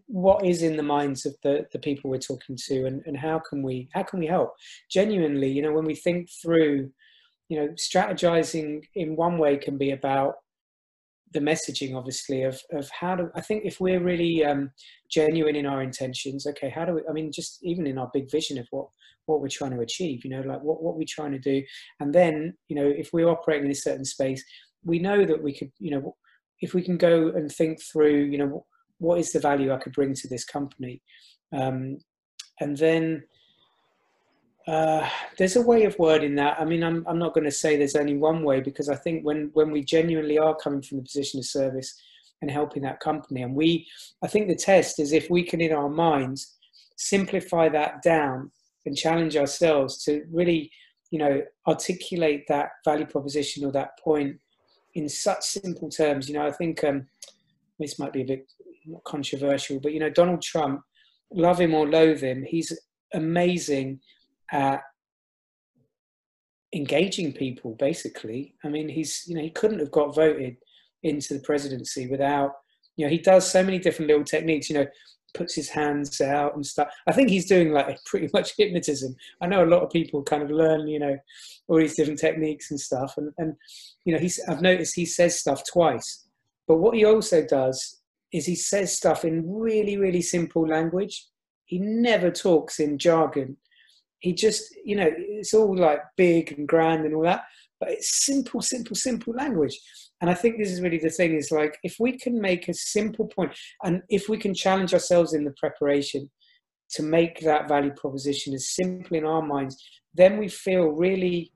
what 0.07 0.45
is 0.45 0.63
in 0.63 0.77
the 0.77 0.83
minds 0.83 1.25
of 1.25 1.35
the, 1.43 1.65
the 1.71 1.79
people 1.79 2.09
we're 2.09 2.17
talking 2.17 2.57
to 2.67 2.85
and, 2.85 3.01
and 3.05 3.17
how 3.17 3.39
can 3.49 3.61
we 3.61 3.89
how 3.93 4.03
can 4.03 4.19
we 4.19 4.27
help 4.27 4.53
genuinely 4.89 5.49
you 5.49 5.61
know 5.61 5.73
when 5.73 5.83
we 5.83 5.95
think 5.95 6.29
through 6.41 6.89
you 7.49 7.59
know 7.59 7.67
strategizing 7.69 8.81
in 8.95 9.15
one 9.15 9.37
way 9.37 9.57
can 9.57 9.77
be 9.77 9.91
about 9.91 10.35
the 11.33 11.39
messaging 11.39 11.95
obviously 11.95 12.43
of 12.43 12.61
of 12.71 12.89
how 12.91 13.15
do 13.15 13.29
i 13.35 13.41
think 13.41 13.65
if 13.65 13.81
we're 13.81 14.01
really 14.01 14.45
um, 14.45 14.71
genuine 15.11 15.55
in 15.55 15.65
our 15.65 15.81
intentions 15.81 16.47
okay 16.47 16.69
how 16.69 16.85
do 16.85 16.93
we 16.93 17.01
i 17.09 17.11
mean 17.11 17.31
just 17.31 17.59
even 17.61 17.85
in 17.85 17.97
our 17.97 18.09
big 18.13 18.31
vision 18.31 18.57
of 18.57 18.67
what 18.71 18.87
what 19.25 19.41
we're 19.41 19.47
trying 19.47 19.71
to 19.71 19.81
achieve 19.81 20.23
you 20.23 20.29
know 20.29 20.41
like 20.41 20.61
what 20.61 20.81
what 20.81 20.95
we're 20.95 21.05
trying 21.07 21.31
to 21.31 21.39
do 21.39 21.61
and 21.99 22.13
then 22.13 22.53
you 22.67 22.75
know 22.75 22.87
if 22.87 23.11
we're 23.13 23.29
operating 23.29 23.65
in 23.65 23.71
a 23.71 23.75
certain 23.75 24.05
space 24.05 24.43
we 24.83 24.99
know 24.99 25.25
that 25.25 25.41
we 25.41 25.53
could 25.53 25.71
you 25.79 25.91
know 25.91 26.15
if 26.61 26.73
we 26.73 26.81
can 26.81 26.97
go 26.97 27.29
and 27.29 27.51
think 27.51 27.81
through 27.81 28.23
you 28.23 28.37
know 28.37 28.65
what 29.03 29.19
is 29.19 29.31
the 29.31 29.39
value 29.39 29.71
I 29.71 29.77
could 29.77 29.93
bring 29.93 30.13
to 30.13 30.27
this 30.27 30.45
company? 30.45 31.01
Um, 31.51 31.99
and 32.59 32.77
then 32.77 33.23
uh, 34.65 35.07
there's 35.37 35.57
a 35.57 35.61
way 35.61 35.83
of 35.83 35.99
wording 35.99 36.35
that. 36.35 36.59
I 36.59 36.65
mean, 36.65 36.83
I'm, 36.83 37.05
I'm 37.07 37.19
not 37.19 37.33
going 37.33 37.43
to 37.43 37.51
say 37.51 37.75
there's 37.75 37.97
only 37.97 38.17
one 38.17 38.43
way 38.43 38.61
because 38.61 38.87
I 38.87 38.95
think 38.95 39.25
when, 39.25 39.51
when 39.53 39.71
we 39.71 39.83
genuinely 39.83 40.37
are 40.37 40.55
coming 40.55 40.81
from 40.81 40.97
the 40.97 41.03
position 41.03 41.39
of 41.39 41.45
service 41.45 41.93
and 42.41 42.49
helping 42.49 42.81
that 42.83 43.01
company, 43.01 43.41
and 43.41 43.53
we, 43.53 43.85
I 44.23 44.27
think 44.27 44.47
the 44.47 44.55
test 44.55 44.99
is 44.99 45.11
if 45.11 45.29
we 45.29 45.43
can 45.43 45.59
in 45.59 45.73
our 45.73 45.89
minds 45.89 46.55
simplify 46.95 47.67
that 47.69 48.01
down 48.01 48.51
and 48.85 48.97
challenge 48.97 49.37
ourselves 49.37 50.03
to 50.03 50.23
really, 50.31 50.71
you 51.11 51.19
know, 51.19 51.41
articulate 51.67 52.45
that 52.47 52.69
value 52.85 53.05
proposition 53.05 53.65
or 53.65 53.71
that 53.71 53.97
point 53.99 54.37
in 54.95 55.09
such 55.09 55.43
simple 55.43 55.89
terms. 55.89 56.27
You 56.27 56.35
know, 56.35 56.45
I 56.45 56.51
think 56.51 56.83
um, 56.83 57.07
this 57.79 57.99
might 57.99 58.13
be 58.13 58.21
a 58.21 58.25
bit 58.25 58.45
controversial, 59.05 59.79
but 59.79 59.93
you 59.93 59.99
know, 59.99 60.09
Donald 60.09 60.41
Trump, 60.41 60.81
love 61.31 61.59
him 61.59 61.73
or 61.73 61.87
loathe 61.87 62.21
him, 62.21 62.43
he's 62.43 62.77
amazing 63.13 63.99
at 64.51 64.81
engaging 66.73 67.33
people. 67.33 67.75
Basically, 67.75 68.55
I 68.63 68.69
mean, 68.69 68.89
he's 68.89 69.23
you 69.27 69.35
know 69.35 69.41
he 69.41 69.49
couldn't 69.49 69.79
have 69.79 69.91
got 69.91 70.15
voted 70.15 70.57
into 71.03 71.33
the 71.33 71.41
presidency 71.41 72.07
without 72.07 72.51
you 72.95 73.05
know 73.05 73.09
he 73.09 73.17
does 73.17 73.49
so 73.49 73.63
many 73.63 73.79
different 73.79 74.09
little 74.09 74.23
techniques. 74.23 74.69
You 74.69 74.79
know, 74.79 74.87
puts 75.33 75.55
his 75.55 75.69
hands 75.69 76.21
out 76.21 76.55
and 76.55 76.65
stuff. 76.65 76.89
I 77.07 77.11
think 77.11 77.29
he's 77.29 77.47
doing 77.47 77.71
like 77.71 78.03
pretty 78.05 78.29
much 78.33 78.55
hypnotism. 78.57 79.15
I 79.41 79.47
know 79.47 79.63
a 79.63 79.67
lot 79.67 79.83
of 79.83 79.89
people 79.89 80.23
kind 80.23 80.43
of 80.43 80.51
learn, 80.51 80.87
you 80.87 80.99
know, 80.99 81.17
all 81.67 81.77
these 81.77 81.95
different 81.95 82.19
techniques 82.19 82.71
and 82.71 82.79
stuff. 82.79 83.15
And, 83.17 83.31
and 83.37 83.55
you 84.05 84.13
know, 84.13 84.19
he's, 84.19 84.39
I've 84.47 84.61
noticed 84.61 84.95
he 84.95 85.05
says 85.05 85.39
stuff 85.39 85.63
twice. 85.71 86.25
But 86.67 86.77
what 86.77 86.95
he 86.95 87.05
also 87.05 87.45
does 87.45 88.01
is 88.31 88.45
he 88.45 88.55
says 88.55 88.95
stuff 88.95 89.25
in 89.25 89.49
really, 89.49 89.97
really 89.97 90.21
simple 90.21 90.67
language. 90.67 91.27
He 91.65 91.79
never 91.79 92.31
talks 92.31 92.79
in 92.79 92.97
jargon. 92.97 93.57
He 94.19 94.33
just, 94.33 94.75
you 94.83 94.95
know, 94.95 95.09
it's 95.15 95.53
all 95.53 95.75
like 95.75 96.01
big 96.15 96.53
and 96.53 96.67
grand 96.67 97.05
and 97.05 97.13
all 97.13 97.23
that, 97.23 97.43
but 97.83 97.91
it's 97.91 98.25
simple, 98.25 98.61
simple, 98.61 98.95
simple 98.95 99.33
language. 99.33 99.77
And 100.21 100.29
I 100.29 100.33
think 100.33 100.57
this 100.57 100.71
is 100.71 100.79
really 100.79 100.99
the 100.99 101.09
thing 101.09 101.35
is 101.35 101.51
like, 101.51 101.77
if 101.83 101.97
we 101.99 102.17
can 102.17 102.39
make 102.39 102.69
a 102.69 102.73
simple 102.73 103.27
point 103.27 103.51
and 103.83 104.01
if 104.07 104.29
we 104.29 104.37
can 104.37 104.53
challenge 104.53 104.93
ourselves 104.93 105.33
in 105.33 105.43
the 105.43 105.53
preparation 105.59 106.29
to 106.91 107.03
make 107.03 107.41
that 107.41 107.67
value 107.67 107.91
proposition 107.91 108.53
as 108.53 108.73
simple 108.73 109.17
in 109.17 109.25
our 109.25 109.41
minds, 109.41 109.75
then 110.13 110.37
we 110.37 110.47
feel 110.47 110.85
really 110.91 111.51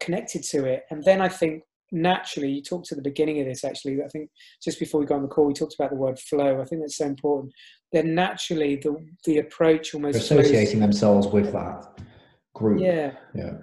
connected 0.00 0.42
to 0.44 0.64
it. 0.64 0.84
And 0.90 1.04
then 1.04 1.20
I 1.20 1.28
think 1.28 1.62
naturally, 1.92 2.50
you 2.52 2.62
talked 2.62 2.90
at 2.90 2.96
the 2.96 3.02
beginning 3.02 3.40
of 3.40 3.46
this 3.46 3.64
actually, 3.64 3.98
I 4.02 4.08
think 4.08 4.30
just 4.62 4.78
before 4.78 4.98
we 4.98 5.06
got 5.06 5.16
on 5.16 5.22
the 5.22 5.28
call, 5.28 5.44
we 5.44 5.52
talked 5.52 5.74
about 5.78 5.90
the 5.90 5.96
word 5.96 6.18
flow. 6.18 6.58
I 6.58 6.64
think 6.64 6.80
that's 6.80 6.96
so 6.96 7.04
important. 7.04 7.52
Then 7.92 8.14
naturally, 8.14 8.76
the, 8.76 8.96
the 9.26 9.38
approach 9.38 9.94
almost 9.94 10.16
associating 10.16 10.78
flows. 10.78 10.80
themselves 10.80 11.26
with 11.26 11.52
that 11.52 11.84
group. 12.54 12.80
Yeah. 12.80 13.12
Yeah. 13.34 13.58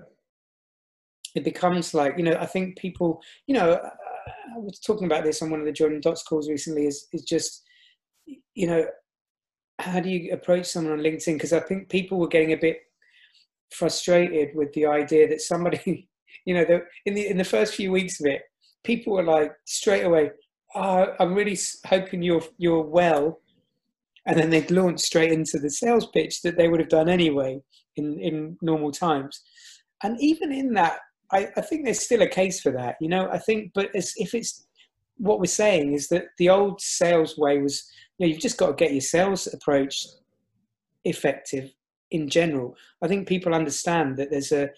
It 1.36 1.44
becomes 1.44 1.94
like, 1.94 2.18
you 2.18 2.24
know, 2.24 2.38
I 2.40 2.46
think 2.46 2.78
people, 2.78 3.22
you 3.48 3.56
know, 3.56 3.74
I 3.74 4.58
was 4.58 4.80
talking 4.80 5.06
about 5.06 5.24
this 5.24 5.42
on 5.42 5.50
one 5.50 5.60
of 5.60 5.66
the 5.66 5.72
jordan 5.72 6.02
Dots 6.02 6.24
calls 6.24 6.50
recently 6.50 6.86
is, 6.86 7.08
is 7.14 7.24
just, 7.24 7.64
you 8.54 8.68
know, 8.68 8.86
how 9.80 10.00
do 10.00 10.10
you 10.10 10.32
approach 10.34 10.68
someone 10.68 10.94
on 10.94 11.00
LinkedIn? 11.00 11.34
Because 11.34 11.54
I 11.54 11.60
think 11.60 11.90
people 11.90 12.20
were 12.20 12.28
getting 12.28 12.54
a 12.54 12.58
bit 12.58 12.80
frustrated 13.72 14.56
with 14.56 14.72
the 14.74 14.86
idea 14.86 15.28
that 15.30 15.42
somebody 15.42 16.10
you 16.46 16.54
know, 16.54 16.82
in 17.06 17.14
the 17.14 17.28
in 17.28 17.38
the 17.38 17.44
first 17.44 17.76
few 17.76 17.92
weeks 17.92 18.20
of 18.20 18.26
it, 18.26 18.42
people 18.84 19.14
were 19.14 19.24
like 19.24 19.52
straight 19.66 20.04
away, 20.04 20.32
oh, 20.76 21.08
"I'm 21.20 21.34
really 21.34 21.58
hoping 21.86 22.22
you're 22.22 22.44
you're 22.58 22.82
well," 22.82 23.40
and 24.26 24.38
then 24.38 24.50
they'd 24.50 24.72
launch 24.72 25.02
straight 25.02 25.32
into 25.32 25.60
the 25.60 25.70
sales 25.70 26.08
pitch 26.08 26.42
that 26.42 26.58
they 26.58 26.68
would 26.68 26.80
have 26.80 26.90
done 26.90 27.10
anyway 27.10 27.60
in 27.96 28.20
in 28.20 28.58
normal 28.62 28.92
times. 28.92 29.42
And 30.04 30.20
even 30.20 30.52
in 30.52 30.74
that, 30.74 31.00
I, 31.32 31.50
I 31.56 31.62
think 31.62 31.86
there's 31.86 32.02
still 32.02 32.22
a 32.22 32.28
case 32.28 32.62
for 32.62 32.72
that. 32.72 32.96
You 33.00 33.10
know, 33.10 33.30
I 33.32 33.38
think, 33.38 33.72
but 33.74 33.96
as, 33.96 34.14
if 34.18 34.34
it's 34.34 34.66
what 35.18 35.40
we're 35.40 35.46
saying 35.46 35.94
is 35.94 36.08
that 36.10 36.26
the 36.38 36.50
old 36.50 36.82
sales 36.82 37.38
way 37.38 37.60
was, 37.60 37.90
you 38.18 38.26
know, 38.26 38.32
you've 38.32 38.42
just 38.42 38.58
got 38.58 38.68
to 38.68 38.74
get 38.74 38.92
your 38.92 39.02
sales 39.02 39.48
approach 39.48 40.06
effective 41.06 41.72
in 42.12 42.30
general. 42.30 42.76
I 43.02 43.08
think 43.08 43.28
people 43.28 43.54
understand 43.54 44.18
that 44.18 44.30
there's 44.30 44.52
a 44.52 44.70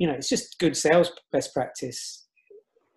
you 0.00 0.06
know, 0.06 0.14
it's 0.14 0.30
just 0.30 0.58
good 0.58 0.76
sales 0.76 1.12
best 1.30 1.52
practice. 1.52 2.26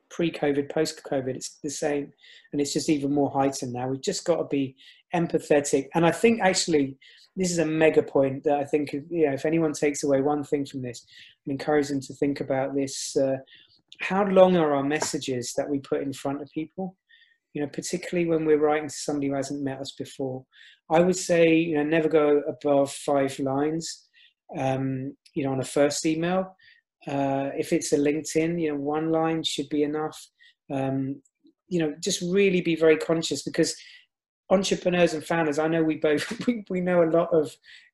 Pre-COVID, 0.09 0.71
post-COVID, 0.71 1.35
it's 1.35 1.59
the 1.61 1.69
same, 1.69 2.13
and 2.51 2.61
it's 2.61 2.71
just 2.71 2.87
even 2.87 3.13
more 3.13 3.29
heightened 3.29 3.73
now. 3.73 3.89
We've 3.89 4.01
just 4.01 4.23
got 4.23 4.37
to 4.37 4.45
be 4.45 4.75
empathetic, 5.13 5.89
and 5.95 6.05
I 6.05 6.11
think 6.11 6.39
actually 6.41 6.97
this 7.35 7.51
is 7.51 7.57
a 7.57 7.65
mega 7.65 8.03
point 8.03 8.43
that 8.43 8.59
I 8.59 8.63
think 8.63 8.93
you 8.93 9.25
know 9.25 9.33
if 9.33 9.45
anyone 9.45 9.73
takes 9.73 10.03
away 10.03 10.21
one 10.21 10.43
thing 10.43 10.65
from 10.65 10.81
this, 10.81 11.05
and 11.45 11.51
encourage 11.51 11.89
them 11.89 12.01
to 12.01 12.13
think 12.13 12.39
about 12.39 12.75
this: 12.75 13.15
uh, 13.15 13.37
how 13.99 14.25
long 14.25 14.57
are 14.57 14.75
our 14.75 14.83
messages 14.83 15.53
that 15.57 15.69
we 15.69 15.79
put 15.79 16.01
in 16.01 16.13
front 16.13 16.41
of 16.41 16.49
people? 16.51 16.95
You 17.53 17.61
know, 17.61 17.69
particularly 17.69 18.27
when 18.27 18.45
we're 18.45 18.57
writing 18.57 18.89
to 18.89 18.95
somebody 18.95 19.27
who 19.27 19.35
hasn't 19.35 19.63
met 19.63 19.79
us 19.79 19.91
before. 19.91 20.45
I 20.89 20.99
would 20.99 21.15
say 21.15 21.55
you 21.55 21.75
know 21.75 21.83
never 21.83 22.09
go 22.09 22.41
above 22.47 22.91
five 22.91 23.37
lines. 23.39 24.07
Um, 24.57 25.15
you 25.33 25.43
know, 25.43 25.51
on 25.51 25.61
a 25.61 25.65
first 25.65 26.05
email 26.05 26.55
uh, 27.07 27.49
if 27.57 27.73
it's 27.73 27.91
a 27.91 27.97
LinkedIn, 27.97 28.61
you 28.61 28.69
know, 28.69 28.77
one 28.77 29.11
line 29.11 29.43
should 29.43 29.69
be 29.69 29.83
enough. 29.83 30.29
Um, 30.71 31.21
you 31.67 31.79
know, 31.79 31.93
just 31.99 32.21
really 32.21 32.61
be 32.61 32.75
very 32.75 32.97
conscious 32.97 33.43
because 33.43 33.75
entrepreneurs 34.49 35.13
and 35.13 35.23
founders, 35.23 35.59
I 35.59 35.67
know 35.67 35.83
we 35.83 35.97
both 35.97 36.31
we, 36.47 36.63
we 36.69 36.81
know 36.81 37.03
a 37.03 37.11
lot 37.11 37.29
of 37.33 37.53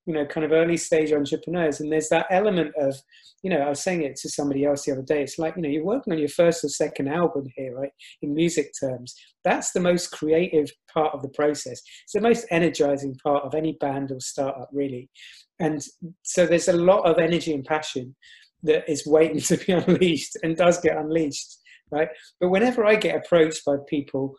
you 0.10 0.15
know 0.15 0.26
kind 0.26 0.43
of 0.43 0.52
early 0.52 0.76
stage 0.76 1.13
entrepreneurs, 1.13 1.80
and 1.80 1.91
there's 1.91 2.10
that 2.10 2.26
element 2.32 2.74
of 2.80 3.00
you 3.43 3.50
know 3.52 3.60
I 3.60 3.69
was 3.69 3.84
saying 3.84 4.02
it 4.02 4.15
to 4.15 4.30
somebody 4.30 4.65
else 4.65 4.84
the 4.84 4.93
other 4.93 5.04
day. 5.04 5.22
It's 5.22 5.38
like 5.38 5.56
you 5.56 5.62
know 5.62 5.69
you're 5.69 5.86
working 5.86 6.12
on 6.12 6.17
your 6.17 6.30
first 6.30 6.63
or 6.63 6.69
second 6.69 7.10
album 7.10 7.45
here, 7.56 7.78
right? 7.78 7.91
In 8.24 8.34
music 8.34 8.72
terms, 8.80 9.13
that's 9.43 9.72
the 9.72 9.80
most 9.80 10.08
creative 10.08 10.72
part 10.91 11.13
of 11.13 11.22
the 11.22 11.30
process. 11.30 11.80
It's 12.04 12.13
the 12.15 12.22
most 12.22 12.48
energizing 12.50 13.13
part 13.24 13.45
of 13.45 13.54
any 13.54 13.78
band 13.80 14.10
or 14.10 14.19
startup, 14.19 14.69
really. 14.74 15.12
And 15.60 15.80
so 16.24 16.48
there's 16.48 16.69
a 16.69 16.74
lot 16.74 17.06
of 17.06 17.19
energy 17.19 17.54
and 17.54 17.63
passion 17.63 18.15
that 18.63 18.89
is 18.89 19.06
waiting 19.06 19.41
to 19.41 19.58
be 19.58 19.74
unleashed 19.74 20.38
and 20.41 20.58
does 20.58 20.82
get 20.82 20.98
unleashed, 20.98 21.56
right? 21.91 22.10
But 22.41 22.50
whenever 22.50 22.84
I 22.84 22.95
get 22.95 23.15
approached 23.15 23.63
by 23.63 23.76
people, 23.88 24.34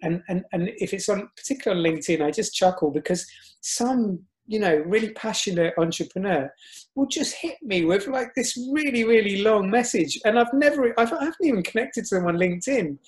and 0.00 0.22
and 0.30 0.44
and 0.52 0.70
if 0.78 0.94
it's 0.94 1.10
on 1.10 1.28
particular 1.36 1.76
on 1.76 1.82
LinkedIn, 1.82 2.22
I 2.24 2.30
just 2.30 2.54
chuckle 2.54 2.90
because 2.90 3.26
some 3.60 4.24
you 4.46 4.58
know 4.58 4.76
really 4.86 5.10
passionate 5.10 5.74
entrepreneur 5.78 6.52
will 6.94 7.06
just 7.06 7.34
hit 7.34 7.56
me 7.62 7.84
with 7.84 8.06
like 8.06 8.34
this 8.34 8.56
really 8.72 9.04
really 9.04 9.42
long 9.42 9.70
message, 9.70 10.18
and 10.24 10.38
I've 10.38 10.52
never 10.52 10.98
I've, 10.98 11.12
I 11.12 11.24
haven't 11.24 11.44
even 11.44 11.62
connected 11.62 12.04
to 12.06 12.16
them 12.16 12.26
on 12.26 12.36
LinkedIn, 12.36 12.98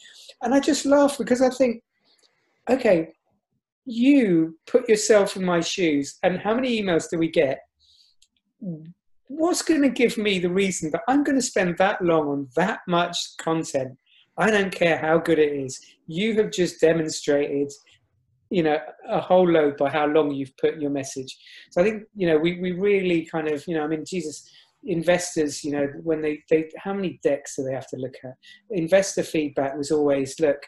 and 0.42 0.55
I 0.55 0.61
just 0.61 0.87
laugh 0.87 1.18
because 1.18 1.42
I 1.42 1.51
think, 1.51 1.83
okay, 2.70 3.12
you 3.85 4.59
put 4.66 4.88
yourself 4.88 5.37
in 5.37 5.44
my 5.44 5.61
shoes, 5.61 6.18
and 6.22 6.38
how 6.38 6.55
many 6.55 6.83
emails 6.83 7.09
do 7.11 7.18
we 7.18 7.31
get? 7.31 7.61
what's 9.29 9.62
going 9.62 9.83
to 9.83 9.88
give 9.88 10.16
me 10.16 10.38
the 10.38 10.51
reason 10.51 10.90
that 10.90 11.03
I'm 11.09 11.25
going 11.25 11.37
to 11.37 11.42
spend 11.42 11.79
that 11.79 12.03
long 12.03 12.29
on 12.29 12.49
that 12.57 12.81
much 12.87 13.37
content? 13.38 13.99
I 14.38 14.51
don't 14.51 14.72
care 14.72 14.99
how 14.99 15.18
good 15.18 15.38
it 15.38 15.53
is. 15.53 15.81
You 16.07 16.35
have 16.37 16.53
just 16.53 16.81
demonstrated, 16.81 17.72
you 18.51 18.63
know, 18.63 18.79
a 19.09 19.21
whole 19.21 19.49
load 19.49 19.77
by 19.77 19.91
how 19.91 20.07
long 20.07 20.33
you've 20.33 20.57
put 20.57 20.81
your 20.81 20.91
message. 20.91 21.37
So 21.71 21.81
I 21.81 21.85
think, 21.85 22.05
you 22.15 22.27
know, 22.27 22.39
we, 22.39 22.61
we 22.61 22.73
really 22.73 23.27
kind 23.27 23.49
of, 23.49 23.64
you 23.66 23.75
know, 23.75 23.85
I 23.85 23.87
mean, 23.87 24.05
Jesus, 24.07 24.49
investors, 24.85 25.64
you 25.64 25.73
know, 25.73 25.87
when 26.03 26.23
they, 26.23 26.43
they, 26.51 26.70
how 26.79 26.93
many 26.93 27.18
decks 27.23 27.57
do 27.57 27.64
they 27.64 27.73
have 27.73 27.89
to 27.89 27.97
look 27.97 28.14
at? 28.25 28.35
Investor 28.70 29.23
feedback 29.23 29.77
was 29.77 29.91
always, 29.91 30.39
look, 30.39 30.62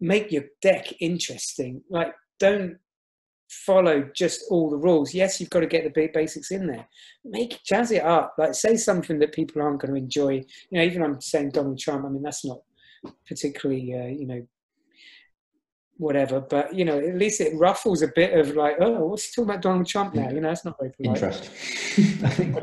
make 0.00 0.30
your 0.30 0.44
deck 0.62 0.92
interesting. 1.00 1.82
Like, 1.90 2.12
don't 2.38 2.76
follow 3.48 4.08
just 4.14 4.44
all 4.50 4.70
the 4.70 4.76
rules. 4.76 5.14
Yes, 5.14 5.40
you've 5.40 5.50
got 5.50 5.60
to 5.60 5.66
get 5.66 5.84
the 5.84 6.10
basics 6.12 6.50
in 6.50 6.66
there. 6.66 6.86
Make 7.24 7.62
jazz 7.64 7.90
it 7.90 8.04
up. 8.04 8.34
Like 8.38 8.54
say 8.54 8.76
something 8.76 9.18
that 9.20 9.32
people 9.32 9.62
aren't 9.62 9.80
going 9.80 9.94
to 9.94 10.00
enjoy. 10.00 10.44
You 10.70 10.78
know, 10.78 10.82
even 10.82 11.02
I'm 11.02 11.20
saying 11.20 11.50
Donald 11.50 11.78
Trump. 11.78 12.04
I 12.04 12.10
mean, 12.10 12.22
that's 12.22 12.44
not 12.44 12.60
particularly 13.26 13.94
uh, 13.94 14.06
you 14.06 14.26
know 14.26 14.46
whatever. 15.98 16.40
But 16.40 16.74
you 16.74 16.84
know, 16.84 16.98
at 16.98 17.16
least 17.16 17.40
it 17.40 17.54
ruffles 17.56 18.02
a 18.02 18.08
bit 18.08 18.38
of 18.38 18.56
like, 18.56 18.76
oh, 18.80 19.06
what's 19.06 19.24
he 19.24 19.32
talking 19.34 19.50
about 19.50 19.62
Donald 19.62 19.86
Trump 19.86 20.14
now? 20.14 20.30
You 20.30 20.40
know, 20.40 20.50
it's 20.50 20.64
not 20.64 20.78
very 20.78 20.92
polite. 20.92 21.16
interest. 21.16 21.44
I 22.24 22.30
think 22.30 22.56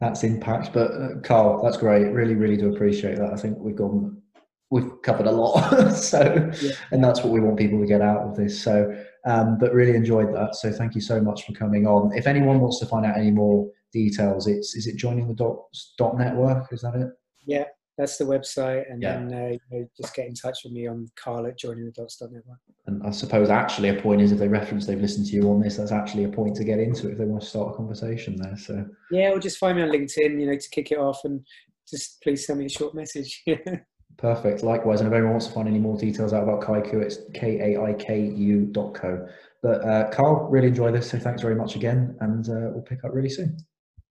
that's 0.00 0.24
impact. 0.24 0.72
But 0.72 0.92
uh, 0.92 1.20
Carl, 1.22 1.62
that's 1.62 1.76
great. 1.76 2.06
Really, 2.12 2.34
really 2.34 2.56
do 2.56 2.74
appreciate 2.74 3.16
that. 3.18 3.32
I 3.32 3.36
think 3.36 3.58
we've 3.58 3.76
gone, 3.76 4.22
we've 4.70 4.90
covered 5.02 5.26
a 5.26 5.32
lot. 5.32 5.90
so, 5.94 6.50
yeah. 6.62 6.72
and 6.92 7.04
that's 7.04 7.22
what 7.22 7.32
we 7.32 7.40
want 7.40 7.58
people 7.58 7.80
to 7.80 7.86
get 7.86 8.00
out 8.00 8.22
of 8.22 8.36
this. 8.36 8.60
So, 8.60 8.96
um, 9.26 9.58
but 9.58 9.74
really 9.74 9.96
enjoyed 9.96 10.34
that. 10.34 10.54
So, 10.56 10.72
thank 10.72 10.94
you 10.94 11.00
so 11.00 11.20
much 11.20 11.44
for 11.44 11.52
coming 11.52 11.86
on. 11.86 12.16
If 12.16 12.26
anyone 12.26 12.60
wants 12.60 12.78
to 12.80 12.86
find 12.86 13.04
out 13.04 13.18
any 13.18 13.30
more 13.30 13.68
details, 13.92 14.46
it's 14.46 14.74
is 14.74 14.86
it 14.86 14.96
joining 14.96 15.28
the 15.28 15.34
dot, 15.34 15.58
dot 15.98 16.16
network? 16.16 16.72
Is 16.72 16.82
that 16.82 16.94
it? 16.94 17.08
Yeah, 17.46 17.64
that's 17.96 18.18
the 18.18 18.24
website, 18.24 18.90
and 18.90 19.02
yeah. 19.02 19.16
then 19.16 19.32
uh, 19.32 19.48
you 19.48 19.60
know, 19.70 19.88
just 19.96 20.14
get 20.14 20.26
in 20.26 20.34
touch 20.34 20.58
with 20.64 20.72
me 20.72 20.86
on 20.86 21.08
Carl 21.16 21.46
at 21.46 21.58
joining 21.58 21.86
the 21.86 21.92
dots 21.92 22.20
network. 22.20 22.58
And 22.86 23.02
I 23.06 23.10
suppose 23.10 23.48
actually 23.48 23.88
a 23.88 24.00
point 24.00 24.20
is 24.20 24.32
if 24.32 24.38
they 24.38 24.48
reference 24.48 24.86
they've 24.86 25.00
listened 25.00 25.26
to 25.26 25.32
you 25.32 25.50
on 25.50 25.60
this, 25.60 25.76
that's 25.76 25.92
actually 25.92 26.24
a 26.24 26.28
point 26.28 26.56
to 26.56 26.64
get 26.64 26.78
into 26.78 27.10
if 27.10 27.18
they 27.18 27.24
want 27.24 27.42
to 27.42 27.48
start 27.48 27.72
a 27.72 27.76
conversation 27.76 28.36
there. 28.36 28.56
So 28.56 28.84
yeah, 29.10 29.30
or 29.30 29.40
just 29.40 29.58
find 29.58 29.76
me 29.76 29.82
on 29.82 29.90
LinkedIn, 29.90 30.40
you 30.40 30.46
know, 30.46 30.56
to 30.56 30.68
kick 30.70 30.92
it 30.92 30.98
off, 30.98 31.20
and 31.24 31.44
just 31.88 32.20
please 32.22 32.46
send 32.46 32.58
me 32.58 32.66
a 32.66 32.70
short 32.70 32.94
message. 32.94 33.42
Perfect. 34.18 34.62
Likewise, 34.62 35.00
and 35.00 35.08
if 35.08 35.12
anyone 35.12 35.32
wants 35.32 35.46
to 35.46 35.52
find 35.52 35.68
any 35.68 35.78
more 35.78 35.96
details 35.98 36.32
out 36.32 36.42
about 36.42 36.62
Kaiku, 36.62 37.02
it's 37.02 37.18
k 37.34 37.60
a 37.60 37.82
i 37.82 37.92
k 37.94 38.20
u 38.20 38.66
dot 38.66 38.94
co. 38.94 39.26
But 39.62 39.84
uh, 39.84 40.10
Carl, 40.10 40.48
really 40.50 40.68
enjoy 40.68 40.92
this, 40.92 41.10
so 41.10 41.18
thanks 41.18 41.42
very 41.42 41.54
much 41.54 41.76
again, 41.76 42.16
and 42.20 42.48
uh, 42.48 42.70
we'll 42.72 42.82
pick 42.82 43.04
up 43.04 43.12
really 43.12 43.28
soon. 43.28 43.56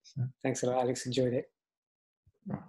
So. 0.04 0.22
Thanks 0.44 0.64
a 0.64 0.68
lot, 0.68 0.82
Alex. 0.82 1.06
Enjoyed 1.06 1.34
it. 1.34 1.46
Right. 2.48 2.60